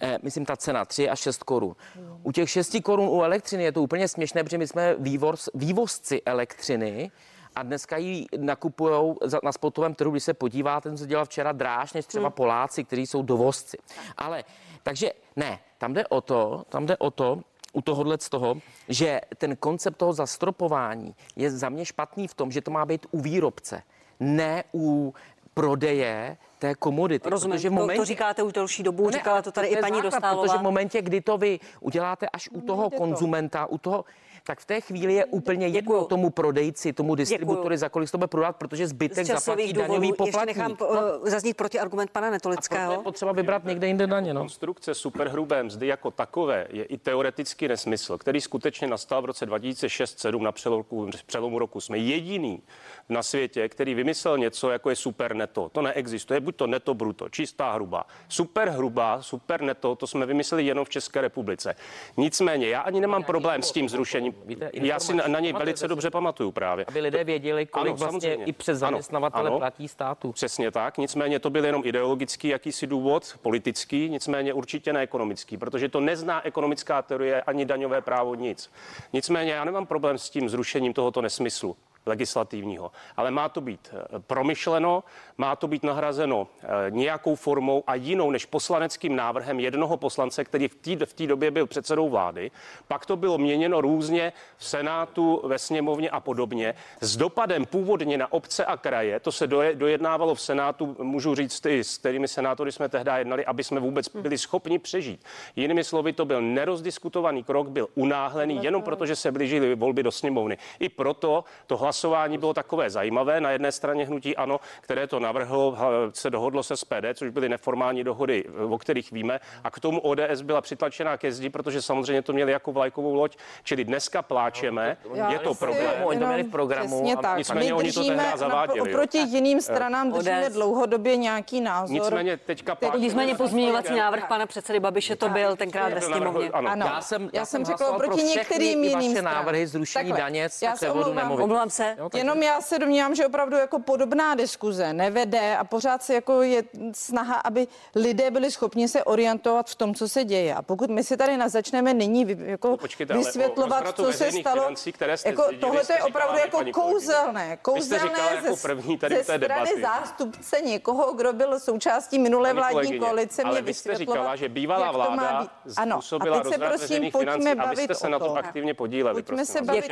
Eh, 0.00 0.18
myslím, 0.22 0.46
ta 0.46 0.56
cena 0.56 0.84
3 0.84 1.08
až 1.08 1.20
6 1.20 1.42
korun. 1.42 1.76
U 2.22 2.32
těch 2.32 2.50
6 2.50 2.76
korun 2.82 3.08
u 3.08 3.22
elektřiny 3.22 3.64
je 3.64 3.72
to 3.72 3.82
úplně 3.82 4.08
směšné, 4.08 4.44
protože 4.44 4.58
my 4.58 4.66
jsme 4.66 4.94
vývoz, 4.98 5.48
vývozci 5.54 6.22
elektřiny 6.26 7.10
a 7.56 7.62
dneska 7.62 7.96
ji 7.96 8.26
nakupují 8.36 9.14
na 9.42 9.52
spotovém 9.52 9.94
trhu, 9.94 10.10
když 10.10 10.24
se 10.24 10.34
podíváte, 10.34 10.88
ten 10.88 10.98
se 10.98 11.06
dělal 11.06 11.24
včera 11.24 11.52
dráž 11.52 11.92
než 11.92 12.06
třeba 12.06 12.30
Poláci, 12.30 12.84
kteří 12.84 13.06
jsou 13.06 13.22
dovozci. 13.22 13.78
Ale 14.16 14.44
takže 14.84 15.10
ne, 15.36 15.58
tam 15.78 15.94
jde 15.94 16.06
o 16.06 16.20
to, 16.20 16.62
tam 16.68 16.86
jde 16.86 16.96
o 16.96 17.10
to, 17.10 17.40
u 17.72 17.82
tohohle 17.82 18.16
z 18.20 18.28
toho, 18.28 18.56
že 18.88 19.20
ten 19.38 19.56
koncept 19.56 19.96
toho 19.96 20.12
zastropování 20.12 21.14
je 21.36 21.50
za 21.50 21.68
mě 21.68 21.84
špatný 21.84 22.28
v 22.28 22.34
tom, 22.34 22.52
že 22.52 22.60
to 22.60 22.70
má 22.70 22.86
být 22.86 23.06
u 23.10 23.20
výrobce, 23.20 23.82
ne 24.20 24.64
u 24.74 25.14
prodeje 25.54 26.36
té 26.58 26.74
komodity. 26.74 27.30
Rozumím, 27.30 27.56
protože 27.56 27.68
v 27.68 27.72
to, 27.72 27.80
momentě, 27.80 28.00
to 28.00 28.04
říkáte 28.04 28.42
už 28.42 28.52
delší 28.52 28.82
dobu, 28.82 29.06
ne, 29.06 29.12
říkala 29.12 29.42
to 29.42 29.52
tady 29.52 29.68
je 29.68 29.78
i 29.78 29.80
paní 29.80 29.94
základ, 29.94 30.10
Dostálová. 30.10 30.42
Protože 30.42 30.58
v 30.58 30.62
momentě, 30.62 31.02
kdy 31.02 31.20
to 31.20 31.38
vy 31.38 31.60
uděláte 31.80 32.28
až 32.28 32.48
u 32.52 32.60
toho 32.60 32.90
konzumenta, 32.90 33.66
u 33.66 33.78
toho, 33.78 34.04
tak 34.46 34.60
v 34.60 34.64
té 34.64 34.80
chvíli 34.80 35.14
je 35.14 35.24
úplně 35.24 35.66
jedno 35.66 35.80
Děkuju. 35.80 36.04
tomu 36.04 36.30
prodejci, 36.30 36.92
tomu 36.92 37.14
distributory, 37.14 37.78
za 37.78 37.88
kolik 37.88 38.10
to 38.10 38.18
bude 38.18 38.28
prodat, 38.28 38.56
protože 38.56 38.86
zbytek 38.86 39.26
zaplatí 39.26 39.40
časových 39.40 39.72
daňový 39.72 40.08
důvodů 40.08 40.24
ještě 40.24 40.32
poplatník. 40.32 40.56
nechám 40.56 40.76
No, 40.80 40.86
uh, 41.20 41.28
zaznít 41.28 41.56
proti 41.56 41.78
argument 41.80 42.10
pana 42.10 42.26
to 42.26 42.28
je 42.28 42.30
Netolického. 42.32 43.02
potřeba 43.02 43.32
vybrat 43.32 43.64
někde 43.64 43.86
jinde 43.86 44.06
daně. 44.06 44.34
No. 44.34 44.40
Konstrukce 44.40 44.94
superhrubé 44.94 45.62
mzdy 45.62 45.86
jako 45.86 46.10
takové 46.10 46.66
je 46.70 46.84
i 46.84 46.98
teoretický 46.98 47.68
nesmysl, 47.68 48.18
který 48.18 48.40
skutečně 48.40 48.86
nastal 48.86 49.22
v 49.22 49.24
roce 49.24 49.46
2006-2007 49.46 50.42
na 50.42 50.52
přelomu, 50.52 50.84
přelomu 51.26 51.58
roku. 51.58 51.80
Jsme 51.80 51.98
jediný 51.98 52.62
na 53.08 53.22
světě, 53.22 53.68
který 53.68 53.94
vymyslel 53.94 54.38
něco, 54.38 54.70
jako 54.70 54.90
je 54.90 54.96
super 54.96 55.34
neto. 55.36 55.68
To 55.68 55.82
neexistuje, 55.82 56.40
buď 56.40 56.56
to 56.56 56.66
neto 56.66 56.94
bruto, 56.94 57.28
čistá 57.28 57.72
hrubá. 57.72 58.04
Super 58.28 58.68
hrubá, 58.68 59.22
super 59.22 59.60
neto, 59.62 59.94
to 59.94 60.06
jsme 60.06 60.26
vymysleli 60.26 60.66
jenom 60.66 60.84
v 60.84 60.88
České 60.88 61.20
republice. 61.20 61.74
Nicméně, 62.16 62.68
já 62.68 62.80
ani 62.80 63.00
nemám 63.00 63.24
problém 63.24 63.62
s 63.62 63.72
tím 63.72 63.88
zrušením. 63.88 64.34
Víte, 64.44 64.70
Já 64.72 65.00
si 65.00 65.14
na, 65.14 65.24
na 65.26 65.40
něj 65.40 65.52
velice 65.52 65.88
dobře 65.88 66.10
pamatuju 66.10 66.52
právě. 66.52 66.84
Aby 66.88 67.00
lidé 67.00 67.24
věděli, 67.24 67.66
kolik 67.66 67.86
Ano, 67.90 67.96
vlastně 67.96 68.20
samozřejmě. 68.30 68.44
i 68.44 68.52
přes 68.52 68.82
Ano, 68.82 68.90
zaměstnavatele 68.90 69.50
ano. 69.50 69.58
platí 69.58 69.88
státu. 69.88 70.32
Přesně 70.32 70.70
tak, 70.70 70.98
nicméně 70.98 71.38
to 71.38 71.50
byl 71.50 71.64
jenom 71.64 71.82
ideologický 71.84 72.48
jakýsi 72.48 72.86
důvod, 72.86 73.34
politický, 73.42 74.08
nicméně 74.10 74.52
určitě 74.52 74.92
ne 74.92 75.00
ekonomický, 75.00 75.56
protože 75.56 75.88
to 75.88 76.00
nezná 76.00 76.46
ekonomická 76.46 77.02
teorie 77.02 77.42
ani 77.42 77.64
daňové 77.64 78.00
právo 78.00 78.34
nic. 78.34 78.70
Nicméně 79.12 79.52
já 79.52 79.64
nemám 79.64 79.86
problém 79.86 80.18
s 80.18 80.30
tím 80.30 80.48
zrušením 80.48 80.92
tohoto 80.92 81.22
nesmyslu 81.22 81.76
legislativního, 82.06 82.90
ale 83.16 83.30
má 83.30 83.48
to 83.48 83.60
být 83.60 83.88
eh, 83.92 84.18
promyšleno, 84.18 85.04
má 85.38 85.56
to 85.56 85.68
být 85.68 85.82
nahrazeno 85.82 86.48
eh, 86.62 86.66
nějakou 86.90 87.34
formou 87.34 87.84
a 87.86 87.94
jinou 87.94 88.30
než 88.30 88.46
poslaneckým 88.46 89.16
návrhem 89.16 89.60
jednoho 89.60 89.96
poslance, 89.96 90.44
který 90.44 90.68
v 90.68 90.74
té 90.74 91.06
v 91.06 91.26
době 91.26 91.50
byl 91.50 91.66
předsedou 91.66 92.08
vlády. 92.08 92.50
Pak 92.88 93.06
to 93.06 93.16
bylo 93.16 93.38
měněno 93.38 93.80
různě 93.80 94.32
v 94.56 94.64
Senátu, 94.64 95.40
ve 95.44 95.58
sněmovně 95.58 96.10
a 96.10 96.20
podobně. 96.20 96.74
S 97.00 97.16
dopadem 97.16 97.66
původně 97.66 98.18
na 98.18 98.32
obce 98.32 98.64
a 98.64 98.76
kraje, 98.76 99.20
to 99.20 99.32
se 99.32 99.46
doje, 99.46 99.74
dojednávalo 99.74 100.34
v 100.34 100.40
Senátu, 100.40 100.96
můžu 100.98 101.34
říct, 101.34 101.66
i 101.66 101.84
s 101.84 101.98
kterými 101.98 102.28
senátory 102.28 102.72
jsme 102.72 102.88
tehdy 102.88 103.10
jednali, 103.16 103.46
aby 103.46 103.64
jsme 103.64 103.80
vůbec 103.80 104.08
byli 104.08 104.38
schopni 104.38 104.78
přežít. 104.78 105.24
Jinými 105.56 105.84
slovy, 105.84 106.12
to 106.12 106.24
byl 106.24 106.42
nerozdiskutovaný 106.42 107.44
krok, 107.44 107.68
byl 107.68 107.88
unáhlený 107.94 108.58
jenom 108.62 108.82
proto, 108.82 109.06
že 109.06 109.16
se 109.16 109.32
blížily 109.32 109.74
volby 109.74 110.02
do 110.02 110.12
sněmovny. 110.12 110.58
I 110.78 110.88
proto 110.88 111.44
to 111.66 111.76
hlasování 111.94 112.38
bylo 112.38 112.54
takové 112.54 112.90
zajímavé. 112.90 113.40
Na 113.40 113.50
jedné 113.50 113.72
straně 113.72 114.06
hnutí 114.06 114.36
ano, 114.36 114.60
které 114.80 115.06
to 115.06 115.20
navrhlo, 115.20 115.76
se 116.12 116.30
dohodlo 116.30 116.62
se 116.62 116.76
SPD, 116.76 117.06
což 117.14 117.30
byly 117.30 117.48
neformální 117.48 118.04
dohody, 118.04 118.44
o 118.68 118.78
kterých 118.78 119.12
víme, 119.12 119.40
a 119.64 119.70
k 119.70 119.80
tomu 119.80 120.00
ODS 120.00 120.42
byla 120.42 120.60
přitlačená 120.60 121.16
ke 121.16 121.32
zdi, 121.32 121.50
protože 121.50 121.82
samozřejmě 121.82 122.22
to 122.22 122.32
měli 122.32 122.52
jako 122.52 122.72
vlajkovou 122.72 123.14
loď. 123.14 123.36
Čili 123.62 123.84
dneska 123.84 124.22
pláčeme, 124.22 124.96
je 125.28 125.38
to 125.38 125.54
problém. 125.54 125.90
Oni 126.04 126.18
to 126.20 126.26
měli 126.26 126.42
v 126.42 126.50
programu 126.50 126.96
Přesně 126.96 127.14
a 127.14 127.22
tak. 127.22 127.38
nicméně 127.38 127.66
My 127.66 127.72
oni 127.72 127.92
to 127.92 128.04
tehdy 128.04 128.22
zaváděli, 128.36 128.78
jo. 128.78 128.84
oproti 128.84 129.18
jiným 129.18 129.60
stranám 129.60 130.12
držíme 130.12 130.46
ODS. 130.46 130.54
dlouhodobě 130.54 131.16
nějaký 131.16 131.60
názor. 131.60 131.94
Nicméně 131.94 132.36
teďka 132.36 132.74
pláčeme. 132.74 133.02
Nicméně 133.02 133.34
pozměňovací 133.34 133.94
návrh 133.94 134.28
pana 134.28 134.46
předsedy 134.46 134.80
Babiše 134.80 135.16
to 135.16 135.28
byl 135.28 135.56
tenkrát 135.56 135.92
ve 135.92 136.00
sněmovně. 136.00 136.50
Ano. 136.50 136.70
Ano. 136.70 136.86
Já 136.86 137.00
jsem, 137.00 137.30
já 137.32 137.44
jsem 137.46 137.64
řekla 137.64 137.86
hlasoval 137.86 137.98
pro 137.98 138.06
oproti 138.08 138.28
všechny 138.30 138.64
některým 138.64 138.84
jiným 138.84 139.24
návrhy 139.24 139.66
zrušení 139.66 140.12
daně 140.12 140.48
z 140.48 140.62
já 140.62 140.70
se 140.70 140.76
převodu 140.76 141.14
nemovitosti. 141.14 141.42
Omlouvám 141.42 141.70
se. 141.70 141.83
Jo, 141.98 142.08
takže- 142.08 142.20
Jenom 142.24 142.42
já 142.42 142.60
se 142.60 142.78
domnívám, 142.78 143.14
že 143.14 143.26
opravdu 143.26 143.56
jako 143.56 143.78
podobná 143.78 144.34
diskuze 144.34 144.92
nevede 144.92 145.56
a 145.56 145.64
pořád 145.64 146.02
se 146.02 146.14
jako 146.14 146.42
je 146.42 146.62
snaha, 146.92 147.34
aby 147.34 147.66
lidé 147.94 148.30
byli 148.30 148.50
schopni 148.50 148.88
se 148.88 149.04
orientovat 149.04 149.70
v 149.70 149.74
tom, 149.74 149.94
co 149.94 150.08
se 150.08 150.24
děje. 150.24 150.54
A 150.54 150.62
pokud 150.62 150.90
my 150.90 151.04
si 151.04 151.16
tady 151.16 151.36
na 151.36 151.48
začneme 151.48 151.94
nyní 151.94 152.24
vy- 152.24 152.50
jako 152.50 152.68
No, 152.68 152.76
počkejte, 152.76 153.14
vysvětlovat, 153.14 153.96
co 153.96 154.12
se 154.12 154.32
stalo, 154.32 154.56
financí, 154.62 154.92
které 154.92 155.16
jste 155.16 155.28
jako 155.28 155.42
zdědili, 155.42 155.60
tohle 155.60 155.84
jste 155.84 155.92
je 155.92 156.02
opravdu 156.02 156.38
jako 156.38 156.60
kouzelné. 156.72 157.44
Vy 157.48 157.52
jste 157.52 157.56
Kouzelné 157.62 158.08
říkala 158.08 158.30
jako 158.30 158.54
ze, 158.56 158.62
první 158.62 158.98
tady 158.98 159.14
ze 159.14 159.22
v 159.22 159.26
té 159.26 159.34
strany 159.34 159.40
debaty. 159.48 159.80
zástupce 159.82 160.60
někoho, 160.60 161.12
kdo 161.14 161.32
byl 161.32 161.60
součástí 161.60 162.18
minulé 162.18 162.48
Paní 162.48 162.56
vládní 162.56 162.74
kolegyně, 162.74 162.98
koalice, 162.98 163.42
ale 163.42 163.52
mě 163.52 163.62
vy 163.62 163.74
jste 163.74 163.90
vysvětlovat, 163.90 164.20
říkala, 164.20 164.36
že 164.36 164.48
bývalá 164.48 164.92
vláda 164.92 165.40
být. 165.42 165.50
Ano, 165.76 165.96
způsobila 165.96 166.36
a 166.36 166.40
teď 166.40 166.44
se 166.52 166.56
rozvrat 166.56 166.68
prosím 166.70 166.80
veřejných 166.88 167.12
pojďme 167.12 167.32
financí 167.32 167.48
a 167.60 167.70
vy 167.70 167.76
jste 167.76 167.94
se 167.94 168.06
o 168.06 168.10
na 168.10 168.18
tom 168.18 168.36
aktivně 168.36 168.74
podíleli. 168.74 169.14
Pojďme 169.14 169.46
se 169.46 169.62
bavit 169.62 169.90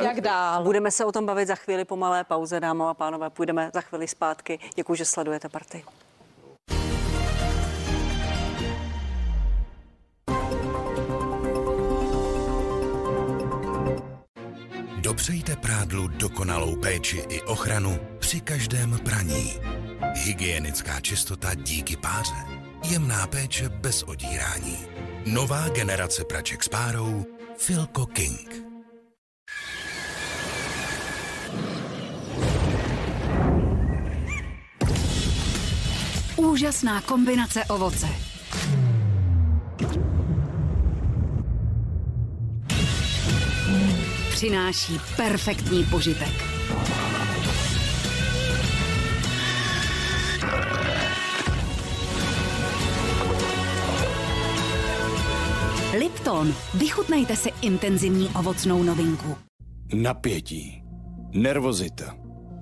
jak 0.00 0.20
dál. 0.20 0.62
Budeme 0.62 0.90
se 0.90 1.04
o 1.04 1.12
tom 1.12 1.17
bavit 1.26 1.48
za 1.48 1.54
chvíli 1.54 1.84
po 1.84 1.96
malé 1.96 2.24
pauze, 2.24 2.60
dámy 2.60 2.82
a 2.88 2.94
pánové. 2.94 3.30
Půjdeme 3.30 3.70
za 3.74 3.80
chvíli 3.80 4.08
zpátky. 4.08 4.58
Děkuji, 4.74 4.94
že 4.94 5.04
sledujete 5.04 5.48
party. 5.48 5.84
Dopřejte 15.08 15.56
prádlu 15.56 16.08
dokonalou 16.08 16.76
péči 16.76 17.24
i 17.28 17.42
ochranu 17.42 17.98
při 18.18 18.40
každém 18.40 18.98
praní. 19.04 19.54
Hygienická 20.14 21.00
čistota 21.00 21.54
díky 21.54 21.96
páře. 21.96 22.34
Jemná 22.90 23.26
péče 23.26 23.68
bez 23.68 24.02
odírání. 24.02 24.78
Nová 25.26 25.68
generace 25.68 26.24
praček 26.24 26.64
s 26.64 26.68
párou 26.68 27.24
Filco 27.56 28.06
King. 28.06 28.67
Úžasná 36.38 37.00
kombinace 37.00 37.64
ovoce. 37.64 38.06
Přináší 44.30 45.00
perfektní 45.16 45.84
požitek. 45.84 46.44
Lipton. 55.98 56.54
Vychutnejte 56.74 57.36
si 57.36 57.52
intenzivní 57.62 58.28
ovocnou 58.28 58.82
novinku. 58.82 59.36
Napětí, 59.94 60.82
nervozita, 61.32 62.14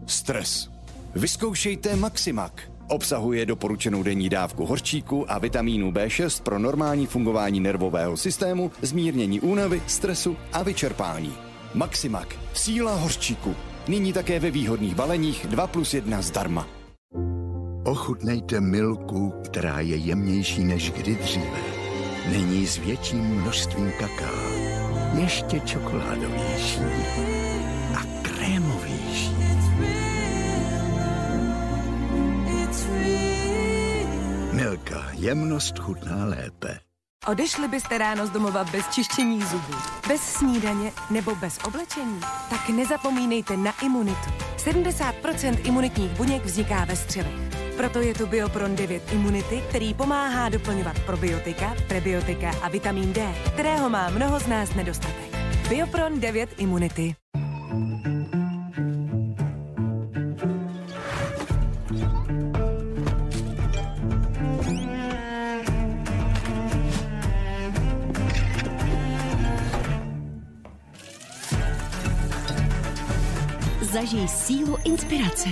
stres. 0.06 0.70
Vyzkoušejte 1.14 1.96
Maximac. 1.96 2.75
Obsahuje 2.88 3.46
doporučenou 3.46 4.02
denní 4.02 4.28
dávku 4.28 4.66
horčíku 4.66 5.32
a 5.32 5.38
vitamínu 5.38 5.92
B6 5.92 6.42
pro 6.42 6.58
normální 6.58 7.06
fungování 7.06 7.60
nervového 7.60 8.16
systému, 8.16 8.70
zmírnění 8.82 9.40
únavy, 9.40 9.82
stresu 9.86 10.36
a 10.52 10.62
vyčerpání. 10.62 11.32
Maximac. 11.74 12.28
Síla 12.54 12.94
horčíku. 12.94 13.54
Nyní 13.88 14.12
také 14.12 14.40
ve 14.40 14.50
výhodných 14.50 14.94
baleních 14.94 15.46
2 15.46 15.66
plus 15.66 15.94
1 15.94 16.22
zdarma. 16.22 16.68
Ochutnejte 17.84 18.60
milku, 18.60 19.34
která 19.44 19.80
je 19.80 19.96
jemnější 19.96 20.64
než 20.64 20.90
kdy 20.90 21.14
dříve. 21.14 21.60
Není 22.30 22.66
s 22.66 22.78
větším 22.78 23.20
množstvím 23.20 23.92
kaká. 23.98 24.30
Ještě 25.20 25.60
čokoládovější. 25.60 27.45
Jemnost 35.18 35.78
chutná 35.78 36.24
lépe. 36.24 36.78
Odešli 37.26 37.68
byste 37.68 37.98
ráno 37.98 38.26
z 38.26 38.30
domova 38.30 38.64
bez 38.64 38.88
čištění 38.88 39.42
zubů, 39.42 39.74
bez 40.08 40.20
snídaně 40.20 40.92
nebo 41.10 41.34
bez 41.34 41.58
oblečení? 41.64 42.20
Tak 42.50 42.68
nezapomínejte 42.68 43.56
na 43.56 43.72
imunitu. 43.84 44.30
70% 44.56 45.58
imunitních 45.64 46.10
buněk 46.10 46.44
vzniká 46.44 46.84
ve 46.84 46.96
střevech. 46.96 47.32
Proto 47.76 47.98
je 48.00 48.14
tu 48.14 48.26
Biopron 48.26 48.76
9 48.76 49.12
Immunity, 49.12 49.62
který 49.68 49.94
pomáhá 49.94 50.48
doplňovat 50.48 50.98
probiotika, 51.06 51.74
prebiotika 51.88 52.50
a 52.62 52.68
vitamin 52.68 53.12
D, 53.12 53.34
kterého 53.54 53.90
má 53.90 54.10
mnoho 54.10 54.40
z 54.40 54.46
nás 54.46 54.74
nedostatek. 54.74 55.36
Biopron 55.68 56.20
9 56.20 56.50
Immunity. 56.56 57.14
Zažij 73.96 74.28
sílu 74.28 74.76
inspirace. 74.84 75.48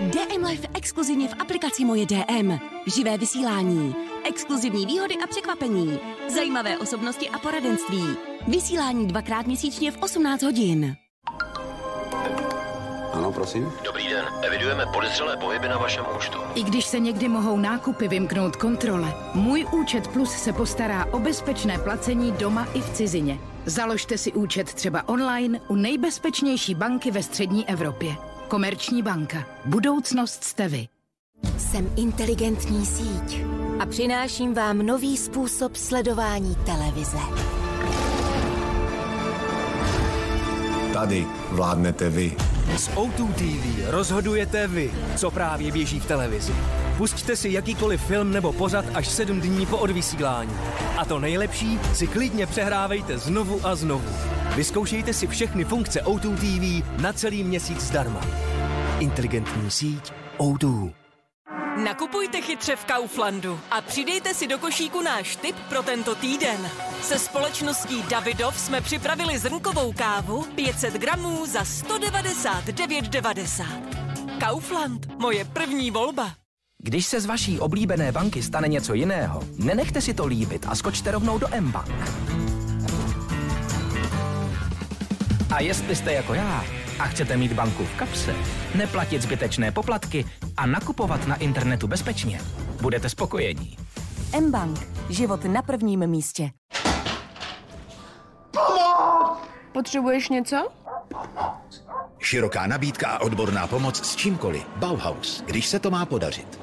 DM 0.00 0.44
Life 0.44 0.68
exkluzivně 0.74 1.28
v 1.28 1.40
aplikaci 1.40 1.84
Moje 1.84 2.06
DM. 2.06 2.58
Živé 2.96 3.18
vysílání, 3.18 3.94
exkluzivní 4.24 4.86
výhody 4.86 5.14
a 5.24 5.26
překvapení, 5.26 5.98
zajímavé 6.34 6.78
osobnosti 6.78 7.28
a 7.28 7.38
poradenství. 7.38 8.04
Vysílání 8.48 9.06
dvakrát 9.06 9.46
měsíčně 9.46 9.92
v 9.92 10.02
18 10.02 10.42
hodin. 10.42 10.96
Ano, 13.12 13.32
prosím. 13.32 13.72
Den, 14.22 14.44
evidujeme 14.44 14.86
podezřelé 14.94 15.36
pohyby 15.36 15.68
na 15.68 15.78
vašem 15.78 16.04
účtu. 16.16 16.38
I 16.54 16.62
když 16.62 16.84
se 16.84 17.00
někdy 17.00 17.28
mohou 17.28 17.56
nákupy 17.56 18.08
vymknout 18.08 18.56
kontrole, 18.56 19.14
můj 19.34 19.66
účet 19.72 20.08
Plus 20.08 20.30
se 20.30 20.52
postará 20.52 21.06
o 21.06 21.18
bezpečné 21.18 21.78
placení 21.78 22.32
doma 22.32 22.68
i 22.74 22.80
v 22.80 22.90
cizině. 22.90 23.38
Založte 23.66 24.18
si 24.18 24.32
účet 24.32 24.74
třeba 24.74 25.08
online 25.08 25.60
u 25.68 25.74
nejbezpečnější 25.74 26.74
banky 26.74 27.10
ve 27.10 27.22
střední 27.22 27.68
Evropě. 27.68 28.16
Komerční 28.48 29.02
banka. 29.02 29.46
Budoucnost 29.64 30.44
jste 30.44 30.68
vy. 30.68 30.88
Jsem 31.58 31.92
inteligentní 31.96 32.86
síť 32.86 33.44
a 33.80 33.86
přináším 33.86 34.54
vám 34.54 34.78
nový 34.78 35.16
způsob 35.16 35.76
sledování 35.76 36.56
televize. 36.66 37.18
Tady 40.92 41.26
vládnete 41.50 42.10
vy. 42.10 42.36
S 42.76 42.90
O2 42.90 43.32
TV 43.32 43.90
rozhodujete 43.90 44.68
vy, 44.68 44.90
co 45.16 45.30
právě 45.30 45.72
běží 45.72 46.00
v 46.00 46.06
televizi. 46.06 46.52
Pusťte 46.96 47.36
si 47.36 47.50
jakýkoliv 47.50 48.02
film 48.02 48.32
nebo 48.32 48.52
pořad 48.52 48.84
až 48.94 49.08
7 49.08 49.40
dní 49.40 49.66
po 49.66 49.76
odvysílání. 49.76 50.52
A 50.96 51.04
to 51.04 51.18
nejlepší 51.18 51.78
si 51.94 52.06
klidně 52.06 52.46
přehrávejte 52.46 53.18
znovu 53.18 53.60
a 53.64 53.74
znovu. 53.74 54.08
Vyzkoušejte 54.56 55.12
si 55.12 55.26
všechny 55.26 55.64
funkce 55.64 56.00
O2 56.02 56.82
TV 56.82 57.02
na 57.02 57.12
celý 57.12 57.44
měsíc 57.44 57.80
zdarma. 57.80 58.20
Inteligentní 59.00 59.70
síť 59.70 60.12
O2. 60.38 61.01
Nakupujte 61.76 62.40
chytře 62.40 62.76
v 62.76 62.84
Kauflandu 62.84 63.60
a 63.70 63.80
přidejte 63.80 64.34
si 64.34 64.46
do 64.46 64.58
košíku 64.58 65.02
náš 65.02 65.36
tip 65.36 65.56
pro 65.68 65.82
tento 65.82 66.14
týden. 66.14 66.70
Se 67.02 67.18
společností 67.18 68.02
Davidov 68.02 68.60
jsme 68.60 68.80
připravili 68.80 69.38
zrnkovou 69.38 69.92
kávu 69.92 70.46
500 70.54 70.94
gramů 70.94 71.46
za 71.46 71.62
199,90. 71.62 73.64
Kaufland, 74.40 75.18
moje 75.18 75.44
první 75.44 75.90
volba. 75.90 76.30
Když 76.78 77.06
se 77.06 77.20
z 77.20 77.26
vaší 77.26 77.60
oblíbené 77.60 78.12
banky 78.12 78.42
stane 78.42 78.68
něco 78.68 78.94
jiného, 78.94 79.42
nenechte 79.58 80.00
si 80.00 80.14
to 80.14 80.26
líbit 80.26 80.66
a 80.68 80.74
skočte 80.74 81.10
rovnou 81.10 81.38
do 81.38 81.46
mBank. 81.60 81.88
A 85.54 85.60
jestli 85.60 85.96
jste 85.96 86.12
jako 86.12 86.34
já 86.34 86.64
a 87.02 87.06
chcete 87.06 87.36
mít 87.36 87.52
banku 87.52 87.84
v 87.84 87.94
kapse, 87.94 88.34
neplatit 88.74 89.22
zbytečné 89.22 89.72
poplatky 89.72 90.24
a 90.56 90.66
nakupovat 90.66 91.26
na 91.26 91.36
internetu 91.36 91.86
bezpečně, 91.86 92.40
budete 92.82 93.08
spokojení. 93.08 93.76
mBank. 94.40 94.78
Život 95.08 95.44
na 95.44 95.62
prvním 95.62 96.06
místě. 96.06 96.50
Potřebuješ 99.72 100.28
něco? 100.28 100.68
Široká 102.18 102.66
nabídka 102.66 103.08
a 103.08 103.18
odborná 103.18 103.66
pomoc 103.66 104.06
s 104.06 104.16
čímkoliv. 104.16 104.66
Bauhaus, 104.76 105.42
když 105.46 105.66
se 105.66 105.78
to 105.78 105.90
má 105.90 106.06
podařit. 106.06 106.60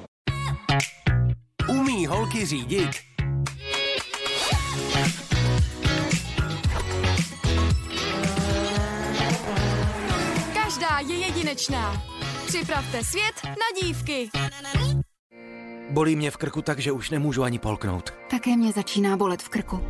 Umí 1.70 2.08
holky 2.08 2.46
řídit. 2.46 3.09
Je 11.08 11.16
jedinečná. 11.16 12.04
Připravte 12.47 13.04
svět 13.04 13.43
na 13.45 13.82
dívky. 13.82 14.30
Bolí 15.89 16.16
mě 16.16 16.32
v 16.32 16.38
krku 16.38 16.62
tak, 16.62 16.80
že 16.80 16.91
už 16.91 17.10
nemůžu 17.10 17.43
ani 17.43 17.60
polknout. 17.60 18.14
Také 18.30 18.58
mě 18.58 18.72
začíná 18.72 19.18
bolet 19.18 19.41
v 19.41 19.50
krku. 19.50 19.84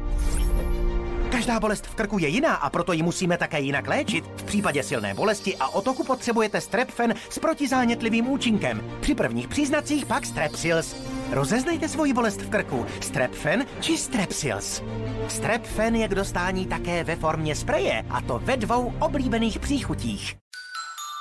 Každá 1.32 1.60
bolest 1.60 1.88
v 1.88 1.96
krku 1.96 2.20
je 2.20 2.28
jiná 2.28 2.56
a 2.56 2.70
proto 2.70 2.94
ji 2.94 3.04
musíme 3.04 3.38
také 3.38 3.60
jinak 3.60 3.88
léčit. 3.88 4.26
V 4.36 4.44
případě 4.44 4.84
silné 4.84 5.14
bolesti 5.14 5.58
a 5.58 5.68
otoku 5.68 6.04
potřebujete 6.04 6.62
Strepfen 6.62 7.14
s 7.30 7.40
protizánětlivým 7.40 8.28
účinkem. 8.28 8.92
Při 9.02 9.16
prvních 9.16 9.48
příznacích 9.48 10.06
pak 10.06 10.26
Strepsils. 10.26 10.96
Rozeznejte 11.32 11.90
svoji 11.90 12.14
bolest 12.14 12.42
v 12.42 12.50
krku. 12.50 12.86
Strepfen 13.02 13.66
či 13.80 13.98
Strepsils. 13.98 14.84
Strepfen 15.28 15.96
je 15.96 16.08
k 16.08 16.16
dostání 16.16 16.66
také 16.66 17.04
ve 17.04 17.16
formě 17.16 17.56
spreje 17.56 18.04
a 18.10 18.22
to 18.22 18.40
ve 18.44 18.58
dvou 18.58 18.94
oblíbených 19.00 19.60
příchutích. 19.60 20.36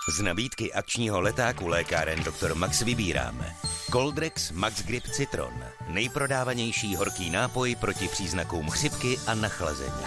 Z 0.09 0.21
nabídky 0.21 0.73
akčního 0.73 1.21
letáku 1.21 1.67
lékáren 1.67 2.25
Dr. 2.25 2.55
Max 2.55 2.83
vybíráme. 2.83 3.57
Coldrex 3.93 4.53
Max 4.53 4.83
Grip 4.83 5.05
Citron. 5.05 5.53
Nejprodávanější 5.89 6.97
horký 6.97 7.31
nápoj 7.31 7.75
proti 7.75 8.09
příznakům 8.09 8.71
chřipky 8.71 9.19
a 9.27 9.35
nachlazení. 9.35 10.05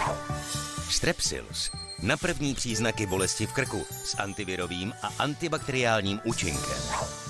Strepsils. 0.90 1.70
Na 2.02 2.16
první 2.16 2.54
příznaky 2.54 3.06
bolesti 3.06 3.46
v 3.46 3.52
krku 3.52 3.86
s 4.04 4.18
antivirovým 4.18 4.92
a 5.02 5.08
antibakteriálním 5.18 6.20
účinkem. 6.24 6.82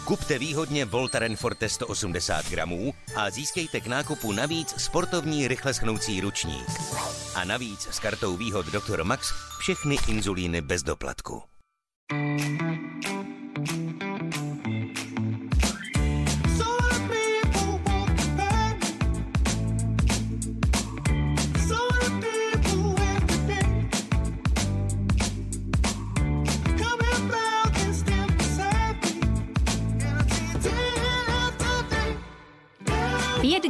Kupte 0.05 0.39
výhodně 0.39 0.85
Voltaren 0.85 1.37
Forte 1.37 1.69
180 1.69 2.51
gramů 2.51 2.95
a 3.17 3.31
získejte 3.31 3.81
k 3.81 3.87
nákupu 3.87 4.33
navíc 4.33 4.75
sportovní 4.81 5.49
rychle 5.49 5.75
schnoucí 5.75 6.21
ručník. 6.21 6.69
A 7.35 7.45
navíc 7.45 7.89
s 7.91 7.99
kartou 7.99 8.37
výhod 8.37 8.67
Dr. 8.67 9.05
Max 9.05 9.33
všechny 9.59 9.97
inzulíny 10.09 10.61
bez 10.61 10.83
doplatku. 10.83 11.52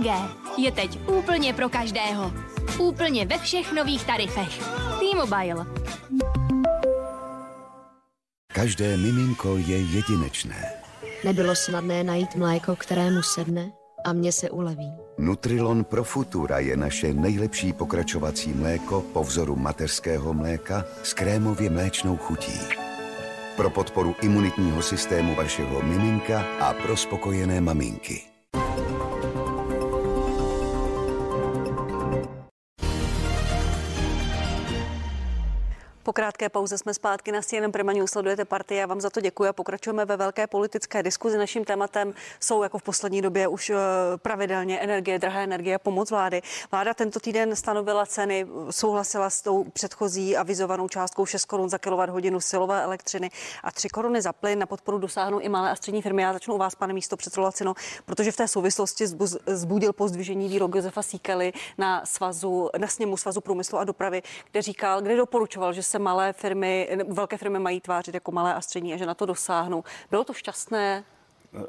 G 0.03 0.12
je 0.57 0.72
teď 0.72 0.99
úplně 1.07 1.55
pro 1.55 1.68
každého. 1.68 2.32
Úplně 2.78 3.26
ve 3.26 3.38
všech 3.38 3.72
nových 3.72 4.05
tarifech. 4.05 4.59
T-Mobile. 4.99 5.66
Každé 8.53 8.96
miminko 8.96 9.57
je 9.57 9.80
jedinečné. 9.80 10.72
Nebylo 11.24 11.55
snadné 11.57 12.05
najít 12.05 12.36
mléko, 12.36 12.76
kterému 12.76 13.22
sedne 13.22 13.72
a 14.05 14.12
mě 14.12 14.32
se 14.32 14.50
uleví. 14.50 14.92
Nutrilon 15.18 15.84
Pro 15.84 16.05
Futura 16.05 16.59
je 16.59 16.76
naše 16.76 17.14
nejlepší 17.14 17.72
pokračovací 17.72 18.53
mléko 18.53 19.00
po 19.12 19.24
vzoru 19.24 19.57
mateřského 19.57 20.34
mléka 20.34 20.84
s 21.03 21.14
krémově 21.14 21.70
mléčnou 21.70 22.16
chutí. 22.16 22.61
Pro 23.57 23.70
podporu 23.70 24.14
imunitního 24.22 24.82
systému 24.82 25.34
vašeho 25.34 25.82
miminka 25.82 26.44
a 26.61 26.72
pro 26.72 26.96
spokojené 26.96 27.61
maminky. 27.61 28.32
Po 36.05 36.12
krátké 36.12 36.48
pauze 36.48 36.78
jsme 36.78 36.94
zpátky 36.94 37.32
na 37.32 37.42
CNN 37.42 37.72
Prima 37.72 37.92
News, 37.92 38.11
sledujete 38.11 38.44
partii, 38.44 38.78
já 38.78 38.86
vám 38.86 39.00
za 39.00 39.11
to 39.11 39.20
děkuji 39.20 39.48
a 39.48 39.53
pokračujeme 39.53 40.05
ve 40.05 40.16
velké 40.16 40.46
politické 40.46 41.03
diskuzi. 41.03 41.38
Naším 41.38 41.64
tématem 41.64 42.14
jsou 42.40 42.62
jako 42.62 42.78
v 42.78 42.82
poslední 42.82 43.22
době 43.22 43.48
už 43.48 43.70
eh, 43.70 43.76
pravidelně 44.16 44.80
energie, 44.80 45.18
drahé 45.18 45.44
energie 45.44 45.76
a 45.76 45.78
pomoc 45.78 46.11
vlády. 46.11 46.42
Vláda 46.70 46.94
tento 46.94 47.20
týden 47.20 47.57
stanovila 47.57 48.07
ceny, 48.07 48.46
souhlasila 48.70 49.30
s 49.30 49.42
tou 49.42 49.64
předchozí 49.64 50.36
avizovanou 50.36 50.88
částkou 50.88 51.26
6 51.26 51.44
korun 51.44 51.68
za 51.68 51.78
hodinu 52.11 52.40
silové 52.40 52.82
elektřiny 52.82 53.30
a 53.62 53.70
3 53.70 53.88
koruny 53.88 54.22
za 54.22 54.32
plyn. 54.32 54.59
Na 54.59 54.66
podporu 54.66 54.98
dosáhnou 54.98 55.38
i 55.38 55.48
malé 55.48 55.70
a 55.70 55.76
střední 55.76 56.03
firmy. 56.03 56.22
Já 56.22 56.32
začnu 56.32 56.55
u 56.55 56.59
vás, 56.59 56.74
pane 56.74 56.92
místo 56.92 57.16
předsedolacino, 57.16 57.74
protože 58.07 58.32
v 58.32 58.36
té 58.36 58.48
souvislosti 58.48 59.07
zbudil 59.46 59.92
pozdvižení 59.92 60.48
výrok 60.48 60.74
Josefa 60.74 61.03
Síkely 61.03 61.53
na, 61.78 62.07
svazu, 62.07 62.70
na 62.78 62.86
sněmu 62.86 63.16
Svazu 63.16 63.40
průmyslu 63.40 63.78
a 63.78 63.84
dopravy, 63.84 64.22
kde 64.50 64.62
říkal, 64.62 65.00
kde 65.00 65.16
doporučoval, 65.16 65.72
že 65.72 65.82
se 65.93 65.99
malé 65.99 66.32
firmy, 66.32 66.88
velké 67.09 67.36
firmy 67.36 67.59
mají 67.59 67.80
tvářit 67.80 68.14
jako 68.14 68.32
malé 68.32 68.55
a 68.55 68.61
střední 68.61 68.95
a 68.95 68.97
že 68.97 69.07
na 69.07 69.14
to 69.14 69.26
dosáhnou. 69.26 69.84
Bylo 70.11 70.24
to 70.24 70.32
šťastné? 70.32 71.05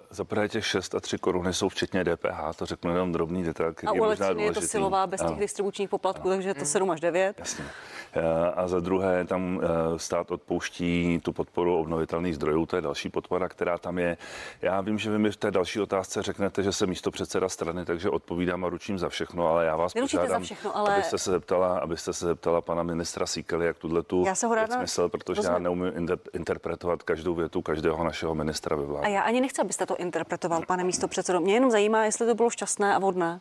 Za 0.10 0.24
prvé 0.24 0.50
těch 0.50 0.66
6 0.66 0.96
a 0.96 1.00
3 1.00 1.18
koruny 1.18 1.54
jsou 1.54 1.70
včetně 1.70 2.04
DPH, 2.04 2.56
to 2.56 2.66
řeknu 2.66 2.92
jenom 2.92 3.12
drobný 3.12 3.44
detail, 3.44 3.74
který 3.74 3.88
A 3.90 3.94
je 3.94 4.00
možná 4.02 4.26
elektřiny 4.26 4.44
je 4.44 4.50
to 4.50 4.54
důležitý. 4.54 4.72
silová 4.72 5.08
bez 5.08 5.20
těch 5.22 5.28
Ano. 5.30 5.40
distribučních 5.40 5.90
poplatků, 5.90 6.30
takže 6.30 6.50
je 6.50 6.54
to 6.54 6.66
7 6.66 6.92
až 6.92 7.00
9. 7.02 7.40
Jasně. 7.40 7.66
Eh, 8.14 8.52
A 8.56 8.68
za 8.68 8.80
druhé, 8.80 9.26
tam 9.26 9.62
eh, 9.64 10.00
stát 10.00 10.32
odpouští 10.32 11.20
tu 11.24 11.34
podporu 11.34 11.78
obnovitelných 11.80 12.36
zdrojů, 12.36 12.66
to 12.66 12.76
je 12.76 12.82
další 12.82 13.10
podpora, 13.10 13.50
která 13.50 13.78
tam 13.78 13.98
je. 14.00 14.18
Já 14.62 14.82
vím, 14.82 14.98
že 15.00 15.12
vy 15.12 15.20
mi 15.20 15.32
v 15.32 15.38
té 15.38 15.52
další 15.52 15.80
otázce 15.80 16.22
řeknete, 16.22 16.64
že 16.64 16.72
jsem 16.72 16.90
místo 16.90 17.12
předseda 17.12 17.50
strany, 17.50 17.86
takže 17.86 18.10
odpovídám 18.10 18.66
a 18.66 18.70
ručím 18.70 19.00
za 19.00 19.10
všechno, 19.10 19.48
ale 19.48 19.66
já 19.66 19.76
vás 19.76 19.94
Neručíte 19.94 20.18
za 20.18 20.24
požádám, 20.24 20.44
všechno, 20.44 20.78
ale- 20.78 20.94
abyste 20.96 21.18
se 21.18 21.32
zeptala, 21.32 21.78
abyste 21.80 22.14
se 22.14 22.26
zeptala 22.26 22.62
pana 22.62 22.84
ministra 22.84 23.26
Síkely, 23.26 23.66
jak 23.66 23.78
tuhle 23.78 24.04
tu 24.04 24.24
Já 24.28 24.36
se 24.36 24.48
ho 24.48 24.56
ráda- 24.56 24.78
protože 25.12 25.42
já 25.44 25.50
rozumím. 25.58 25.64
neumím 25.64 25.92
inter- 26.08 26.30
interpretovat 26.34 27.04
každou 27.04 27.36
větu 27.36 27.62
každého 27.62 28.04
našeho 28.04 28.36
ministra 28.36 28.76
ve 28.76 28.84
A 28.84 28.86
vládě. 28.86 29.10
já 29.10 29.22
ani 29.22 29.42
nechci, 29.42 29.62
abyste 29.74 29.86
to 29.86 29.96
interpretoval, 29.96 30.62
pane 30.68 30.84
místo 30.84 31.08
předsedo. 31.08 31.40
Mě 31.40 31.54
jenom 31.54 31.72
zajímá, 31.72 32.06
jestli 32.06 32.28
to 32.28 32.36
bylo 32.36 32.50
šťastné 32.50 32.96
a 32.96 33.00
vhodné. 33.00 33.40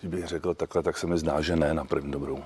Kdybych 0.00 0.26
řekl 0.26 0.54
takhle, 0.54 0.82
tak 0.82 0.98
se 0.98 1.06
mi 1.06 1.18
zdá, 1.18 1.40
že 1.40 1.56
ne 1.56 1.74
na 1.74 1.84
první 1.84 2.12
dobrou. 2.12 2.44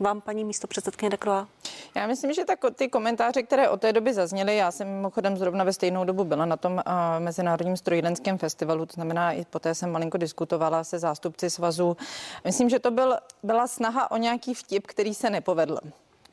Vám, 0.00 0.20
paní 0.20 0.44
místo 0.44 0.66
předsedkyně 0.66 1.10
Dekrová? 1.10 1.48
Já 1.96 2.06
myslím, 2.06 2.32
že 2.32 2.44
ta, 2.44 2.70
ty 2.74 2.88
komentáře, 2.88 3.42
které 3.42 3.68
od 3.68 3.80
té 3.80 3.92
doby 3.92 4.14
zazněly, 4.14 4.56
já 4.56 4.70
jsem 4.70 4.88
mimochodem 4.88 5.36
zrovna 5.36 5.64
ve 5.64 5.72
stejnou 5.72 6.04
dobu 6.04 6.24
byla 6.24 6.46
na 6.46 6.56
tom 6.56 6.72
uh, 6.72 6.82
Mezinárodním 7.18 7.76
strojírenském 7.76 8.38
festivalu, 8.38 8.86
to 8.86 8.92
znamená, 8.92 9.32
i 9.32 9.44
poté 9.44 9.74
jsem 9.74 9.92
malinko 9.92 10.18
diskutovala 10.18 10.84
se 10.84 10.98
zástupci 10.98 11.50
svazu. 11.50 11.96
Myslím, 12.44 12.68
že 12.68 12.78
to 12.78 12.90
byl, 12.90 13.16
byla 13.42 13.66
snaha 13.66 14.10
o 14.10 14.16
nějaký 14.16 14.54
vtip, 14.54 14.86
který 14.86 15.14
se 15.14 15.30
nepovedl 15.30 15.78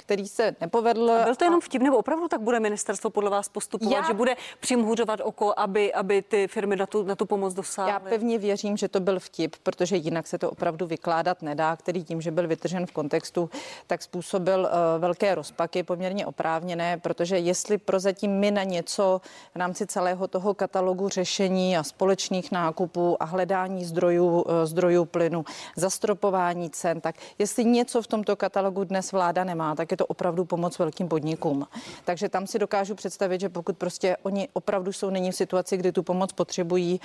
který 0.02 0.28
se 0.28 0.56
nepovedl. 0.62 1.12
A 1.12 1.24
byl 1.24 1.36
to 1.36 1.44
jenom 1.46 1.62
vtip, 1.62 1.82
nebo 1.82 1.98
opravdu 1.98 2.28
tak 2.28 2.42
bude 2.42 2.60
ministerstvo 2.60 3.10
podle 3.10 3.30
vás 3.30 3.50
postupovat, 3.50 3.98
Já- 3.98 4.08
že 4.08 4.14
bude 4.14 4.36
přimhůřovat 4.60 5.20
oko, 5.24 5.54
aby, 5.58 5.94
aby 5.94 6.22
ty 6.22 6.48
firmy 6.48 6.76
na 6.76 6.86
tu, 6.86 7.04
na 7.04 7.16
tu 7.16 7.26
pomoc 7.26 7.54
dosáhly? 7.54 7.92
Já 7.92 8.00
pevně 8.00 8.38
věřím, 8.38 8.78
že 8.78 8.88
to 8.88 9.00
byl 9.00 9.20
vtip, 9.20 9.56
protože 9.64 9.96
jinak 9.96 10.28
se 10.28 10.38
to 10.38 10.52
opravdu 10.52 10.88
vykládat 10.88 11.42
nedá, 11.42 11.76
který 11.76 12.04
tím, 12.04 12.22
že 12.22 12.32
byl 12.32 12.48
vytržen 12.48 12.86
v 12.86 12.92
kontextu, 12.92 13.50
tak 13.88 14.02
způsobil 14.02 14.60
uh, 14.60 15.02
velké 15.02 15.36
rozpaky, 15.36 15.84
poměrně 15.84 16.26
oprávněné, 16.26 16.98
protože 16.98 17.38
jestli 17.38 17.78
prozatím 17.78 18.32
my 18.32 18.52
na 18.52 18.64
něco 18.64 19.22
v 19.54 19.56
rámci 19.56 19.88
celého 19.88 20.28
toho 20.28 20.54
katalogu 20.54 21.10
řešení 21.10 21.78
a 21.78 21.84
společných 21.84 22.52
nákupů 22.52 23.24
a 23.24 23.26
hledání 23.26 23.86
zdrojů, 23.86 24.42
uh, 24.42 24.52
zdrojů 24.64 25.06
plynu, 25.06 25.46
zastropování 25.76 26.70
cen, 26.70 27.02
tak 27.02 27.16
jestli 27.40 27.66
něco 27.66 28.02
v 28.02 28.08
tomto 28.08 28.36
katalogu 28.36 28.84
dnes 28.84 29.12
vláda 29.12 29.44
nemá, 29.44 29.76
tak 29.76 29.92
je 29.92 29.98
to 29.98 30.01
opravdu 30.06 30.46
pomoc 30.46 30.80
velkým 30.80 31.08
podnikům. 31.08 31.68
Takže 32.06 32.30
tam 32.30 32.48
si 32.48 32.60
dokážu 32.60 32.96
představit, 32.96 33.42
že 33.42 33.50
pokud 33.50 33.78
prostě 33.78 34.18
oni 34.24 34.48
opravdu 34.54 34.94
jsou 34.94 35.10
nyní 35.10 35.32
v 35.32 35.36
situaci, 35.36 35.78
kdy 35.78 35.92
tu 35.92 36.04
pomoc 36.04 36.34
potřebují 36.34 37.02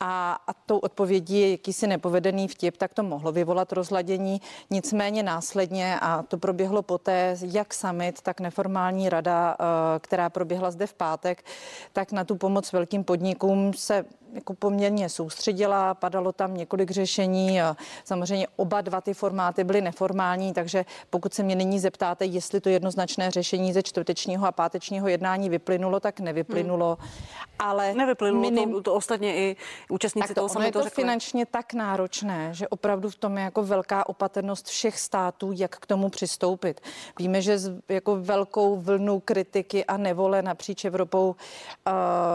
a, 0.00 0.38
a 0.46 0.52
tou 0.66 0.78
odpovědí 0.78 1.40
je 1.40 1.50
jakýsi 1.50 1.86
nepovedený 1.86 2.48
vtip, 2.48 2.76
tak 2.76 2.94
to 2.94 3.02
mohlo 3.02 3.32
vyvolat 3.32 3.72
rozladění. 3.72 4.40
Nicméně 4.70 5.22
následně, 5.22 6.00
a 6.00 6.22
to 6.22 6.38
proběhlo 6.38 6.82
poté, 6.82 7.36
jak 7.40 7.74
summit, 7.74 8.22
tak 8.22 8.40
neformální 8.40 9.08
rada, 9.08 9.56
eh, 9.60 9.64
která 9.98 10.30
proběhla 10.30 10.70
zde 10.70 10.86
v 10.86 10.94
pátek, 10.94 11.44
tak 11.92 12.12
na 12.12 12.24
tu 12.24 12.36
pomoc 12.36 12.72
velkým 12.72 13.04
podnikům 13.04 13.74
se 13.74 14.04
jako 14.32 14.54
poměrně 14.54 15.08
soustředila, 15.08 15.94
padalo 15.94 16.32
tam 16.32 16.56
několik 16.56 16.90
řešení. 16.90 17.60
Samozřejmě 18.04 18.46
oba 18.56 18.80
dva 18.80 19.00
ty 19.00 19.14
formáty 19.14 19.64
byly 19.64 19.80
neformální, 19.80 20.52
takže 20.52 20.84
pokud 21.10 21.34
se 21.34 21.42
mě 21.42 21.54
nyní 21.54 21.78
zeptáte, 21.78 22.26
jestli 22.34 22.60
to 22.60 22.68
jednoznačné 22.68 23.30
řešení 23.30 23.72
ze 23.72 23.82
čtvrtečního 23.82 24.46
a 24.46 24.52
pátečního 24.52 25.08
jednání 25.08 25.50
vyplynulo, 25.50 26.00
tak 26.00 26.20
nevyplynulo. 26.20 26.98
Hmm. 27.00 27.10
Ale 27.58 27.94
Nevyplynulo 27.94 28.42
minim- 28.42 28.72
to, 28.72 28.82
to 28.82 28.94
ostatně 28.94 29.36
i 29.36 29.56
účastníci 29.88 30.28
tak 30.28 30.34
toho 30.34 30.48
to, 30.48 30.52
je 30.52 30.54
samitu 30.54 30.78
to 30.78 30.84
řekli. 30.84 31.02
finančně 31.02 31.46
tak 31.46 31.74
náročné, 31.74 32.48
že 32.54 32.68
opravdu 32.68 33.10
v 33.10 33.16
tom 33.16 33.38
je 33.38 33.44
jako 33.44 33.62
velká 33.62 34.08
opatrnost 34.08 34.66
všech 34.66 34.98
států, 34.98 35.52
jak 35.54 35.76
k 35.76 35.86
tomu 35.86 36.08
přistoupit. 36.08 36.80
Víme, 37.18 37.42
že 37.42 37.58
z, 37.58 37.72
jako 37.88 38.16
velkou 38.16 38.76
vlnu 38.76 39.20
kritiky 39.20 39.84
a 39.84 39.96
nevole 39.96 40.42
napříč 40.42 40.84
Evropou 40.84 41.28
uh, 41.28 41.92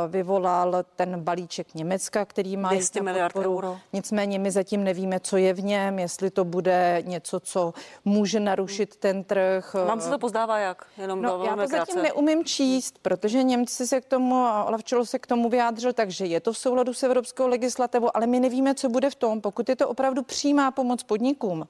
vyvolal 0.08 0.84
ten 0.96 1.20
balíček 1.24 1.74
Německa, 1.76 2.26
který 2.26 2.58
má 2.58 2.70
200 2.70 2.82
jistou 2.82 3.04
miliard 3.04 3.36
euro. 3.36 3.78
Nicméně 3.94 4.40
my 4.40 4.52
zatím 4.52 4.84
nevíme, 4.84 5.20
co 5.20 5.38
je 5.38 5.54
v 5.54 5.64
něm, 5.64 6.00
jestli 6.00 6.30
to 6.30 6.46
bude 6.46 7.04
něco, 7.06 7.40
co 7.40 7.74
může 8.06 8.40
narušit 8.40 8.96
ten 8.96 9.24
trh. 9.24 9.76
Vám 9.86 10.02
se 10.02 10.10
to 10.10 10.20
pozdává 10.20 10.58
jak? 10.58 10.86
Jenom 10.98 11.22
No, 11.22 11.44
já 11.44 11.56
to 11.56 11.68
krátce. 11.68 11.78
zatím 11.78 12.02
neumím 12.02 12.46
číst, 12.46 13.00
protože 13.02 13.44
Němci 13.44 13.88
se 13.88 14.02
k 14.02 14.06
tomu, 14.06 14.36
a 14.36 14.64
Olaf 14.64 14.84
Čolo 14.84 15.06
se 15.06 15.20
k 15.20 15.28
tomu 15.28 15.50
vyjádřil, 15.50 15.94
takže 15.94 16.26
je 16.26 16.40
to 16.40 16.54
v 16.54 16.58
souladu 16.58 16.94
s 16.94 17.04
evropskou 17.04 17.48
legislativou, 17.48 18.10
ale 18.14 18.28
my 18.28 18.40
nevíme, 18.40 18.76
co 18.76 18.90
bude 18.90 19.10
v 19.10 19.16
tom, 19.16 19.42
pokud 19.42 19.70
je 19.70 19.76
to 19.76 19.90
opravdu 19.90 20.24
přímá 20.24 20.72
pomoc 20.72 21.04
podnikům 21.04 21.68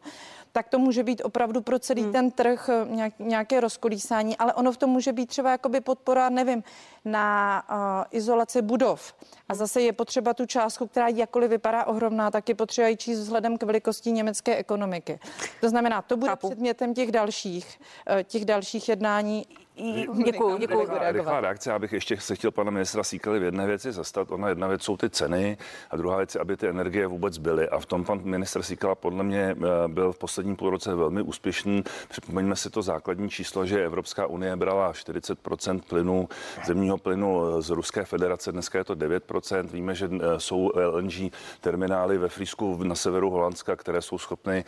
tak 0.53 0.69
to 0.69 0.79
může 0.79 1.03
být 1.03 1.21
opravdu 1.25 1.61
pro 1.61 1.79
celý 1.79 2.01
hmm. 2.01 2.11
ten 2.11 2.31
trh 2.31 2.69
eh, 2.69 2.85
nějak, 2.89 3.13
nějaké 3.19 3.59
rozkolísání, 3.59 4.37
ale 4.37 4.53
ono 4.53 4.71
v 4.71 4.77
tom 4.77 4.89
může 4.89 5.13
být 5.13 5.25
třeba 5.25 5.51
jakoby 5.51 5.81
podpora, 5.81 6.29
nevím, 6.29 6.63
na 7.05 7.63
uh, 7.71 7.77
izolaci 8.11 8.61
budov. 8.61 9.13
A 9.49 9.55
zase 9.55 9.81
je 9.81 9.93
potřeba 9.93 10.33
tu 10.33 10.45
částku, 10.45 10.87
která 10.87 11.07
jakkoliv 11.07 11.49
vypadá 11.49 11.85
ohromná, 11.85 12.31
tak 12.31 12.49
je 12.49 12.55
potřeba 12.55 12.87
ji 12.87 12.97
číst 12.97 13.19
vzhledem 13.19 13.57
k 13.57 13.63
velikosti 13.63 14.11
německé 14.11 14.55
ekonomiky. 14.55 15.19
To 15.61 15.69
znamená, 15.69 16.01
to 16.01 16.17
bude 16.17 16.29
Chápu. 16.29 16.49
předmětem 16.49 16.93
těch 16.93 17.11
dalších, 17.11 17.79
eh, 18.07 18.23
těch 18.23 18.45
dalších 18.45 18.89
jednání. 18.89 19.45
Děkuji, 19.75 20.57
děkuji. 20.57 20.57
Rychlá, 20.79 21.11
rychlá 21.11 21.41
reakce, 21.41 21.69
já 21.69 21.79
bych 21.79 21.93
ještě 21.93 22.17
se 22.17 22.35
chtěl 22.35 22.51
pana 22.51 22.71
ministra 22.71 23.03
Síkely 23.03 23.39
v 23.39 23.43
jedné 23.43 23.67
věci 23.67 23.91
zastat. 23.91 24.31
Ona 24.31 24.49
jedna 24.49 24.67
věc 24.67 24.83
jsou 24.83 24.97
ty 24.97 25.09
ceny 25.09 25.57
a 25.91 25.97
druhá 25.97 26.17
věc 26.17 26.35
je, 26.35 26.41
aby 26.41 26.57
ty 26.57 26.67
energie 26.67 27.07
vůbec 27.07 27.37
byly. 27.37 27.69
A 27.69 27.79
v 27.79 27.85
tom 27.85 28.03
pan 28.03 28.21
ministr 28.23 28.63
Síkela 28.63 28.95
podle 28.95 29.23
mě 29.23 29.55
eh, 29.57 29.87
byl 29.87 30.11
v 30.11 30.17
posledním 30.17 30.55
půlroce 30.55 30.95
velmi 30.95 31.21
úspěšný. 31.21 31.83
Připomeňme 32.09 32.55
si 32.55 32.69
to 32.69 32.81
základní 32.81 33.29
číslo, 33.29 33.65
že 33.65 33.85
Evropská 33.85 34.27
unie 34.27 34.55
brala 34.55 34.91
40% 34.91 35.81
plynu, 35.89 36.29
zemního 36.65 36.97
plynu 36.97 37.61
z 37.61 37.69
Ruské 37.69 38.05
federace, 38.05 38.51
dneska 38.51 38.77
je 38.77 38.83
to 38.83 38.95
9% 38.95 39.67
Víme, 39.67 39.95
že 39.95 40.09
eh, 40.13 40.39
jsou 40.39 40.71
LNG 40.75 41.33
terminály 41.61 42.17
ve 42.17 42.29
Frýsku 42.29 42.83
na 42.83 42.95
severu 42.95 43.29
Holandska, 43.29 43.75
které 43.75 44.01
jsou 44.01 44.17
schopny 44.17 44.65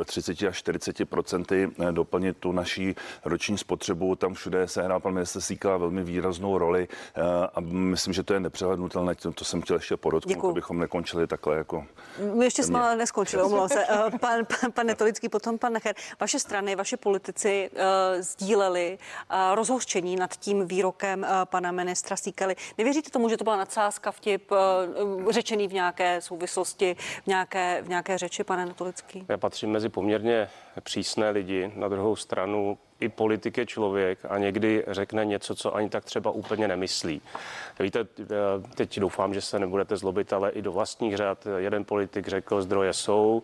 eh, 0.00 0.04
30 0.04 0.42
až 0.42 0.64
40% 0.64 1.70
doplnit 1.90 2.36
tu 2.36 2.52
naší 2.52 2.94
roční 3.24 3.58
spotřebu. 3.58 4.16
Tam 4.24 4.34
všude 4.34 4.68
se 4.68 4.82
hrál 4.82 5.00
pan 5.00 5.14
minister 5.14 5.42
Síkala 5.42 5.76
velmi 5.76 6.04
výraznou 6.04 6.58
roli 6.58 6.88
eh, 7.14 7.22
a 7.54 7.60
myslím, 7.60 8.14
že 8.14 8.22
to 8.22 8.34
je 8.34 8.40
nepřehlednutelné. 8.40 9.14
To, 9.14 9.32
to 9.32 9.44
jsem 9.44 9.62
chtěl 9.62 9.76
ještě 9.76 9.96
podotknout, 9.96 10.34
Děkuju. 10.34 10.50
abychom 10.50 10.78
nekončili 10.78 11.26
takhle 11.26 11.56
jako... 11.56 11.86
My 12.34 12.44
ještě 12.44 12.62
jsme 12.62 12.80
ale 12.80 12.96
neskončili, 12.96 13.42
omlouvám 13.42 13.68
se. 13.68 13.86
Eh, 13.88 14.18
Pan, 14.18 14.44
pan, 14.60 14.72
pan 14.72 14.86
Netolický, 14.86 15.28
potom 15.28 15.58
pan 15.58 15.72
Necher. 15.72 15.94
Vaše 16.20 16.38
strany, 16.38 16.76
vaši 16.76 16.96
politici 16.96 17.70
uh, 17.72 17.80
sdíleli 18.20 18.98
uh, 19.30 19.54
rozhořčení 19.54 20.16
nad 20.16 20.36
tím 20.36 20.66
výrokem 20.66 21.20
uh, 21.20 21.28
pana 21.44 21.72
ministra 21.72 22.16
Síkely. 22.16 22.56
Nevěříte 22.78 23.10
tomu, 23.10 23.28
že 23.28 23.36
to 23.36 23.44
byla 23.44 23.56
nadsázka, 23.56 24.12
vtip, 24.12 24.50
uh, 24.50 25.30
řečený 25.30 25.68
v 25.68 25.72
nějaké 25.72 26.20
souvislosti, 26.20 26.96
v 27.24 27.26
nějaké, 27.26 27.82
v 27.82 27.88
nějaké 27.88 28.18
řeči, 28.18 28.44
pane 28.44 28.66
Netolický? 28.66 29.26
Já 29.28 29.38
patřím 29.38 29.70
mezi 29.70 29.88
poměrně 29.88 30.48
přísné 30.80 31.30
lidi. 31.30 31.72
Na 31.76 31.88
druhou 31.88 32.16
stranu 32.16 32.78
i 33.04 33.08
politik 33.08 33.58
je 33.58 33.66
člověk 33.66 34.18
a 34.28 34.38
někdy 34.38 34.84
řekne 34.88 35.24
něco, 35.24 35.54
co 35.54 35.76
ani 35.76 35.88
tak 35.88 36.04
třeba 36.04 36.30
úplně 36.30 36.68
nemyslí. 36.68 37.22
Víte, 37.80 38.06
eh, 38.20 38.26
teď 38.74 39.00
doufám, 39.00 39.34
že 39.34 39.40
se 39.40 39.58
nebudete 39.58 39.96
zlobit, 39.96 40.32
ale 40.32 40.50
i 40.50 40.62
do 40.62 40.72
vlastních 40.72 41.16
řad 41.16 41.46
jeden 41.58 41.84
politik 41.84 42.28
řekl, 42.28 42.62
zdroje 42.62 42.92
jsou, 42.92 43.42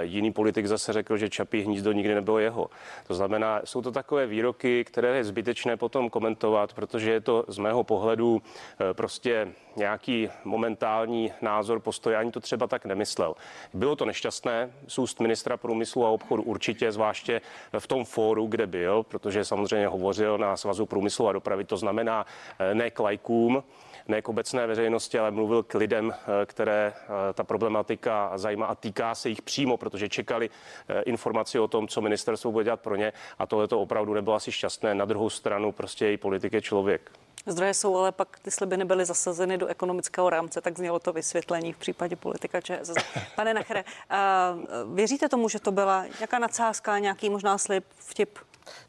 Jiný 0.00 0.32
politik 0.32 0.66
zase 0.66 0.92
řekl, 0.92 1.16
že 1.16 1.28
Čapí 1.28 1.60
hnízdo 1.60 1.92
nikdy 1.92 2.14
nebylo 2.14 2.38
jeho. 2.38 2.70
To 3.06 3.14
znamená, 3.14 3.60
jsou 3.64 3.82
to 3.82 3.92
takové 3.92 4.26
výroky, 4.26 4.84
které 4.84 5.16
je 5.16 5.24
zbytečné 5.24 5.76
potom 5.76 6.10
komentovat, 6.10 6.72
protože 6.72 7.12
je 7.12 7.20
to 7.20 7.44
z 7.48 7.58
mého 7.58 7.84
pohledu 7.84 8.42
eh, 8.80 8.94
prostě 8.94 9.48
nějaký 9.76 10.28
momentální 10.44 11.32
názor, 11.42 11.80
postoj, 11.80 12.16
ani 12.16 12.30
to 12.30 12.40
třeba 12.40 12.66
tak 12.66 12.84
nemyslel. 12.84 13.34
Bylo 13.74 13.96
to 13.96 14.04
nešťastné 14.04 14.72
z 14.86 15.18
ministra 15.18 15.56
průmyslu 15.56 16.06
a 16.06 16.10
obchodu 16.10 16.42
určitě, 16.42 16.92
zvláště 16.92 17.40
v 17.78 17.86
tom 17.86 18.04
fóru, 18.04 18.46
kde 18.46 18.66
byl, 18.66 19.02
protože 19.02 19.44
samozřejmě 19.44 19.86
hovořil 19.86 20.38
na 20.38 20.56
Svazu 20.56 20.86
průmyslu 20.86 21.28
a 21.28 21.32
dopravy, 21.32 21.64
to 21.64 21.76
znamená 21.76 22.26
eh, 22.58 22.74
ne 22.74 22.90
k 22.90 22.98
lajkům, 23.00 23.62
ne 24.10 24.22
k 24.22 24.28
obecné 24.28 24.66
veřejnosti, 24.66 25.18
ale 25.18 25.30
mluvil 25.30 25.62
k 25.62 25.74
lidem, 25.74 26.14
eh, 26.14 26.46
které 26.46 26.92
eh, 26.96 27.32
ta 27.34 27.44
problematika 27.44 28.32
zajímá 28.38 28.66
a 28.66 28.74
týká 28.74 29.14
se 29.14 29.28
jich 29.28 29.42
přímo, 29.42 29.76
protože 29.76 30.08
čekali 30.08 30.50
eh, 30.88 31.02
informaci 31.02 31.58
o 31.58 31.68
tom, 31.68 31.88
co 31.88 32.00
ministerstvo 32.00 32.52
bude 32.52 32.64
dělat 32.64 32.80
pro 32.80 32.96
ně 32.96 33.12
a 33.38 33.46
tohle 33.46 33.68
to 33.68 33.80
opravdu 33.80 34.14
nebylo 34.14 34.36
asi 34.36 34.52
šťastné. 34.52 34.94
Na 34.94 35.04
druhou 35.04 35.30
stranu 35.30 35.72
prostě 35.72 36.12
i 36.12 36.16
politik 36.16 36.52
je 36.52 36.62
člověk. 36.62 37.10
Zdroje 37.46 37.74
jsou, 37.74 37.96
ale 37.96 38.12
pak 38.12 38.38
ty 38.38 38.50
sliby 38.50 38.76
nebyly 38.76 39.04
zasazeny 39.04 39.58
do 39.58 39.66
ekonomického 39.66 40.30
rámce, 40.30 40.60
tak 40.60 40.78
znělo 40.78 40.98
to 40.98 41.12
vysvětlení 41.12 41.72
v 41.72 41.76
případě 41.76 42.16
politika 42.16 42.60
ČSSD. 42.60 42.98
Pane 43.36 43.54
Nachere, 43.54 43.84
uh, 43.84 44.94
věříte 44.94 45.28
tomu, 45.28 45.48
že 45.48 45.60
to 45.60 45.72
byla 45.72 46.04
nějaká 46.18 46.38
nadsázka, 46.38 46.98
nějaký 46.98 47.30
možná 47.30 47.58
slib, 47.58 47.84
vtip? 47.98 48.38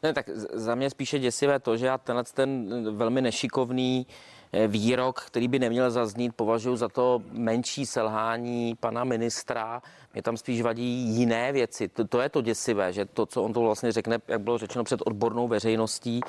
Ne, 0.02 0.12
tak 0.12 0.28
za 0.52 0.74
mě 0.74 0.90
spíše 0.90 1.18
děsivé 1.18 1.58
to, 1.58 1.76
že 1.76 1.86
já 1.86 1.98
tenhle 1.98 2.24
ten 2.24 2.96
velmi 2.96 3.22
nešikovný 3.22 4.06
eh, 4.08 4.31
výrok, 4.66 5.20
který 5.20 5.48
by 5.48 5.58
neměl 5.58 5.90
zaznít, 5.90 6.32
považuji 6.36 6.76
za 6.76 6.88
to 6.88 7.22
menší 7.32 7.86
selhání 7.86 8.74
pana 8.80 9.04
ministra. 9.04 9.82
Mě 10.12 10.22
tam 10.22 10.36
spíš 10.36 10.62
vadí 10.62 10.84
jiné 11.16 11.52
věci. 11.52 11.88
To, 11.88 12.04
to 12.04 12.20
je 12.20 12.28
to 12.28 12.40
děsivé, 12.40 12.92
že 12.92 13.04
to, 13.04 13.26
co 13.26 13.42
on 13.42 13.52
to 13.52 13.60
vlastně 13.60 13.92
řekne, 13.92 14.18
jak 14.28 14.40
bylo 14.40 14.58
řečeno 14.58 14.84
před 14.84 15.00
odbornou 15.06 15.48
veřejností, 15.48 16.20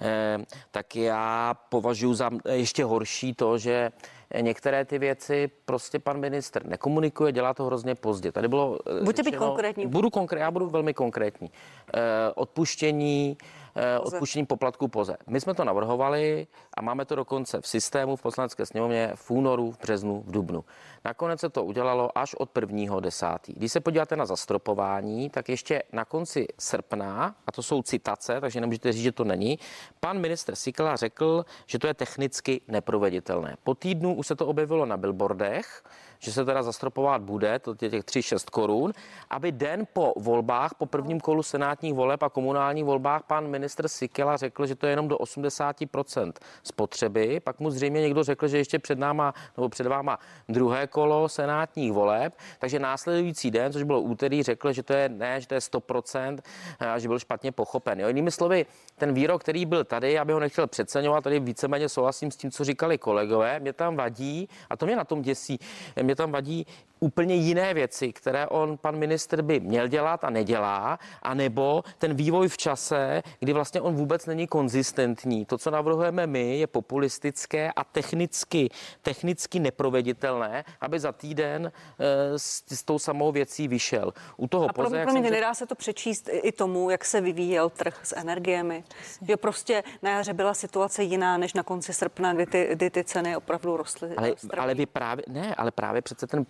eh, 0.00 0.38
tak 0.70 0.96
já 0.96 1.54
považuji 1.68 2.14
za 2.14 2.30
ještě 2.48 2.84
horší 2.84 3.34
to, 3.34 3.58
že 3.58 3.92
některé 4.40 4.84
ty 4.84 4.98
věci 4.98 5.50
prostě 5.64 5.98
pan 5.98 6.20
ministr 6.20 6.66
nekomunikuje, 6.66 7.32
dělá 7.32 7.54
to 7.54 7.64
hrozně 7.64 7.94
pozdě. 7.94 8.32
Tady 8.32 8.48
bylo 8.48 8.78
eh, 9.00 9.04
Buďte 9.04 9.22
být 9.22 9.36
konkrétní. 9.36 9.86
Budu 9.86 10.10
konkrétní, 10.10 10.42
já 10.42 10.50
budu 10.50 10.70
velmi 10.70 10.94
konkrétní. 10.94 11.50
Eh, 11.94 12.00
odpuštění, 12.34 13.36
eh, 13.40 13.61
odpuštění 14.00 14.46
poplatku 14.46 14.88
poze. 14.88 15.16
My 15.26 15.40
jsme 15.40 15.54
to 15.54 15.64
navrhovali 15.64 16.46
a 16.74 16.82
máme 16.82 17.04
to 17.04 17.14
dokonce 17.14 17.60
v 17.60 17.66
systému 17.66 18.16
v 18.16 18.22
poslanecké 18.22 18.66
sněmovně 18.66 19.12
v 19.14 19.30
únoru, 19.30 19.70
v 19.70 19.78
březnu, 19.78 20.22
v 20.26 20.30
dubnu. 20.30 20.64
Nakonec 21.04 21.40
se 21.40 21.48
to 21.48 21.64
udělalo 21.64 22.18
až 22.18 22.34
od 22.34 22.50
1. 22.60 23.00
10. 23.00 23.26
Když 23.46 23.72
se 23.72 23.80
podíváte 23.80 24.16
na 24.16 24.26
zastropování, 24.26 25.30
tak 25.30 25.48
ještě 25.48 25.82
na 25.92 26.04
konci 26.04 26.46
srpna, 26.58 27.34
a 27.46 27.52
to 27.52 27.62
jsou 27.62 27.82
citace, 27.82 28.40
takže 28.40 28.60
nemůžete 28.60 28.92
říct, 28.92 29.02
že 29.02 29.12
to 29.12 29.24
není, 29.24 29.58
pan 30.00 30.18
ministr 30.18 30.54
Sikla 30.54 30.96
řekl, 30.96 31.44
že 31.66 31.78
to 31.78 31.86
je 31.86 31.94
technicky 31.94 32.60
neproveditelné. 32.68 33.56
Po 33.64 33.74
týdnu 33.74 34.14
už 34.14 34.26
se 34.26 34.36
to 34.36 34.46
objevilo 34.46 34.86
na 34.86 34.96
billboardech, 34.96 35.82
že 36.18 36.32
se 36.32 36.44
teda 36.44 36.62
zastropovat 36.62 37.22
bude, 37.22 37.58
to 37.58 37.74
je 37.82 37.90
těch 37.90 38.04
3-6 38.04 38.50
korun, 38.50 38.92
aby 39.30 39.52
den 39.52 39.86
po 39.92 40.12
volbách, 40.16 40.74
po 40.74 40.86
prvním 40.86 41.20
kolu 41.20 41.42
senátních 41.42 41.94
voleb 41.94 42.22
a 42.22 42.28
komunálních 42.28 42.84
volbách 42.84 43.22
pan 43.22 43.48
ministr 43.48 43.88
Sikela 43.88 44.36
řekl, 44.36 44.66
že 44.66 44.74
to 44.74 44.86
je 44.86 44.92
jenom 44.92 45.08
do 45.08 45.16
80% 45.16 46.32
spotřeby. 46.62 47.40
Pak 47.40 47.60
mu 47.60 47.70
zřejmě 47.70 48.00
někdo 48.00 48.24
řekl, 48.24 48.48
že 48.48 48.58
ještě 48.58 48.78
před 48.78 48.98
náma, 48.98 49.34
nebo 49.56 49.68
před 49.68 49.86
váma 49.86 50.18
druhé 50.48 50.86
kolo 50.92 51.28
senátních 51.28 51.92
voleb, 51.92 52.34
takže 52.58 52.78
následující 52.78 53.50
den, 53.50 53.72
což 53.72 53.82
bylo 53.82 54.00
úterý, 54.00 54.42
řekl, 54.42 54.72
že 54.72 54.82
to 54.82 54.92
je 54.92 55.08
ne, 55.08 55.40
že 55.40 55.46
to 55.46 55.54
je 55.54 55.60
100% 55.60 56.38
a 56.78 56.98
že 56.98 57.08
byl 57.08 57.18
špatně 57.18 57.52
pochopen. 57.52 58.00
Jo, 58.00 58.08
jinými 58.08 58.30
slovy, 58.30 58.66
ten 58.96 59.14
výrok, 59.14 59.40
který 59.40 59.66
byl 59.66 59.84
tady, 59.84 60.18
aby 60.18 60.32
ho 60.32 60.40
nechtěl 60.40 60.66
přeceňovat, 60.66 61.24
tady 61.24 61.40
víceméně 61.40 61.88
souhlasím 61.88 62.30
s 62.30 62.36
tím, 62.36 62.50
co 62.50 62.64
říkali 62.64 62.98
kolegové, 62.98 63.60
mě 63.60 63.72
tam 63.72 63.96
vadí, 63.96 64.48
a 64.70 64.76
to 64.76 64.86
mě 64.86 64.96
na 64.96 65.04
tom 65.04 65.22
děsí, 65.22 65.58
mě 66.02 66.16
tam 66.16 66.32
vadí 66.32 66.66
úplně 67.02 67.34
jiné 67.34 67.74
věci, 67.74 68.12
které 68.12 68.46
on, 68.46 68.78
pan 68.78 68.96
ministr, 68.96 69.42
by 69.42 69.60
měl 69.60 69.88
dělat 69.88 70.24
a 70.24 70.30
nedělá, 70.30 70.98
anebo 71.22 71.82
ten 71.98 72.14
vývoj 72.14 72.48
v 72.48 72.56
čase, 72.56 73.22
kdy 73.40 73.52
vlastně 73.52 73.80
on 73.80 73.94
vůbec 73.94 74.26
není 74.26 74.46
konzistentní. 74.46 75.44
To, 75.44 75.58
co 75.58 75.70
navrhujeme 75.70 76.26
my, 76.26 76.58
je 76.58 76.66
populistické 76.66 77.72
a 77.76 77.84
technicky, 77.84 78.68
technicky 79.02 79.60
neproveditelné, 79.60 80.64
aby 80.82 81.00
za 81.00 81.12
týden 81.12 81.66
e, 81.66 82.38
s, 82.38 82.64
s 82.68 82.82
tou 82.82 82.98
samou 82.98 83.32
věcí 83.32 83.68
vyšel. 83.68 84.12
U 84.36 84.46
toho 84.46 84.64
a 84.64 84.66
jak 84.66 84.74
promiň, 84.74 85.22
jsem 85.22 85.22
nedá 85.22 85.54
se 85.54 85.66
to 85.66 85.74
přečíst 85.74 86.28
i 86.32 86.52
tomu, 86.52 86.90
jak 86.90 87.04
se 87.04 87.20
vyvíjel 87.20 87.70
trh 87.70 88.00
s 88.02 88.16
energiemi. 88.16 88.84
Že 89.28 89.36
prostě 89.36 89.84
na 90.02 90.10
jaře 90.10 90.34
byla 90.34 90.54
situace 90.54 91.02
jiná 91.02 91.38
než 91.38 91.54
na 91.54 91.62
konci 91.62 91.92
srpna, 91.92 92.32
kdy 92.32 92.46
ty, 92.46 92.68
kdy 92.72 92.90
ty 92.90 93.04
ceny 93.04 93.36
opravdu 93.36 93.76
rostly. 93.76 94.14
Ale, 94.16 94.32
ale 94.58 94.74
vy 94.74 94.86
právě, 94.86 95.24
ne, 95.28 95.54
ale 95.54 95.70
právě 95.70 96.02
přece 96.02 96.26
ten, 96.26 96.46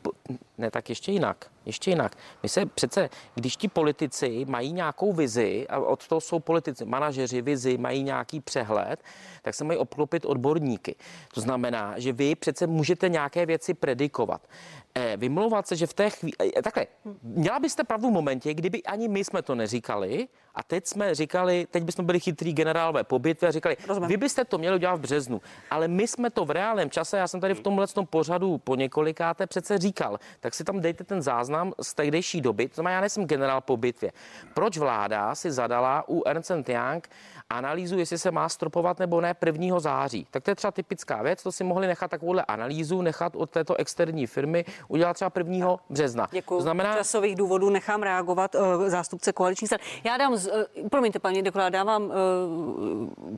ne, 0.58 0.70
tak 0.70 0.88
ještě 0.88 1.12
jinak, 1.12 1.46
ještě 1.66 1.90
jinak. 1.90 2.16
My 2.42 2.48
se 2.48 2.66
přece, 2.66 3.10
když 3.34 3.56
ti 3.56 3.68
politici 3.68 4.44
mají 4.48 4.72
nějakou 4.72 5.12
vizi, 5.12 5.66
a 5.68 5.78
od 5.78 6.06
toho 6.06 6.20
jsou 6.20 6.40
politici, 6.40 6.84
manažeři, 6.84 7.42
vizi, 7.42 7.78
mají 7.78 8.02
nějaký 8.02 8.40
přehled, 8.40 9.02
tak 9.42 9.54
se 9.54 9.64
mají 9.64 9.78
obklopit 9.78 10.24
odborníky. 10.24 10.94
To 11.34 11.40
znamená, 11.40 11.94
že 11.96 12.12
vy 12.12 12.34
přece 12.34 12.66
můžete 12.66 13.08
nějaké 13.08 13.46
věci 13.46 13.74
predikovat. 13.74 14.48
Eh, 14.94 15.16
vymlouvat 15.16 15.66
se, 15.66 15.76
že 15.76 15.86
v 15.86 15.94
té 15.94 16.10
chvíli, 16.10 16.32
eh, 16.56 16.62
takhle, 16.62 16.86
měla 17.22 17.60
byste 17.60 17.84
pravdu 17.84 18.08
v 18.08 18.12
momentě, 18.12 18.54
kdyby 18.54 18.82
ani 18.82 19.08
my 19.08 19.24
jsme 19.24 19.42
to 19.42 19.54
neříkali 19.54 20.28
a 20.54 20.62
teď 20.62 20.86
jsme 20.86 21.14
říkali, 21.14 21.66
teď 21.70 21.84
bychom 21.84 22.06
byli 22.06 22.20
chytrý 22.20 22.52
generálové 22.52 23.04
po 23.04 23.18
bitvě 23.18 23.48
a 23.48 23.52
říkali, 23.52 23.76
Rozumím. 23.88 24.08
vy 24.08 24.16
byste 24.16 24.44
to 24.44 24.58
měli 24.58 24.76
udělat 24.76 24.94
v 24.94 25.00
březnu, 25.00 25.40
ale 25.70 25.88
my 25.88 26.08
jsme 26.08 26.30
to 26.30 26.44
v 26.44 26.50
reálném 26.50 26.90
čase, 26.90 27.16
já 27.18 27.28
jsem 27.28 27.40
tady 27.40 27.54
v 27.54 27.60
tomhle 27.60 27.86
tom 27.86 28.06
pořadu 28.06 28.58
po 28.58 28.74
několikáté 28.76 29.46
přece 29.46 29.78
říkal, 29.78 30.18
tak 30.40 30.54
si 30.54 30.64
tam 30.64 30.80
dejte 30.80 31.04
ten 31.04 31.22
záznam 31.22 31.72
z 31.80 31.94
tehdejší 31.94 32.40
doby, 32.40 32.68
to 32.68 32.74
znamená, 32.74 32.94
já 32.94 33.00
nejsem 33.00 33.26
generál 33.26 33.60
po 33.60 33.76
bitvě. 33.76 34.12
Proč 34.54 34.78
vláda 34.78 35.34
si 35.34 35.52
zadala 35.52 36.04
u 36.08 36.22
Ernst 36.24 36.50
Young 36.68 37.08
analýzu, 37.52 37.98
jestli 37.98 38.18
se 38.18 38.30
má 38.30 38.48
stropovat 38.48 38.98
nebo 38.98 39.20
ne 39.20 39.34
1. 39.46 39.80
září. 39.80 40.26
Tak 40.30 40.42
to 40.42 40.50
je 40.50 40.54
třeba 40.54 40.70
typická 40.70 41.22
věc, 41.22 41.42
to 41.42 41.52
si 41.52 41.64
mohli 41.64 41.86
nechat 41.86 42.10
takovouhle 42.10 42.44
analýzu, 42.44 43.02
nechat 43.02 43.36
od 43.36 43.50
této 43.50 43.74
externí 43.74 44.26
firmy 44.26 44.64
udělat 44.88 45.14
třeba 45.14 45.30
1. 45.36 45.76
března. 45.90 46.28
Děkuji. 46.32 46.56
To 46.56 46.62
znamená... 46.62 46.96
časových 46.96 47.36
důvodů 47.36 47.70
nechám 47.70 48.02
reagovat 48.02 48.54
uh, 48.54 48.88
zástupce 48.88 49.32
koaliční 49.32 49.66
stran. 49.66 49.80
Já 50.04 50.16
dám, 50.16 50.32
uh, 50.32 50.38
promiňte 50.90 51.18
paní 51.18 51.42
Dekola, 51.42 51.68
dávám 51.68 52.02
uh, 52.02 52.10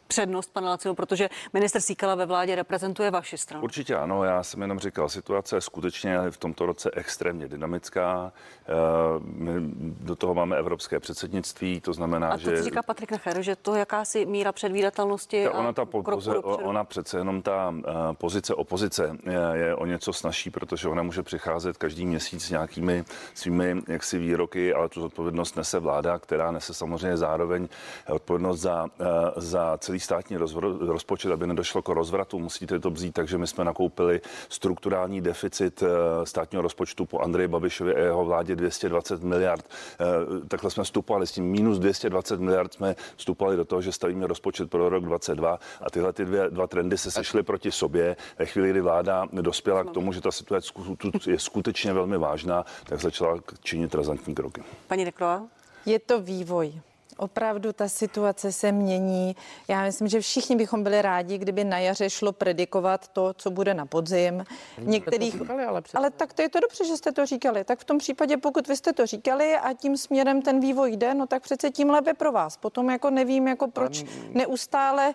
přednost 0.06 0.52
pana 0.52 0.70
Lacinu, 0.70 0.94
protože 0.94 1.28
minister 1.52 1.80
Síkala 1.80 2.14
ve 2.14 2.26
vládě 2.26 2.54
reprezentuje 2.54 3.10
vaši 3.10 3.38
stranu. 3.38 3.64
Určitě 3.64 3.96
ano, 3.96 4.24
já 4.24 4.42
jsem 4.42 4.62
jenom 4.62 4.78
říkal, 4.78 5.08
situace 5.08 5.56
je 5.56 5.60
skutečně 5.60 6.18
v 6.30 6.36
tomto 6.36 6.66
roce 6.66 6.90
extrémně 6.94 7.48
dynamická. 7.48 8.32
Uh, 8.68 9.26
my 9.26 9.52
do 10.00 10.16
toho 10.16 10.34
máme 10.34 10.56
evropské 10.56 11.00
předsednictví, 11.00 11.80
to 11.80 11.92
znamená, 11.92 12.28
a 12.28 12.32
to, 12.32 12.38
že... 12.38 12.58
A 12.58 12.62
říká 12.62 12.82
Patrik 12.82 13.10
Nacher, 13.10 13.42
že 13.42 13.56
to 13.56 13.74
jakási 14.04 14.26
míra 14.26 14.52
předvídatelnosti. 14.52 15.48
ona, 15.48 15.72
ta 15.72 15.84
poze, 15.84 16.38
ona 16.38 16.84
přece 16.84 17.18
jenom 17.18 17.42
ta 17.42 17.68
uh, 17.68 17.82
pozice 18.12 18.54
opozice 18.54 19.16
je, 19.26 19.40
je 19.52 19.74
o 19.74 19.86
něco 19.86 20.12
snažší, 20.12 20.50
protože 20.50 20.88
ona 20.88 21.02
může 21.02 21.22
přicházet 21.22 21.76
každý 21.76 22.06
měsíc 22.06 22.44
s 22.44 22.50
nějakými 22.50 23.04
svými 23.34 23.82
jaksi 23.88 24.18
výroky, 24.18 24.74
ale 24.74 24.88
tu 24.88 25.00
zodpovědnost 25.00 25.56
nese 25.56 25.78
vláda, 25.78 26.18
která 26.18 26.50
nese 26.50 26.74
samozřejmě 26.74 27.16
zároveň 27.16 27.68
odpovědnost 28.08 28.60
za, 28.60 28.84
uh, 28.84 29.06
za 29.36 29.78
celý 29.78 30.00
státní 30.00 30.36
rozvor, 30.36 30.86
rozpočet, 30.86 31.32
aby 31.32 31.46
nedošlo 31.46 31.82
k 31.82 31.88
rozvratu. 31.88 32.38
Musíte 32.38 32.80
to 32.80 32.90
vzít, 32.90 33.12
takže 33.12 33.38
my 33.38 33.46
jsme 33.46 33.64
nakoupili 33.64 34.20
strukturální 34.48 35.20
deficit 35.20 35.82
uh, 35.82 35.88
státního 36.24 36.62
rozpočtu 36.62 37.06
po 37.06 37.20
Andreji 37.20 37.48
Babišovi 37.48 37.94
a 37.94 37.98
jeho 37.98 38.24
vládě 38.24 38.56
220 38.56 39.22
miliard. 39.22 39.64
Takhle 40.48 40.70
jsme 40.70 40.84
vstupovali 40.84 41.26
s 41.26 41.32
tím 41.32 41.44
minus 41.44 41.78
220 41.78 42.40
miliard 42.40 42.74
jsme 42.74 42.96
vstupovali 43.16 43.56
do 43.56 43.64
toho, 43.64 43.82
že 43.82 43.92
stavíme 43.94 44.26
rozpočet 44.26 44.70
pro 44.70 44.88
rok 44.88 45.04
22 45.04 45.58
a 45.80 45.90
tyhle 45.90 46.12
ty 46.12 46.24
dvě, 46.24 46.50
dva 46.50 46.66
trendy 46.66 46.98
se 46.98 47.10
sešly 47.10 47.42
proti 47.42 47.72
sobě. 47.72 48.16
Ve 48.38 48.46
chvíli, 48.46 48.70
kdy 48.70 48.80
vláda 48.80 49.26
dospěla 49.32 49.84
k 49.84 49.90
tomu, 49.90 50.12
že 50.12 50.20
ta 50.20 50.30
situace 50.30 50.72
je 51.26 51.38
skutečně 51.38 51.92
velmi 51.92 52.18
vážná, 52.18 52.64
tak 52.84 53.00
začala 53.00 53.38
činit 53.62 53.94
razantní 53.94 54.34
kroky. 54.34 54.62
Paní 54.86 55.04
Deklová? 55.04 55.42
Je 55.86 55.98
to 55.98 56.20
vývoj. 56.20 56.80
Opravdu 57.16 57.72
ta 57.72 57.88
situace 57.88 58.52
se 58.52 58.72
mění. 58.72 59.36
Já 59.68 59.82
myslím, 59.82 60.08
že 60.08 60.20
všichni 60.20 60.56
bychom 60.56 60.82
byli 60.82 61.02
rádi, 61.02 61.38
kdyby 61.38 61.64
na 61.64 61.78
jaře 61.78 62.10
šlo 62.10 62.32
predikovat 62.32 63.08
to, 63.08 63.34
co 63.34 63.50
bude 63.50 63.74
na 63.74 63.86
podzim. 63.86 64.44
Některých... 64.78 65.32
Říkali, 65.32 65.64
ale, 65.64 65.82
ale 65.94 66.10
tak 66.10 66.32
to 66.32 66.42
je 66.42 66.48
to 66.48 66.60
dobře, 66.60 66.84
že 66.84 66.96
jste 66.96 67.12
to 67.12 67.26
říkali. 67.26 67.64
Tak 67.64 67.78
v 67.78 67.84
tom 67.84 67.98
případě, 67.98 68.36
pokud 68.36 68.68
vy 68.68 68.76
jste 68.76 68.92
to 68.92 69.06
říkali 69.06 69.56
a 69.56 69.72
tím 69.72 69.96
směrem 69.96 70.42
ten 70.42 70.60
vývoj 70.60 70.92
jde, 70.92 71.14
no 71.14 71.26
tak 71.26 71.42
přece 71.42 71.70
tím 71.70 71.90
lépe 71.90 72.14
pro 72.14 72.32
vás. 72.32 72.56
Potom 72.56 72.90
jako 72.90 73.10
nevím, 73.10 73.48
jako 73.48 73.68
proč 73.68 74.04
neustále 74.30 75.14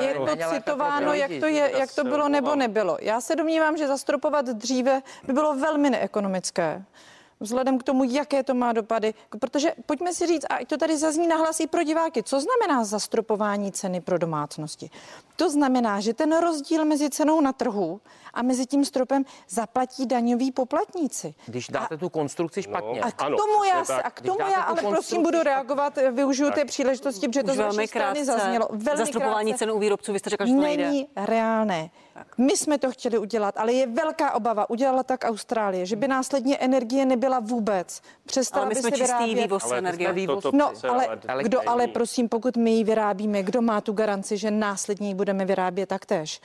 je 0.00 0.14
to 0.14 0.50
citováno, 0.54 1.12
jak 1.12 1.30
to, 1.40 1.46
je, 1.46 1.72
jak 1.78 1.94
to 1.94 2.04
bylo 2.04 2.28
nebo 2.28 2.54
nebylo. 2.54 2.98
Já 3.00 3.20
se 3.20 3.36
domnívám, 3.36 3.76
že 3.76 3.86
zastropovat 3.86 4.46
dříve 4.46 5.02
by 5.26 5.32
bylo 5.32 5.56
velmi 5.56 5.90
neekonomické 5.90 6.84
vzhledem 7.40 7.78
k 7.78 7.82
tomu, 7.82 8.04
jaké 8.04 8.42
to 8.42 8.54
má 8.54 8.72
dopady. 8.72 9.14
Protože 9.40 9.72
pojďme 9.86 10.14
si 10.14 10.26
říct, 10.26 10.44
a 10.50 10.64
to 10.66 10.76
tady 10.76 10.96
zazní 10.96 11.28
nahlas 11.28 11.60
i 11.60 11.66
pro 11.66 11.82
diváky, 11.82 12.22
co 12.22 12.40
znamená 12.40 12.84
zastropování 12.84 13.72
ceny 13.72 14.00
pro 14.00 14.18
domácnosti. 14.18 14.90
To 15.36 15.50
znamená, 15.50 16.00
že 16.00 16.14
ten 16.14 16.38
rozdíl 16.40 16.84
mezi 16.84 17.10
cenou 17.10 17.40
na 17.40 17.52
trhu 17.52 18.00
a 18.34 18.42
mezi 18.42 18.66
tím 18.66 18.84
stropem 18.84 19.24
zaplatí 19.48 20.06
daňoví 20.06 20.52
poplatníci. 20.52 21.34
Když 21.46 21.68
dáte 21.68 21.94
a, 21.94 21.98
tu 21.98 22.08
konstrukci 22.08 22.62
špatně. 22.62 23.00
A 23.00 23.10
k 23.10 23.16
tomu 23.16 23.32
ano, 23.32 23.64
já, 23.64 23.84
se, 23.84 24.02
a 24.02 24.10
k 24.10 24.20
tomu 24.20 24.38
já 24.40 24.62
ale 24.62 24.82
prosím 24.82 25.22
budu 25.22 25.42
reagovat, 25.42 25.98
využiju 26.12 26.50
té 26.50 26.64
příležitosti, 26.64 27.28
protože 27.28 27.42
to 27.42 27.54
z 27.54 27.56
vaší 27.56 27.86
strany 27.86 28.24
zaznělo. 28.24 28.68
Velmi 28.70 28.98
zastropování 28.98 29.54
cen 29.54 29.70
u 29.70 29.78
výrobců, 29.78 30.12
vy 30.12 30.18
jste 30.18 30.30
řekl, 30.30 30.46
že 30.46 30.54
to 30.54 30.60
nejde. 30.60 30.84
Není 30.84 31.08
reálné. 31.16 31.90
My 32.38 32.56
jsme 32.56 32.78
to 32.78 32.90
chtěli 32.90 33.18
udělat, 33.18 33.54
ale 33.58 33.72
je 33.72 33.86
velká 33.86 34.34
obava. 34.34 34.70
Udělala 34.70 35.02
tak 35.02 35.24
Austrálie, 35.24 35.86
že 35.86 35.96
by 35.96 36.08
následně 36.08 36.56
energie 36.56 37.06
nebyla 37.06 37.27
vůbec. 37.40 38.02
Přestala 38.26 38.62
ale 38.62 38.68
my 38.68 38.74
by 38.74 38.80
jsme 38.80 38.90
se 38.90 38.96
čistý 38.96 39.12
vyrábět. 39.12 39.42
vývoz 39.42 39.64
ale 39.64 39.78
energie. 39.78 40.12
Vývoz, 40.12 40.44
no, 40.52 40.72
ale 40.88 41.08
kdo 41.42 41.68
ale 41.68 41.86
prosím, 41.86 42.28
pokud 42.28 42.56
my 42.56 42.70
ji 42.70 42.84
vyrábíme, 42.84 43.42
kdo 43.42 43.62
má 43.62 43.80
tu 43.80 43.92
garanci, 43.92 44.38
že 44.38 44.50
následně 44.50 45.08
ji 45.08 45.14
budeme 45.14 45.44
vyrábět 45.44 45.86
taktéž? 45.86 46.40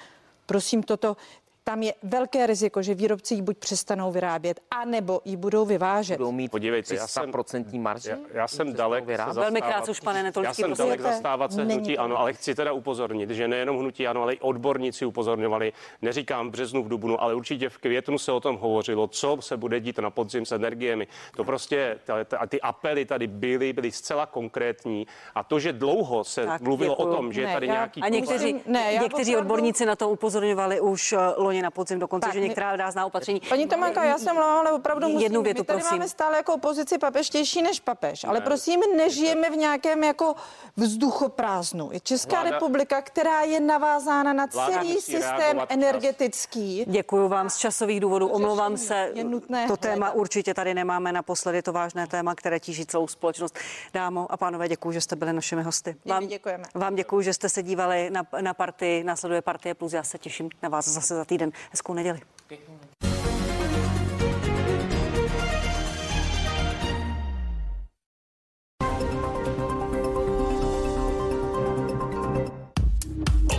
Prosím, 0.45 0.83
toto 0.83 1.17
tam 1.63 1.83
je 1.83 1.93
velké 2.03 2.47
riziko, 2.47 2.81
že 2.81 2.93
výrobci 2.93 3.35
ji 3.35 3.41
buď 3.41 3.57
přestanou 3.57 4.11
vyrábět, 4.11 4.59
anebo 4.71 5.21
ji 5.25 5.35
budou 5.37 5.65
vyvážet. 5.65 6.17
Budou 6.17 6.31
mít 6.31 6.51
Podívejte, 6.51 6.95
já 6.95 7.07
jsem- 7.07 7.23
300% 7.31 7.79
marži? 7.81 8.09
Já, 8.09 8.17
já 8.33 8.47
jsem 8.47 8.73
dalek 8.73 9.05
vyrábět? 9.05 9.33
Velmi 9.33 9.59
zastávat- 9.59 9.73
krátce 9.73 9.91
už, 9.91 9.99
pane 9.99 10.23
Netolický, 10.23 10.49
Já 10.49 10.53
jsem 10.53 10.69
prosím. 10.69 10.85
dalek 10.85 11.01
zastávat 11.01 11.53
se 11.53 11.63
hnutí 11.63 11.95
to 11.95 12.01
ano, 12.01 12.17
ale 12.19 12.33
chci 12.33 12.55
teda 12.55 12.71
upozornit, 12.71 13.29
že 13.29 13.47
nejenom 13.47 13.77
hnutí 13.79 14.07
ano, 14.07 14.21
ale 14.21 14.33
i 14.33 14.39
odborníci 14.39 15.05
upozorňovali, 15.05 15.73
neříkám 16.01 16.47
v 16.47 16.51
březnu, 16.51 16.83
v 16.83 16.87
dubnu, 16.87 17.21
ale 17.23 17.35
určitě 17.35 17.69
v 17.69 17.77
květnu 17.77 18.17
se 18.17 18.31
o 18.31 18.39
tom 18.39 18.57
hovořilo, 18.57 19.07
co 19.07 19.37
se 19.39 19.57
bude 19.57 19.79
dít 19.79 19.97
na 19.99 20.09
podzim 20.09 20.45
s 20.45 20.51
energiemi. 20.51 21.07
To 21.37 21.43
prostě, 21.43 21.99
ta- 22.03 22.23
ta- 22.23 22.37
a 22.37 22.47
ty 22.47 22.61
apely 22.61 23.05
tady 23.05 23.27
byly, 23.27 23.73
byly 23.73 23.91
zcela 23.91 24.25
konkrétní 24.25 25.07
a 25.35 25.43
to, 25.43 25.59
že 25.59 25.73
dlouho 25.73 26.23
se 26.23 26.45
Tak, 26.45 26.61
mluvilo 26.61 26.93
děkuju. 26.95 27.09
o 27.09 27.15
tom, 27.15 27.33
že 27.33 27.41
je 27.41 27.47
Ne, 27.47 27.53
tady 27.53 27.67
já- 27.67 27.73
nějaký... 27.73 28.01
A 28.01 28.09
někteří, 28.09 28.61
Ne, 28.65 28.93
já 28.93 29.01
někteří 29.01 29.35
odborníci 29.37 29.85
na 29.85 29.95
to 29.95 30.09
upozorňovali 30.09 30.79
už 30.81 31.13
eh, 31.13 31.17
loni 31.53 31.61
na 31.61 31.71
podzim 31.71 31.99
dokonce, 31.99 32.25
Tak, 32.25 32.33
že 32.33 32.39
některá 32.39 32.75
rázná 32.75 33.05
opatření. 33.05 33.41
Paní 33.49 33.67
Tománka, 33.67 34.03
já 34.03 34.17
jsem 34.17 34.35
mluvila, 34.35 34.59
ale 34.59 34.71
opravdu 34.71 35.07
musím. 35.07 35.21
Jednu 35.21 35.41
větu, 35.41 35.61
My 35.61 35.65
tady 35.65 35.79
prosím. 35.79 35.97
máme 35.97 36.09
stále 36.09 36.37
jako 36.37 36.53
opozici 36.53 36.97
papeštější 36.97 37.61
než 37.61 37.79
papež, 37.79 38.23
ale 38.23 38.39
Ne. 38.39 38.45
prosím, 38.45 38.79
nežijeme 38.97 39.49
v 39.49 39.55
nějakém 39.55 40.03
jako 40.03 40.35
vzduchoprázdnu. 40.77 41.89
Je 41.91 41.99
Česká 41.99 42.35
Vláda- 42.43 42.51
republika, 42.51 43.01
která 43.01 43.41
je 43.41 43.59
navázána 43.59 44.33
na 44.33 44.47
celý 44.47 44.93
systém 45.01 45.61
energetický. 45.69 46.85
Děkuji 46.87 47.27
vám 47.29 47.49
z 47.49 47.57
časových 47.57 47.99
důvodů, 47.99 48.27
omlouvám 48.27 48.77
se. 48.77 49.11
je 49.13 49.23
nutné 49.23 49.67
to 49.67 49.77
téma 49.77 50.05
hledat. 50.05 50.19
určitě 50.19 50.53
tady 50.53 50.73
nemáme 50.73 51.11
naposledy, 51.11 51.61
to 51.61 51.73
vážné 51.73 52.07
téma, 52.07 52.35
které 52.35 52.59
tíží 52.59 52.85
celou 52.85 53.07
společnost. 53.07 53.57
Dámo 53.93 54.31
a 54.31 54.37
pánové, 54.37 54.67
děkuji, 54.67 54.91
že 54.91 55.01
jste 55.01 55.15
byli 55.15 55.33
našimi 55.33 55.63
hosty. 55.63 55.95
Vám, 56.05 56.27
děkujeme. 56.27 56.63
vám 56.75 56.95
děkuji, 56.95 57.21
že 57.21 57.33
jste 57.33 57.49
se 57.49 57.63
dívali 57.63 58.09
na, 58.09 58.23
na 58.41 58.53
partii, 58.53 59.03
následuje 59.03 59.41
partie 59.41 59.75
plus. 59.75 59.93
Já 59.93 60.03
se 60.03 60.17
těším 60.17 60.49
na 60.61 60.69
vás 60.69 60.87
zase 60.87 61.15
za 61.15 61.25
týden. 61.25 61.42
Hezkou 61.71 61.93
neděli. 61.93 62.19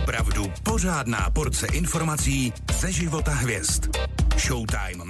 Opravdu 0.03 0.45
pořádná 0.63 1.29
porce 1.29 1.67
informací 1.73 2.53
ze 2.73 2.91
života 2.91 3.31
hvězd. 3.31 3.97
Showtime 4.37 5.03